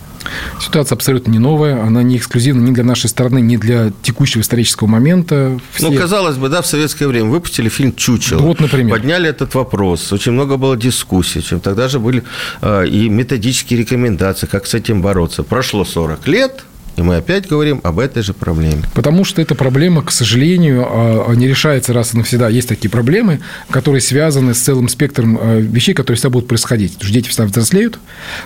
Ситуация 0.60 0.94
абсолютно 0.96 1.32
не 1.32 1.38
новая, 1.38 1.82
она 1.82 2.02
не 2.02 2.16
эксклюзивна 2.16 2.68
ни 2.68 2.72
для 2.72 2.84
нашей 2.84 3.08
страны, 3.08 3.40
ни 3.40 3.56
для 3.56 3.90
текущего 4.02 4.40
исторического 4.40 4.86
момента. 4.88 5.58
Все... 5.72 5.90
Ну, 5.90 5.98
казалось 5.98 6.36
бы, 6.36 6.48
да, 6.48 6.62
в 6.62 6.66
советское 6.66 7.06
время 7.08 7.28
выпустили 7.28 7.68
фильм 7.68 7.94
«Чучело». 7.94 8.40
Вот, 8.40 8.60
например. 8.60 8.96
Подняли 8.96 9.28
этот 9.28 9.54
вопрос, 9.54 10.12
очень 10.12 10.32
много 10.32 10.56
было 10.56 10.76
дискуссий, 10.76 11.42
чем 11.42 11.60
тогда 11.60 11.88
же 11.88 11.98
были 11.98 12.22
э, 12.60 12.86
и 12.86 13.08
методические 13.08 13.80
рекомендации, 13.80 14.46
как 14.46 14.66
с 14.66 14.74
этим 14.74 15.02
бороться. 15.02 15.42
Прошло 15.42 15.84
40 15.84 16.28
лет, 16.28 16.64
и 16.96 17.02
мы 17.02 17.16
опять 17.16 17.48
говорим 17.48 17.80
об 17.82 17.98
этой 17.98 18.22
же 18.22 18.34
проблеме. 18.34 18.82
Потому 18.94 19.24
что 19.24 19.40
эта 19.40 19.54
проблема, 19.54 20.02
к 20.02 20.10
сожалению, 20.10 20.86
а, 20.86 21.26
а, 21.28 21.34
не 21.34 21.48
решается 21.48 21.92
раз 21.92 22.14
и 22.14 22.18
навсегда. 22.18 22.48
Есть 22.48 22.68
такие 22.68 22.90
проблемы, 22.90 23.40
которые 23.70 24.00
связаны 24.00 24.54
с 24.54 24.58
целым 24.58 24.88
спектром 24.88 25.38
а, 25.40 25.58
вещей, 25.58 25.94
которые 25.94 26.16
всегда 26.16 26.30
будут 26.30 26.48
происходить. 26.48 26.92
Потому 26.92 27.08
что 27.08 27.14
дети 27.14 27.28
всегда 27.28 27.46
взрослеют. 27.46 27.98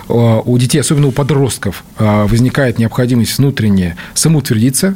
У 0.07 0.57
детей, 0.57 0.79
особенно 0.79 1.07
у 1.07 1.11
подростков, 1.11 1.83
возникает 1.97 2.79
необходимость 2.79 3.37
внутренне 3.37 3.97
самоутвердиться, 4.13 4.95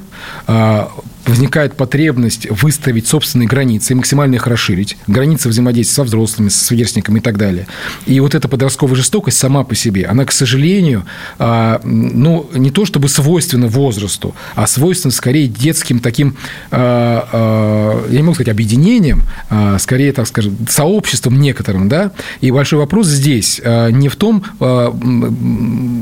возникает 1.25 1.75
потребность 1.75 2.49
выставить 2.49 3.07
собственные 3.07 3.47
границы 3.47 3.93
и 3.93 3.95
максимально 3.95 4.35
их 4.35 4.47
расширить. 4.47 4.97
Границы 5.07 5.49
взаимодействия 5.49 5.95
со 5.95 6.03
взрослыми, 6.03 6.49
со 6.49 6.65
сверстниками 6.65 7.19
и 7.19 7.21
так 7.21 7.37
далее. 7.37 7.67
И 8.05 8.19
вот 8.19 8.35
эта 8.35 8.47
подростковая 8.47 8.95
жестокость 8.95 9.37
сама 9.37 9.63
по 9.63 9.75
себе, 9.75 10.05
она, 10.05 10.25
к 10.25 10.31
сожалению, 10.31 11.05
а, 11.39 11.79
ну, 11.83 12.49
не 12.53 12.71
то 12.71 12.85
чтобы 12.85 13.09
свойственна 13.09 13.67
возрасту, 13.67 14.35
а 14.55 14.67
свойственна 14.67 15.11
скорее 15.11 15.47
детским 15.47 15.99
таким, 15.99 16.35
а, 16.71 17.27
а, 17.31 18.07
я 18.09 18.17
не 18.17 18.23
могу 18.23 18.35
сказать, 18.35 18.49
объединением, 18.49 19.23
скорее, 19.79 20.13
так 20.13 20.27
скажем, 20.27 20.57
сообществом 20.69 21.39
некоторым, 21.39 21.89
да. 21.89 22.11
И 22.41 22.51
большой 22.51 22.79
вопрос 22.79 23.07
здесь 23.07 23.61
не 23.63 24.09
в 24.09 24.15
том, 24.15 24.43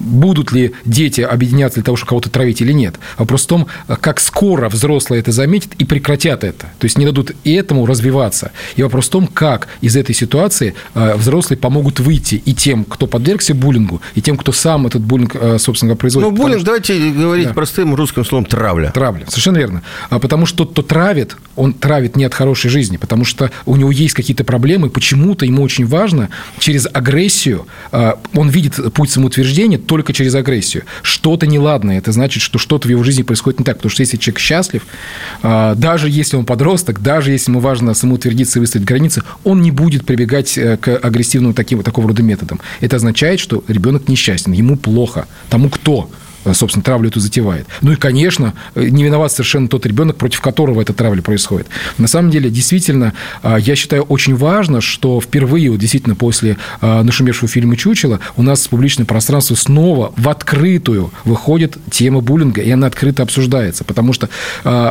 будут 0.10 0.52
ли 0.52 0.74
дети 0.86 1.22
объединяться 1.22 1.76
для 1.76 1.84
того, 1.84 1.98
чтобы 1.98 2.10
кого-то 2.10 2.30
травить 2.30 2.62
или 2.62 2.72
нет. 2.72 3.00
Вопрос 3.18 3.44
в 3.44 3.48
том, 3.48 3.68
как 4.02 4.20
скоро 4.20 4.70
взрослые 4.70 5.09
взрослые 5.10 5.22
это 5.22 5.32
заметят 5.32 5.72
и 5.80 5.86
прекратят 5.86 6.44
это. 6.44 6.68
То 6.80 6.86
есть 6.86 6.98
не 6.98 7.06
дадут 7.06 7.32
и 7.44 7.54
этому 7.54 7.86
развиваться. 7.86 8.52
И 8.78 8.84
вопрос 8.84 9.08
в 9.08 9.10
том, 9.10 9.28
как 9.28 9.68
из 9.82 9.96
этой 9.96 10.16
ситуации 10.16 10.74
э, 10.96 11.16
взрослые 11.16 11.58
помогут 11.58 12.00
выйти 12.00 12.42
и 12.46 12.54
тем, 12.54 12.84
кто 12.84 13.08
подвергся 13.08 13.54
буллингу, 13.54 14.02
и 14.16 14.22
тем, 14.22 14.38
кто 14.38 14.52
сам 14.52 14.88
этот 14.88 15.02
буллинг, 15.02 15.36
э, 15.36 15.58
собственно 15.60 15.90
говоря, 15.90 16.00
производит. 16.00 16.30
Ну, 16.30 16.36
буллинг, 16.36 16.60
что... 16.60 16.66
давайте 16.66 17.12
говорить 17.12 17.48
да. 17.48 17.54
простым 17.54 17.96
русским 17.96 18.26
словом, 18.26 18.46
травля. 18.46 18.92
Травля, 18.92 19.26
совершенно 19.28 19.58
верно. 19.58 19.82
А 20.10 20.20
потому 20.20 20.46
что 20.46 20.58
тот, 20.58 20.72
кто 20.72 20.82
травит, 20.82 21.36
он 21.56 21.74
травит 21.74 22.16
не 22.16 22.26
от 22.26 22.34
хорошей 22.34 22.70
жизни, 22.70 22.98
потому 22.98 23.26
что 23.26 23.50
у 23.66 23.76
него 23.76 23.92
есть 23.92 24.14
какие-то 24.14 24.44
проблемы, 24.44 24.90
почему-то 24.90 25.46
ему 25.46 25.64
очень 25.64 25.86
важно 25.86 26.30
через 26.60 26.88
агрессию, 26.92 27.66
э, 27.92 28.14
он 28.34 28.50
видит 28.50 28.94
путь 28.94 29.10
самоутверждения 29.10 29.78
только 29.78 30.14
через 30.14 30.36
агрессию. 30.36 30.84
Что-то 31.02 31.48
неладное, 31.48 31.98
это 31.98 32.12
значит, 32.12 32.44
что 32.44 32.60
что-то 32.60 32.88
в 32.88 32.92
его 32.92 33.04
жизни 33.04 33.24
происходит 33.24 33.60
не 33.60 33.66
так, 33.66 33.78
потому 33.78 33.92
что 33.92 34.02
если 34.02 34.18
человек 34.18 34.40
счастлив, 34.40 34.86
даже 35.42 36.10
если 36.10 36.38
он 36.38 36.46
подросток, 36.46 37.02
даже 37.02 37.32
если 37.32 37.52
ему 37.52 37.60
важно 37.60 37.94
самоутвердиться 37.94 38.60
и 38.60 38.62
выставить 38.62 38.86
границы, 38.86 39.24
он 39.44 39.62
не 39.62 39.72
будет 39.72 40.06
прибегать 40.06 40.58
э, 40.58 40.78
к 40.78 40.96
агрессивным 40.98 41.54
таким, 41.54 41.84
такого 41.84 42.08
рода 42.08 42.24
методам. 42.24 42.60
Это 42.82 42.96
означает, 42.98 43.40
что 43.40 43.64
ребенок 43.68 44.08
несчастен, 44.08 44.52
ему 44.52 44.76
плохо. 44.76 45.28
Тому, 45.50 45.70
кто 45.70 46.10
собственно, 46.54 46.84
травлю 46.84 47.10
эту 47.10 47.20
затевает. 47.20 47.68
Ну 47.82 47.92
и, 47.92 47.96
конечно, 47.96 48.54
э, 48.76 48.88
не 48.90 49.04
виноват 49.04 49.32
совершенно 49.32 49.68
тот 49.68 49.86
ребенок, 49.86 50.18
против 50.18 50.42
которого 50.42 50.82
эта 50.82 50.94
травля 50.94 51.22
происходит. 51.22 51.68
На 51.98 52.08
самом 52.08 52.32
деле, 52.32 52.50
действительно, 52.50 53.14
э, 53.44 53.58
я 53.60 53.76
считаю 53.76 54.04
очень 54.04 54.36
важно, 54.36 54.82
что 54.82 55.20
впервые, 55.22 55.72
вот 55.72 55.80
действительно, 55.80 56.16
после 56.16 56.58
нашумевшего 56.82 57.48
фильма 57.48 57.76
«Чучело» 57.76 58.20
у 58.36 58.44
нас 58.44 58.66
в 58.66 58.70
публичное 58.70 59.06
пространство 59.06 59.56
снова 59.56 60.14
в 60.16 60.30
открытую 60.30 61.12
выходит 61.26 61.78
тема 61.90 62.22
буллинга, 62.22 62.62
и 62.62 62.70
она 62.72 62.88
открыто 62.88 63.24
обсуждается. 63.24 63.84
Потому 63.84 64.14
что 64.14 64.30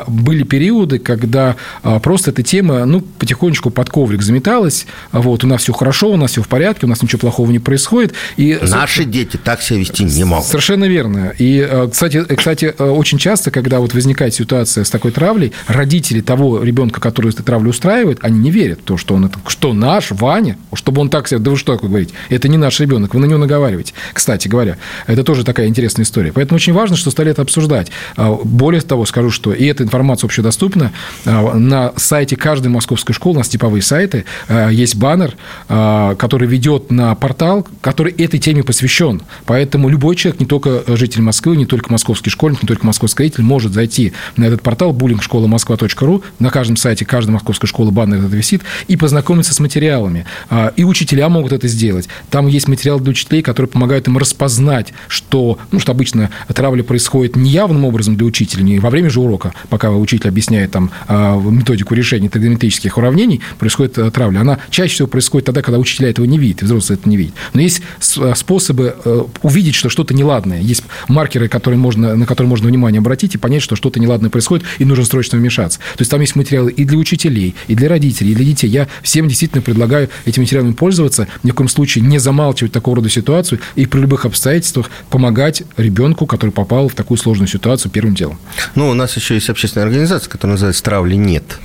были 0.06 0.42
периоды, 0.44 0.98
когда 0.98 1.56
просто 2.02 2.30
эта 2.30 2.42
тема, 2.42 2.84
ну, 2.84 3.00
потихонечку 3.00 3.70
под 3.70 3.90
коврик 3.90 4.22
заметалась, 4.22 4.86
вот, 5.12 5.44
у 5.44 5.46
нас 5.46 5.62
все 5.62 5.72
хорошо, 5.72 6.10
у 6.10 6.16
нас 6.16 6.32
все 6.32 6.42
в 6.42 6.48
порядке, 6.48 6.86
у 6.86 6.88
нас 6.88 7.02
ничего 7.02 7.18
плохого 7.18 7.50
не 7.50 7.58
происходит. 7.58 8.14
И, 8.36 8.58
Наши 8.62 9.04
дети 9.04 9.36
так 9.36 9.62
себя 9.62 9.80
вести 9.80 10.04
не 10.04 10.24
могут. 10.24 10.46
Совершенно 10.46 10.84
верно. 10.86 11.32
И, 11.38 11.47
э, 11.56 11.88
кстати, 11.90 12.24
э, 12.28 12.36
кстати, 12.36 12.74
э, 12.76 12.84
очень 12.84 13.18
часто, 13.18 13.50
когда 13.50 13.80
вот 13.80 13.94
возникает 13.94 14.34
ситуация 14.34 14.84
с 14.84 14.90
такой 14.90 15.12
травлей, 15.12 15.52
родители 15.66 16.20
того 16.20 16.62
ребенка, 16.62 17.00
который 17.00 17.30
эту 17.30 17.42
травлю 17.42 17.70
устраивает, 17.70 18.18
они 18.22 18.38
не 18.38 18.50
верят 18.50 18.80
в 18.80 18.82
то, 18.82 18.96
что 18.96 19.14
он 19.14 19.26
это, 19.26 19.38
что 19.46 19.72
наш 19.72 20.10
Ваня, 20.10 20.58
чтобы 20.74 21.00
он 21.00 21.10
так 21.10 21.28
себя, 21.28 21.38
да 21.38 21.50
вы 21.50 21.56
что 21.56 21.74
такое 21.74 21.88
говорите, 21.88 22.14
это 22.28 22.48
не 22.48 22.56
наш 22.56 22.80
ребенок, 22.80 23.14
вы 23.14 23.20
на 23.20 23.26
него 23.26 23.38
наговариваете. 23.38 23.94
Кстати 24.12 24.48
говоря, 24.48 24.76
это 25.06 25.24
тоже 25.24 25.44
такая 25.44 25.66
интересная 25.66 26.04
история. 26.04 26.32
Поэтому 26.32 26.56
очень 26.56 26.72
важно, 26.72 26.96
что 26.96 27.10
стали 27.10 27.30
это 27.30 27.42
обсуждать. 27.42 27.90
А, 28.16 28.32
более 28.32 28.80
того, 28.80 29.04
скажу, 29.06 29.30
что 29.30 29.52
и 29.52 29.64
эта 29.64 29.84
информация 29.84 30.26
общедоступна. 30.26 30.92
А, 31.24 31.54
на 31.54 31.92
сайте 31.96 32.36
каждой 32.36 32.68
московской 32.68 33.14
школы, 33.14 33.36
у 33.36 33.38
нас 33.38 33.48
типовые 33.48 33.82
сайты, 33.82 34.24
а, 34.48 34.68
есть 34.68 34.96
баннер, 34.96 35.36
который 35.68 36.48
ведет 36.48 36.90
на 36.90 37.14
портал, 37.14 37.66
который 37.80 38.12
этой 38.12 38.38
теме 38.38 38.62
посвящен. 38.62 39.22
Поэтому 39.46 39.88
любой 39.88 40.16
человек, 40.16 40.40
не 40.40 40.46
только 40.46 40.82
житель 40.86 41.22
Москвы, 41.28 41.58
не 41.58 41.66
только 41.66 41.92
московский 41.92 42.30
школьник, 42.30 42.62
не 42.62 42.66
только 42.66 42.86
московский 42.86 43.24
родитель 43.24 43.42
может 43.42 43.74
зайти 43.74 44.14
на 44.38 44.44
этот 44.44 44.62
портал 44.62 44.94
bullyingшкола-москва.ру, 44.94 46.22
на 46.38 46.48
каждом 46.48 46.78
сайте 46.78 47.04
каждой 47.04 47.32
московской 47.32 47.68
школы 47.68 47.90
баннер 47.90 48.24
это 48.24 48.34
висит, 48.34 48.62
и 48.86 48.96
познакомиться 48.96 49.52
с 49.52 49.60
материалами. 49.60 50.24
А, 50.48 50.72
и 50.74 50.84
учителя 50.84 51.28
могут 51.28 51.52
это 51.52 51.68
сделать. 51.68 52.08
Там 52.30 52.46
есть 52.46 52.66
материал 52.66 52.98
для 52.98 53.10
учителей, 53.10 53.42
которые 53.42 53.68
помогают 53.68 54.08
им 54.08 54.16
распознать, 54.16 54.94
что, 55.06 55.58
ну, 55.70 55.80
что 55.80 55.92
обычно 55.92 56.30
травля 56.54 56.82
происходит 56.82 57.36
неявным 57.36 57.84
образом 57.84 58.16
для 58.16 58.24
учителя, 58.24 58.62
не 58.62 58.78
во 58.78 58.88
время 58.88 59.10
же 59.10 59.20
урока, 59.20 59.52
пока 59.68 59.90
учитель 59.90 60.30
объясняет 60.30 60.70
там 60.70 60.90
а, 61.08 61.38
методику 61.38 61.92
решения 61.92 62.30
тригонометрических 62.30 62.96
уравнений, 62.96 63.42
происходит 63.58 63.98
э, 63.98 64.10
травля. 64.10 64.40
Она 64.40 64.60
чаще 64.70 64.94
всего 64.94 65.08
происходит 65.08 65.44
тогда, 65.44 65.60
когда 65.60 65.78
учителя 65.78 66.08
этого 66.08 66.24
не 66.24 66.38
видят, 66.38 66.62
взрослые 66.62 66.98
это 66.98 67.06
не 67.06 67.18
видят. 67.18 67.34
Но 67.52 67.60
есть 67.60 67.82
способы 68.00 68.96
э, 69.04 69.22
увидеть, 69.42 69.74
что 69.74 69.90
что-то 69.90 70.14
неладное. 70.14 70.62
Есть 70.62 70.84
маркеры, 71.18 71.48
которые 71.48 71.80
можно, 71.80 72.14
на 72.14 72.26
которые 72.26 72.48
можно 72.48 72.68
внимание 72.68 73.00
обратить 73.00 73.34
и 73.34 73.38
понять, 73.38 73.60
что 73.60 73.74
что-то 73.74 73.98
неладное 73.98 74.30
происходит, 74.30 74.64
и 74.78 74.84
нужно 74.84 75.04
срочно 75.04 75.36
вмешаться. 75.36 75.80
То 75.96 76.02
есть 76.02 76.10
там 76.12 76.20
есть 76.20 76.36
материалы 76.36 76.70
и 76.70 76.84
для 76.84 76.96
учителей, 76.96 77.56
и 77.66 77.74
для 77.74 77.88
родителей, 77.88 78.30
и 78.30 78.34
для 78.36 78.44
детей. 78.44 78.68
Я 78.68 78.86
всем 79.02 79.26
действительно 79.26 79.60
предлагаю 79.60 80.08
этими 80.26 80.44
материалами 80.44 80.74
пользоваться, 80.74 81.26
ни 81.42 81.50
в 81.50 81.54
коем 81.54 81.68
случае 81.68 82.04
не 82.04 82.18
замалчивать 82.18 82.72
такого 82.72 82.96
рода 82.98 83.10
ситуацию 83.10 83.58
и 83.74 83.86
при 83.86 83.98
любых 84.00 84.26
обстоятельствах 84.26 84.90
помогать 85.10 85.64
ребенку, 85.76 86.24
который 86.24 86.50
попал 86.50 86.88
в 86.88 86.94
такую 86.94 87.18
сложную 87.18 87.48
ситуацию 87.48 87.90
первым 87.90 88.14
делом. 88.14 88.38
Ну, 88.76 88.88
у 88.88 88.94
нас 88.94 89.16
еще 89.16 89.34
есть 89.34 89.50
общественная 89.50 89.88
организация, 89.88 90.30
которая 90.30 90.54
называется 90.54 90.84
«Травли 90.84 91.16
нет». 91.16 91.58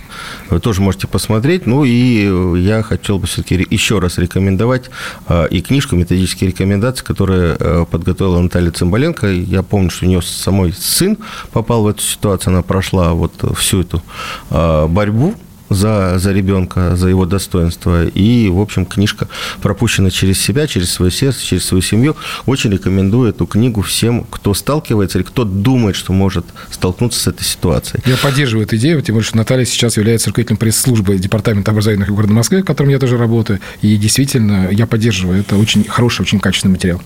Вы 0.49 0.59
тоже 0.59 0.82
можете 0.82 1.07
посмотреть. 1.07 1.65
Ну, 1.65 1.84
и 1.84 2.59
я 2.59 2.84
хотел 2.84 3.19
бы 3.19 3.28
все-таки 3.28 3.65
еще 3.69 3.99
раз 3.99 4.17
рекомендовать 4.17 4.89
а, 5.28 5.45
и 5.45 5.61
книжку 5.61 5.95
«Методические 5.95 6.51
рекомендации», 6.51 7.03
которую 7.03 7.57
э, 7.59 7.86
подготовила 7.89 8.39
Наталья 8.39 8.71
Цымбаленко. 8.71 9.28
Я 9.28 9.63
помню, 9.63 9.89
что 9.89 10.05
у 10.05 10.09
нее 10.09 10.21
самой 10.21 10.74
сын 10.74 11.17
попал 11.51 11.84
в 11.84 11.88
эту 11.88 12.01
ситуацию, 12.01 12.53
она 12.53 12.61
прошла 12.61 13.13
вот 13.13 13.34
всю 13.57 13.82
эту 13.82 14.01
а, 14.49 14.88
борьбу 14.88 15.36
за, 15.70 16.20
за 16.20 16.32
ребенка, 16.32 16.95
за 16.95 17.09
его 17.09 17.26
достоинство. 17.26 18.05
И, 18.07 18.49
в 18.49 18.59
общем, 18.59 18.86
книжка 18.86 19.28
пропущена 19.61 20.11
через 20.11 20.39
себя, 20.39 20.68
через 20.68 20.91
свое 20.91 21.11
сердце, 21.11 21.43
через 21.45 21.66
свою 21.66 21.82
семью. 21.82 22.16
Очень 22.45 22.72
рекомендую 22.72 23.30
эту 23.30 23.45
книгу 23.45 23.82
всем, 23.82 24.26
кто 24.30 24.53
сталкивается 24.53 25.18
или 25.18 25.26
кто 25.26 25.43
думает, 25.43 25.95
что 25.95 26.14
может 26.14 26.45
столкнуться 26.70 27.20
с 27.20 27.28
этой 27.28 27.43
ситуацией. 27.43 28.01
Я 28.05 28.18
поддерживаю 28.18 28.66
эту 28.66 28.76
идею, 28.78 29.01
тем 29.01 29.16
более, 29.16 29.28
что 29.28 29.38
Наталья 29.38 29.66
сейчас 29.66 29.97
является 29.97 30.30
руководителем 30.30 30.57
пресс-службы 30.57 31.18
Департамента 31.18 31.72
образования 31.72 32.05
города 32.05 32.34
Москвы, 32.34 32.61
в 32.61 32.66
котором 32.66 32.89
я 32.89 32.99
тоже 32.99 33.18
работаю. 33.18 33.59
И 33.82 33.97
действительно, 33.97 34.70
я 34.72 34.88
поддерживаю. 34.88 35.41
Это 35.41 35.55
очень 35.55 35.84
хороший, 35.84 36.22
очень 36.22 36.39
качественный 36.39 36.74
материал. 36.74 37.01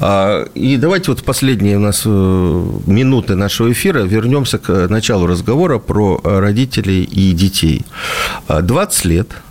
А, 0.00 0.44
и 0.54 0.76
давайте 0.76 1.10
вот 1.10 1.20
в 1.20 1.24
последние 1.24 1.76
у 1.76 1.80
нас 1.80 2.02
э, 2.04 2.08
минуты 2.86 3.34
нашего 3.34 3.72
эфира 3.72 4.00
вернемся 4.00 4.58
к 4.58 4.88
началу 4.88 5.26
разговора 5.26 5.78
про 5.78 6.20
родителей 6.22 7.04
и 7.04 7.32
детей. 7.32 7.75
20 8.48 9.04
лет– 9.04 9.34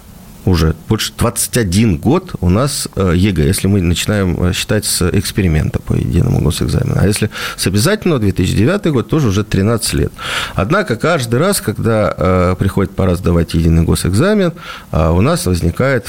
уже 0.46 0.76
больше 0.88 1.12
21 1.18 1.98
год 1.98 2.36
у 2.40 2.50
нас 2.50 2.88
э, 2.96 3.14
ЕГЭ, 3.16 3.48
если 3.48 3.68
мы 3.68 3.82
начинаем 3.82 4.42
э, 4.44 4.54
считать 4.54 4.86
с 4.86 5.08
эксперимента 5.10 5.80
по 5.80 5.94
единому 5.94 6.40
госэкзамену. 6.40 6.96
А 6.98 7.08
если 7.08 7.30
с 7.58 7.68
обязательного 7.68 8.20
2009 8.20 8.88
год, 8.88 9.10
тоже 9.10 9.30
уже 9.30 9.44
13 9.44 9.94
лет. 9.94 10.12
Однако 10.54 10.96
каждый 10.96 11.40
раз, 11.40 11.62
когда 11.62 12.14
э, 12.16 12.56
приходит 12.58 12.96
пора 12.96 13.16
сдавать 13.16 13.54
единый 13.54 13.84
госэкзамен, 13.84 14.54
у 14.92 15.22
нас 15.22 15.46
возникают 15.46 16.08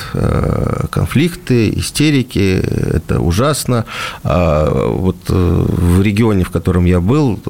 конфликты, 0.90 1.70
истерики, 1.70 2.62
это 2.94 3.20
ужасно. 3.20 3.84
Вот 4.22 5.16
в 5.28 6.02
регионе, 6.02 6.44
в 6.44 6.50
котором 6.50 6.84
я 6.84 7.00
был, 7.00 7.40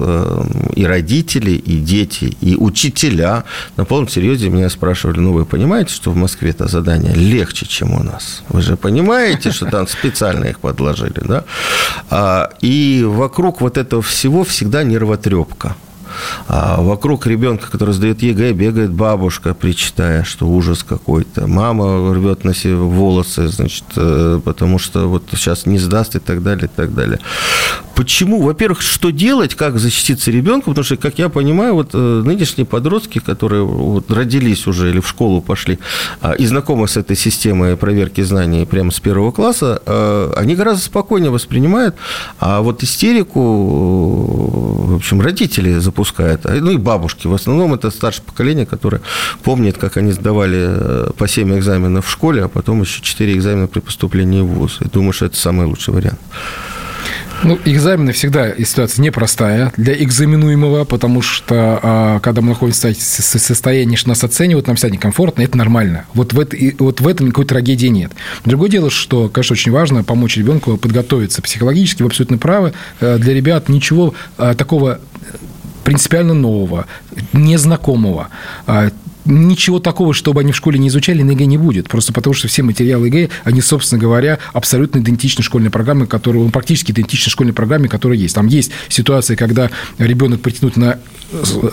и 0.75 0.85
родители, 0.85 1.51
и 1.51 1.79
дети, 1.79 2.37
и 2.41 2.55
учителя 2.55 3.43
на 3.75 3.85
полном 3.85 4.07
серьезе 4.07 4.49
меня 4.49 4.69
спрашивали, 4.69 5.19
ну 5.19 5.33
вы 5.33 5.45
понимаете, 5.45 5.93
что 5.93 6.11
в 6.11 6.15
Москве 6.15 6.51
это 6.51 6.67
задания 6.77 7.13
легче, 7.15 7.65
чем 7.65 7.93
у 7.93 8.03
нас. 8.03 8.43
Вы 8.49 8.61
же 8.61 8.75
понимаете, 8.75 9.51
что 9.51 9.65
там 9.65 9.87
специально 9.87 10.45
их 10.45 10.59
подложили, 10.59 11.21
да? 11.27 11.43
А, 12.09 12.49
и 12.61 13.03
вокруг 13.05 13.61
вот 13.61 13.77
этого 13.77 14.01
всего 14.01 14.43
всегда 14.43 14.83
нервотрепка. 14.83 15.75
А 16.47 16.81
вокруг 16.81 17.27
ребенка, 17.27 17.69
который 17.69 17.93
сдает 17.93 18.21
ЕГЭ, 18.21 18.53
бегает 18.53 18.91
бабушка, 18.91 19.53
причитая, 19.53 20.23
что 20.23 20.47
ужас 20.47 20.83
какой-то. 20.83 21.47
Мама 21.47 22.13
рвет 22.13 22.43
на 22.43 22.53
себе 22.53 22.75
волосы, 22.75 23.47
значит, 23.47 23.85
э, 23.95 24.39
потому 24.43 24.79
что 24.79 25.07
вот 25.07 25.23
сейчас 25.31 25.65
не 25.65 25.79
сдаст 25.79 26.15
и 26.15 26.19
так 26.19 26.43
далее, 26.43 26.65
и 26.65 26.75
так 26.75 26.93
далее. 26.93 27.19
Почему? 27.95 28.41
Во-первых, 28.41 28.81
что 28.81 29.09
делать, 29.09 29.55
как 29.55 29.79
защититься 29.79 30.31
ребенку? 30.31 30.71
Потому 30.71 30.83
что, 30.83 30.97
как 30.97 31.19
я 31.19 31.29
понимаю, 31.29 31.73
вот 31.73 31.89
э, 31.93 31.97
нынешние 31.97 32.65
подростки, 32.65 33.19
которые 33.19 33.63
вот 33.63 34.11
родились 34.11 34.67
уже 34.67 34.89
или 34.89 34.99
в 34.99 35.07
школу 35.07 35.41
пошли 35.41 35.79
а, 36.21 36.33
и 36.33 36.45
знакомы 36.45 36.87
с 36.87 36.97
этой 36.97 37.15
системой 37.15 37.75
проверки 37.75 38.21
знаний 38.21 38.65
прямо 38.65 38.91
с 38.91 38.99
первого 38.99 39.31
класса, 39.31 39.81
э, 39.85 40.33
они 40.35 40.55
гораздо 40.55 40.83
спокойнее 40.83 41.31
воспринимают, 41.31 41.95
а 42.39 42.61
вот 42.61 42.83
истерику, 42.83 43.41
в 44.91 44.95
общем, 44.95 45.21
родители 45.21 45.79
запускают 45.79 46.06
пускает. 46.07 46.45
А, 46.45 46.53
ну 46.55 46.71
и 46.71 46.77
бабушки. 46.77 47.27
В 47.27 47.33
основном 47.33 47.73
это 47.73 47.91
старшее 47.91 48.25
поколение, 48.25 48.65
которое 48.65 49.01
помнит, 49.43 49.77
как 49.77 49.97
они 49.97 50.11
сдавали 50.11 50.57
э, 50.59 51.09
по 51.17 51.27
7 51.27 51.57
экзаменов 51.57 52.05
в 52.05 52.11
школе, 52.11 52.43
а 52.43 52.47
потом 52.47 52.81
еще 52.81 53.01
4 53.01 53.33
экзамена 53.33 53.67
при 53.67 53.79
поступлении 53.79 54.41
в 54.41 54.47
ВУЗ. 54.47 54.79
И 54.81 54.89
думаю, 54.89 55.13
что 55.13 55.25
это 55.25 55.37
самый 55.37 55.65
лучший 55.65 55.93
вариант. 55.93 56.19
Ну, 57.43 57.59
экзамены 57.65 58.13
всегда 58.13 58.55
ситуация 58.55 59.03
непростая 59.03 59.71
для 59.77 59.93
экзаменуемого, 59.93 60.85
потому 60.85 61.21
что 61.21 61.79
а, 61.83 62.19
когда 62.19 62.41
мы 62.41 62.49
находимся 62.49 62.89
в 62.89 62.99
состоянии, 62.99 63.95
что 63.95 64.09
нас 64.09 64.23
оценивают, 64.23 64.65
нам 64.65 64.75
всегда 64.75 64.95
некомфортно, 64.95 65.43
это 65.43 65.55
нормально. 65.55 66.05
Вот 66.15 66.33
в, 66.33 66.39
это, 66.39 66.57
вот 66.79 66.99
в 66.99 67.07
этом 67.07 67.27
никакой 67.27 67.45
трагедии 67.45 67.87
нет. 67.87 68.11
Другое 68.43 68.69
дело, 68.69 68.89
что, 68.89 69.29
конечно, 69.29 69.53
очень 69.53 69.71
важно 69.71 70.03
помочь 70.03 70.37
ребенку 70.37 70.77
подготовиться 70.77 71.43
психологически, 71.43 72.01
вы 72.01 72.07
абсолютно 72.07 72.39
правы. 72.39 72.73
Э, 73.01 73.19
для 73.19 73.35
ребят 73.35 73.69
ничего 73.69 74.15
а, 74.37 74.55
такого 74.55 74.99
принципиально 75.87 76.33
нового, 76.33 76.85
незнакомого, 77.31 78.27
а, 78.65 78.89
ничего 79.27 79.79
такого, 79.79 80.13
чтобы 80.13 80.41
они 80.41 80.51
в 80.51 80.55
школе 80.55 80.79
не 80.79 80.87
изучали, 80.87 81.23
на 81.23 81.31
ЕГЭ 81.31 81.45
не 81.45 81.57
будет. 81.57 81.87
Просто 81.89 82.13
потому, 82.13 82.33
что 82.33 82.47
все 82.47 82.63
материалы 82.63 83.07
ЕГЭ, 83.07 83.29
они, 83.43 83.61
собственно 83.61 83.99
говоря, 83.99 84.39
абсолютно 84.53 84.99
идентичны 84.99 85.43
школьной 85.43 85.69
программе, 85.69 86.05
которая, 86.05 86.43
ну, 86.43 86.49
практически 86.49 86.91
идентичны 86.91 87.31
школьной 87.31 87.53
программе, 87.53 87.87
которая 87.87 88.17
есть. 88.17 88.35
Там 88.35 88.47
есть 88.47 88.71
ситуации, 88.89 89.35
когда 89.35 89.69
ребенок 89.97 90.41
претендует 90.41 90.77
на 90.77 90.99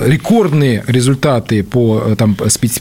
рекордные 0.01 0.83
результаты 0.87 1.63
по 1.63 2.03
э, 2.07 2.17
там, 2.17 2.37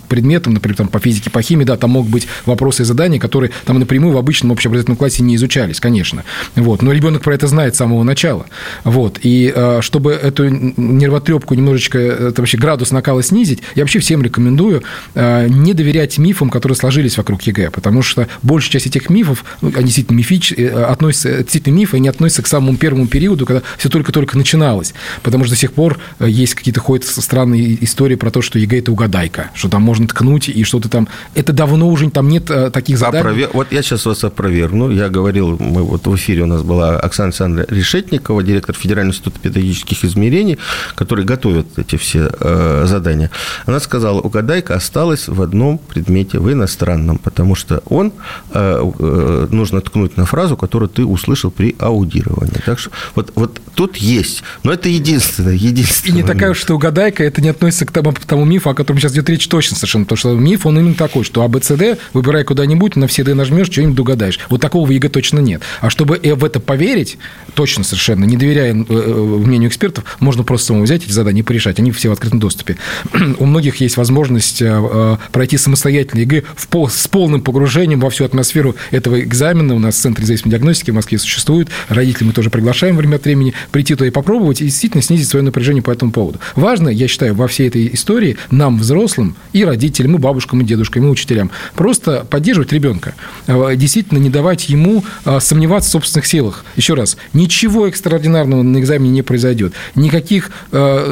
предметам, 0.07 0.53
например, 0.53 0.75
там, 0.75 0.87
по 0.87 0.99
физике, 0.99 1.29
по 1.29 1.41
химии, 1.41 1.65
да, 1.65 1.77
там 1.77 1.91
могут 1.91 2.11
быть 2.11 2.27
вопросы 2.45 2.81
и 2.81 2.85
задания, 2.85 3.19
которые 3.19 3.51
там 3.65 3.79
напрямую 3.79 4.13
в 4.13 4.17
обычном 4.17 4.51
общеобразовательном 4.51 4.97
классе 4.97 5.23
не 5.23 5.35
изучались, 5.35 5.79
конечно. 5.79 6.23
Вот. 6.55 6.81
Но 6.81 6.91
ребенок 6.91 7.21
про 7.21 7.35
это 7.35 7.47
знает 7.47 7.75
с 7.75 7.77
самого 7.77 8.03
начала. 8.03 8.47
Вот. 8.83 9.19
И 9.21 9.53
э, 9.55 9.81
чтобы 9.81 10.13
эту 10.13 10.47
нервотрепку 10.49 11.53
немножечко, 11.53 11.99
это 11.99 12.41
вообще 12.41 12.57
градус 12.57 12.91
накала 12.91 13.21
снизить, 13.21 13.59
я 13.75 13.83
вообще 13.83 13.99
всем 13.99 14.23
рекомендую 14.23 14.62
рекомендую 14.63 14.83
э, 15.15 15.47
не 15.47 15.73
доверять 15.73 16.17
мифам, 16.17 16.49
которые 16.49 16.75
сложились 16.75 17.17
вокруг 17.17 17.41
ЕГЭ, 17.43 17.71
потому 17.71 18.01
что 18.01 18.27
большая 18.41 18.73
часть 18.73 18.87
этих 18.87 19.09
мифов, 19.09 19.43
ну, 19.61 19.71
они 19.75 19.85
действительно 19.85 20.17
мифич, 20.17 20.53
э, 20.53 20.67
относятся, 20.69 21.37
действительно 21.39 21.75
мифы, 21.75 21.97
они 21.97 22.07
относятся 22.07 22.41
к 22.41 22.47
самому 22.47 22.77
первому 22.77 23.07
периоду, 23.07 23.45
когда 23.45 23.61
все 23.77 23.89
только-только 23.89 24.37
начиналось, 24.37 24.93
потому 25.21 25.43
что 25.43 25.53
до 25.53 25.59
сих 25.59 25.73
пор 25.73 25.99
э, 26.19 26.29
есть 26.29 26.55
какие-то 26.55 26.79
ходят 26.79 27.05
странные 27.05 27.83
истории 27.83 28.15
про 28.15 28.31
то, 28.31 28.41
что 28.41 28.59
ЕГЭ– 28.59 28.79
это 28.79 28.91
угадайка, 28.91 29.51
что 29.53 29.69
там 29.69 29.81
можно 29.81 30.07
ткнуть 30.07 30.49
и 30.49 30.63
что-то 30.63 30.89
там. 30.89 31.07
Это 31.35 31.53
давно 31.53 31.89
уже, 31.89 32.09
там 32.09 32.27
нет 32.29 32.45
таких 32.73 32.97
заданий. 32.97 33.19
Опровер... 33.19 33.49
Вот 33.53 33.71
я 33.71 33.81
сейчас 33.81 34.05
вас 34.05 34.23
опровергну. 34.23 34.91
Я 34.91 35.09
говорил, 35.09 35.57
мы 35.59 35.83
вот 35.83 36.05
в 36.05 36.15
эфире 36.15 36.43
у 36.43 36.45
нас 36.45 36.63
была 36.63 36.99
Оксана 36.99 37.27
Александровна 37.27 37.73
Решетникова, 37.73 38.43
директор 38.43 38.75
Федерального 38.75 39.13
института 39.13 39.39
педагогических 39.39 40.03
измерений, 40.03 40.57
который 40.95 41.25
готовит 41.25 41.67
эти 41.77 41.95
все 41.95 42.29
э, 42.39 42.83
задания. 42.87 43.29
Она 43.65 43.79
сказала, 43.79 44.19
угадай 44.21 44.52
угадайка 44.53 44.75
осталась 44.75 45.27
в 45.27 45.41
одном 45.41 45.79
предмете, 45.79 46.37
в 46.39 46.51
иностранном, 46.51 47.17
потому 47.17 47.55
что 47.55 47.81
он, 47.85 48.13
э, 48.53 48.91
э, 48.99 49.47
нужно 49.49 49.81
ткнуть 49.81 50.15
на 50.17 50.25
фразу, 50.25 50.55
которую 50.55 50.89
ты 50.89 51.03
услышал 51.05 51.49
при 51.49 51.75
аудировании. 51.79 52.61
Так 52.63 52.77
что 52.77 52.91
вот, 53.15 53.31
вот 53.35 53.59
тут 53.73 53.97
есть, 53.97 54.43
но 54.63 54.71
это 54.71 54.89
единственное, 54.89 55.55
единственное. 55.55 56.19
И 56.19 56.21
не 56.21 56.27
такая 56.27 56.51
уж, 56.51 56.59
что 56.59 56.75
угадайка, 56.75 57.23
это 57.23 57.41
не 57.41 57.49
относится 57.49 57.85
к 57.85 57.91
тому, 57.91 58.11
к 58.11 58.19
тому 58.19 58.45
мифу, 58.45 58.69
о 58.69 58.75
котором 58.75 58.99
сейчас 58.99 59.13
идет 59.13 59.29
речь 59.29 59.47
точно 59.47 59.75
совершенно, 59.75 60.05
потому 60.05 60.17
что 60.17 60.35
миф, 60.35 60.65
он 60.67 60.77
именно 60.77 60.95
такой, 60.95 61.23
что 61.23 61.41
АБЦД, 61.41 61.97
выбирай 62.13 62.43
куда-нибудь, 62.43 62.95
на 62.95 63.07
все 63.07 63.23
D 63.23 63.33
нажмешь, 63.33 63.71
что-нибудь 63.71 63.99
угадаешь. 63.99 64.39
Вот 64.49 64.61
такого 64.61 64.85
в 64.85 64.91
ЕГЭ 64.91 65.09
точно 65.09 65.39
нет. 65.39 65.63
А 65.81 65.89
чтобы 65.89 66.19
в 66.23 66.45
это 66.45 66.59
поверить, 66.59 67.17
точно 67.55 67.83
совершенно, 67.83 68.25
не 68.25 68.37
доверяя 68.37 68.73
э, 68.73 68.75
мнению 68.75 69.69
экспертов, 69.69 70.03
можно 70.19 70.43
просто 70.43 70.67
самому 70.67 70.85
взять 70.85 71.03
эти 71.03 71.11
задания 71.11 71.41
и 71.41 71.43
порешать. 71.43 71.79
Они 71.79 71.91
все 71.91 72.09
в 72.09 72.11
открытом 72.11 72.39
доступе. 72.39 72.77
У 73.39 73.45
многих 73.45 73.77
есть 73.77 73.97
возможность 73.97 74.42
возможность 74.43 74.61
э, 74.61 74.67
э, 74.67 75.17
пройти 75.31 75.57
самостоятельно 75.57 76.21
ЕГЭ 76.21 76.43
в 76.55 76.67
пол, 76.67 76.89
с 76.89 77.07
полным 77.07 77.41
погружением 77.41 77.99
во 77.99 78.09
всю 78.09 78.25
атмосферу 78.25 78.75
этого 78.91 79.19
экзамена. 79.21 79.75
У 79.75 79.79
нас 79.79 79.95
Центр 79.95 80.21
независимой 80.21 80.51
диагностики 80.51 80.91
в 80.91 80.95
Москве 80.95 81.17
существует. 81.17 81.69
Родителей 81.89 82.27
мы 82.27 82.33
тоже 82.33 82.49
приглашаем 82.49 82.97
время 82.97 83.15
от 83.15 83.25
времени 83.25 83.53
прийти 83.71 83.95
туда 83.95 84.07
и 84.07 84.11
попробовать, 84.11 84.61
и 84.61 84.65
действительно 84.65 85.01
снизить 85.01 85.27
свое 85.27 85.43
напряжение 85.43 85.81
по 85.81 85.91
этому 85.91 86.11
поводу. 86.11 86.39
Важно, 86.55 86.89
я 86.89 87.07
считаю, 87.07 87.35
во 87.35 87.47
всей 87.47 87.67
этой 87.67 87.89
истории 87.93 88.37
нам, 88.51 88.79
взрослым, 88.79 89.35
и 89.53 89.63
родителям, 89.63 90.15
и 90.15 90.19
бабушкам, 90.19 90.61
и 90.61 90.65
дедушкам, 90.65 91.05
и 91.05 91.07
учителям, 91.07 91.51
просто 91.75 92.25
поддерживать 92.29 92.73
ребенка. 92.73 93.15
Э, 93.47 93.73
действительно 93.75 94.19
не 94.19 94.29
давать 94.29 94.69
ему 94.69 95.03
сомневаться 95.39 95.89
в 95.89 95.91
собственных 95.91 96.25
силах. 96.25 96.65
Еще 96.75 96.93
раз, 96.93 97.17
ничего 97.33 97.87
экстраординарного 97.87 98.63
на 98.63 98.79
экзамене 98.79 99.11
не 99.11 99.21
произойдет. 99.21 99.73
Никаких 99.95 100.51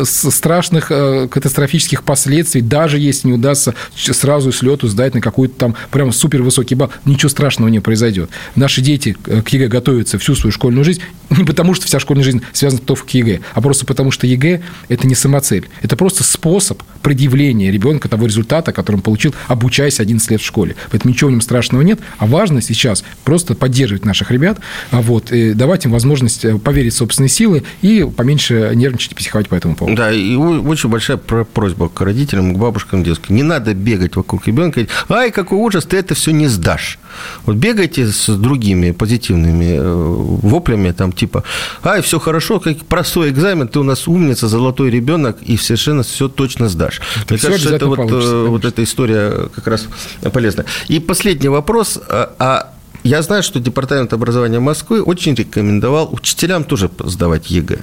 страшных 0.04 0.88
катастрофических 0.88 2.04
последствий, 2.04 2.62
даже 2.62 3.00
если 3.00 3.11
если 3.12 3.28
не 3.28 3.34
удастся 3.34 3.76
сразу 3.96 4.52
с 4.52 4.62
лету 4.62 4.88
сдать 4.88 5.14
на 5.14 5.22
какой-то 5.22 5.54
там 5.56 5.76
прям 5.92 6.12
супер 6.12 6.42
высокий 6.42 6.76
балл, 6.76 6.90
ничего 7.06 7.30
страшного 7.30 7.70
не 7.70 7.80
произойдет. 7.80 8.30
Наши 8.56 8.82
дети 8.82 9.14
к 9.14 9.48
ЕГЭ 9.50 9.68
готовятся 9.68 10.18
всю 10.18 10.36
свою 10.36 10.52
школьную 10.52 10.84
жизнь 10.84 11.02
не 11.30 11.44
потому, 11.44 11.74
что 11.74 11.86
вся 11.86 12.00
школьная 12.00 12.24
жизнь 12.24 12.42
связана 12.54 12.82
только 12.82 13.06
к 13.06 13.10
ЕГЭ, 13.12 13.40
а 13.54 13.62
просто 13.62 13.86
потому, 13.86 14.12
что 14.12 14.28
ЕГЭ– 14.28 14.62
это 14.90 15.08
не 15.08 15.16
самоцель. 15.16 15.70
Это 15.82 15.96
просто 15.96 16.24
способ 16.24 16.82
предъявления 17.02 17.72
ребенка 17.72 18.10
того 18.10 18.26
результата, 18.26 18.72
который 18.72 18.98
он 18.98 19.02
получил, 19.02 19.34
обучаясь 19.48 20.00
11 20.00 20.32
лет 20.32 20.42
в 20.42 20.46
школе. 20.46 20.76
Поэтому 20.92 21.14
ничего 21.14 21.30
в 21.30 21.32
нем 21.32 21.42
страшного 21.42 21.82
нет. 21.82 22.00
А 22.18 22.26
важно 22.26 22.62
сейчас 22.62 23.04
просто 23.24 23.56
поддерживать 23.56 24.06
наших 24.06 24.32
ребят, 24.32 24.60
а 24.92 25.02
вот, 25.02 25.32
и 25.32 25.54
давать 25.54 25.86
им 25.86 25.92
возможность 25.92 26.46
э, 26.46 26.58
поверить 26.58 26.94
в 26.94 26.98
собственные 26.98 27.30
силы 27.30 27.64
и 27.82 28.08
поменьше 28.16 28.72
нервничать 28.76 29.14
и 29.14 29.16
психовать 29.16 29.50
по 29.50 29.56
этому 29.56 29.76
поводу. 29.76 29.96
Да, 29.98 30.12
и 30.12 30.36
очень 30.36 30.90
большая 30.90 31.18
просьба 31.18 31.90
к 31.90 32.02
родителям, 32.02 32.54
к 32.54 32.58
бабушкам, 32.58 33.01
ребенок 33.02 33.06
делает. 33.06 33.30
Не 33.30 33.44
надо 33.44 33.74
бегать 33.74 34.16
вокруг 34.16 34.48
ребенка 34.48 34.82
и 34.82 34.84
говорить, 34.84 34.92
ай, 35.10 35.32
какой 35.32 35.58
ужас, 35.58 35.86
ты 35.86 35.98
это 35.98 36.14
все 36.14 36.32
не 36.32 36.48
сдашь. 36.48 37.00
Вот 37.46 37.56
бегайте 37.56 38.08
с 38.08 38.28
другими 38.38 38.92
позитивными 38.92 39.78
э, 39.78 40.38
воплями, 40.44 40.92
там 40.92 41.12
типа, 41.12 41.44
ай, 41.84 42.02
все 42.02 42.20
хорошо, 42.20 42.60
как 42.60 42.78
простой 42.86 43.30
экзамен, 43.30 43.68
ты 43.68 43.80
у 43.80 43.84
нас 43.84 44.08
умница, 44.08 44.48
золотой 44.48 44.90
ребенок, 44.90 45.38
и 45.42 45.58
совершенно 45.58 46.04
все 46.04 46.28
точно 46.28 46.70
сдашь. 46.70 47.02
Это 47.24 47.34
Мне 47.34 47.42
кажется, 47.42 47.76
это 47.76 47.88
вот, 47.88 48.00
э, 48.00 48.46
вот 48.48 48.66
эта 48.66 48.84
история 48.84 49.50
как 49.56 49.68
раз 49.68 49.88
полезная. 50.34 50.66
И 50.88 51.00
последний 51.00 51.50
вопрос, 51.50 52.00
а, 52.08 52.34
а 52.40 52.74
я 53.04 53.22
знаю, 53.22 53.44
что 53.44 53.60
Департамент 53.60 54.14
образования 54.14 54.60
Москвы 54.60 55.02
очень 55.02 55.34
рекомендовал 55.34 56.10
учителям 56.12 56.64
тоже 56.64 56.90
сдавать 57.00 57.50
ЕГЭ. 57.50 57.80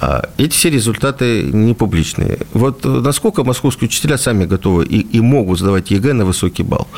А 0.00 0.28
эти 0.38 0.52
все 0.52 0.70
результаты 0.70 1.42
не 1.42 1.74
публичные. 1.74 2.38
Вот 2.52 2.84
насколько 2.84 3.44
московские 3.44 3.88
учителя 3.88 4.18
сами 4.18 4.46
готовы 4.46 4.86
и, 4.86 5.00
и 5.00 5.20
могут 5.20 5.58
сдавать 5.58 5.90
ЕГЭ 5.90 6.12
на 6.12 6.24
высокий 6.24 6.62
балл? 6.62 6.88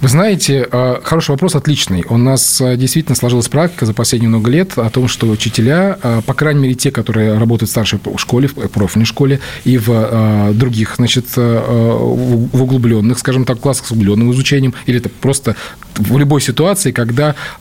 Вы 0.00 0.08
знаете, 0.08 0.66
а, 0.70 1.00
хороший 1.04 1.30
вопрос, 1.30 1.54
отличный. 1.54 2.04
У 2.08 2.16
нас 2.16 2.60
а, 2.60 2.76
действительно 2.76 3.14
сложилась 3.14 3.48
практика 3.48 3.86
за 3.86 3.94
последние 3.94 4.28
много 4.28 4.50
лет 4.50 4.76
о 4.76 4.90
том, 4.90 5.08
что 5.08 5.28
учителя, 5.28 5.98
по 6.26 6.34
крайней 6.34 6.60
мере, 6.60 6.74
те, 6.74 6.90
которые 6.90 7.38
работают 7.38 7.68
в 7.68 7.72
старшей 7.72 8.00
школе, 8.16 8.48
в 8.48 8.54
профильной 8.68 9.06
школе 9.06 9.40
и 9.64 9.78
в 9.78 10.52
других, 10.54 10.94
значит, 10.96 11.26
в 11.36 12.62
углубленных, 12.62 13.18
скажем 13.18 13.44
так, 13.44 13.60
классах 13.60 13.86
с 13.86 13.90
углубленным 13.92 14.32
изучением, 14.32 14.74
или 14.86 14.98
это 14.98 15.08
просто 15.08 15.56
в 15.96 16.18
любой 16.18 16.40
ситуации, 16.40 16.90
когда 16.90 17.11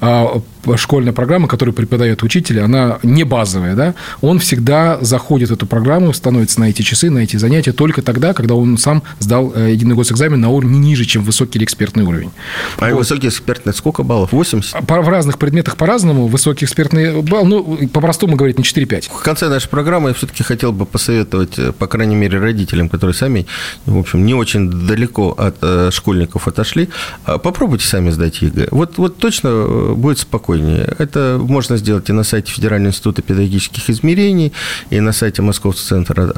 а, 0.01 0.41
школьная 0.75 1.13
программа, 1.13 1.47
которую 1.47 1.73
преподает 1.73 2.23
учитель, 2.23 2.59
она 2.59 2.99
не 3.03 3.23
базовая, 3.23 3.75
да, 3.75 3.95
он 4.21 4.39
всегда 4.39 4.97
заходит 5.01 5.49
в 5.49 5.53
эту 5.53 5.65
программу, 5.65 6.13
становится 6.13 6.59
на 6.59 6.65
эти 6.65 6.81
часы, 6.81 7.09
на 7.09 7.19
эти 7.19 7.37
занятия 7.37 7.71
только 7.71 8.01
тогда, 8.01 8.33
когда 8.33 8.55
он 8.55 8.77
сам 8.77 9.03
сдал 9.19 9.51
э, 9.55 9.71
единый 9.71 9.95
госэкзамен 9.95 10.39
на 10.39 10.49
уровне 10.49 10.79
ниже, 10.79 11.05
чем 11.05 11.23
высокий 11.23 11.57
или 11.57 11.65
экспертный 11.65 12.03
уровень. 12.03 12.31
А 12.77 12.89
вот. 12.89 12.99
высокий 12.99 13.27
экспертный 13.27 13.73
сколько 13.73 14.03
баллов? 14.03 14.31
80? 14.31 14.85
По, 14.85 15.01
в 15.01 15.09
разных 15.09 15.37
предметах 15.37 15.77
по-разному. 15.77 16.27
Высокий 16.27 16.65
экспертный 16.65 17.21
балл, 17.21 17.45
ну, 17.45 17.87
по-простому 17.87 18.35
говорить, 18.35 18.57
на 18.57 18.63
4-5. 18.63 19.09
В 19.11 19.23
конце 19.23 19.49
нашей 19.49 19.69
программы 19.69 20.09
я 20.09 20.13
все-таки 20.13 20.43
хотел 20.43 20.71
бы 20.71 20.85
посоветовать, 20.85 21.57
э, 21.57 21.71
по 21.71 21.87
крайней 21.87 22.15
мере, 22.15 22.39
родителям, 22.39 22.89
которые 22.89 23.15
сами, 23.15 23.47
в 23.85 23.97
общем, 23.97 24.25
не 24.25 24.33
очень 24.33 24.69
далеко 24.69 25.31
от 25.31 25.57
э, 25.61 25.89
школьников 25.91 26.47
отошли, 26.47 26.89
а 27.25 27.37
попробуйте 27.37 27.87
сами 27.87 28.11
сдать 28.11 28.41
ЕГЭ. 28.41 28.67
Вот, 28.71 28.97
вот 28.97 29.17
точно 29.17 29.93
будет 29.95 30.19
спокойно 30.19 30.50
спокойнее. 30.51 30.95
Это 30.97 31.39
можно 31.39 31.77
сделать 31.77 32.09
и 32.09 32.13
на 32.13 32.23
сайте 32.23 32.51
Федерального 32.51 32.91
института 32.91 33.21
педагогических 33.21 33.89
измерений, 33.89 34.51
и 34.89 34.99
на 34.99 35.11
сайте 35.11 35.41
Московского 35.41 35.73
центра 36.03 36.29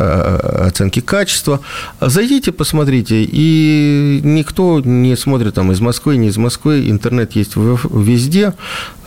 оценки 0.67 0.99
качества. 0.99 1.59
Зайдите, 1.99 2.51
посмотрите, 2.51 3.23
и 3.23 4.21
никто 4.23 4.79
не 4.79 5.15
смотрит 5.15 5.55
там 5.55 5.71
из 5.71 5.79
Москвы, 5.79 6.17
не 6.17 6.27
из 6.27 6.37
Москвы, 6.37 6.89
интернет 6.89 7.35
есть 7.35 7.55
везде. 7.55 8.53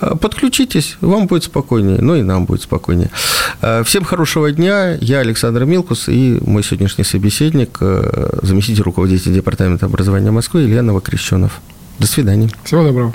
Подключитесь, 0.00 0.96
вам 1.00 1.26
будет 1.26 1.44
спокойнее, 1.44 2.00
ну 2.00 2.16
и 2.16 2.22
нам 2.22 2.44
будет 2.44 2.62
спокойнее. 2.62 3.11
Всем 3.84 4.04
хорошего 4.04 4.50
дня. 4.50 4.96
Я 5.00 5.20
Александр 5.20 5.64
Милкус 5.64 6.09
и 6.09 6.38
мой 6.44 6.62
сегодняшний 6.62 7.04
собеседник, 7.04 7.78
заместитель 8.42 8.82
руководителя 8.82 9.34
Департамента 9.34 9.86
образования 9.86 10.30
Москвы 10.30 10.64
Илья 10.64 10.82
Новокрещенов. 10.82 11.61
До 11.98 12.07
свидания. 12.07 12.50
Всего 12.64 12.82
доброго. 12.82 13.14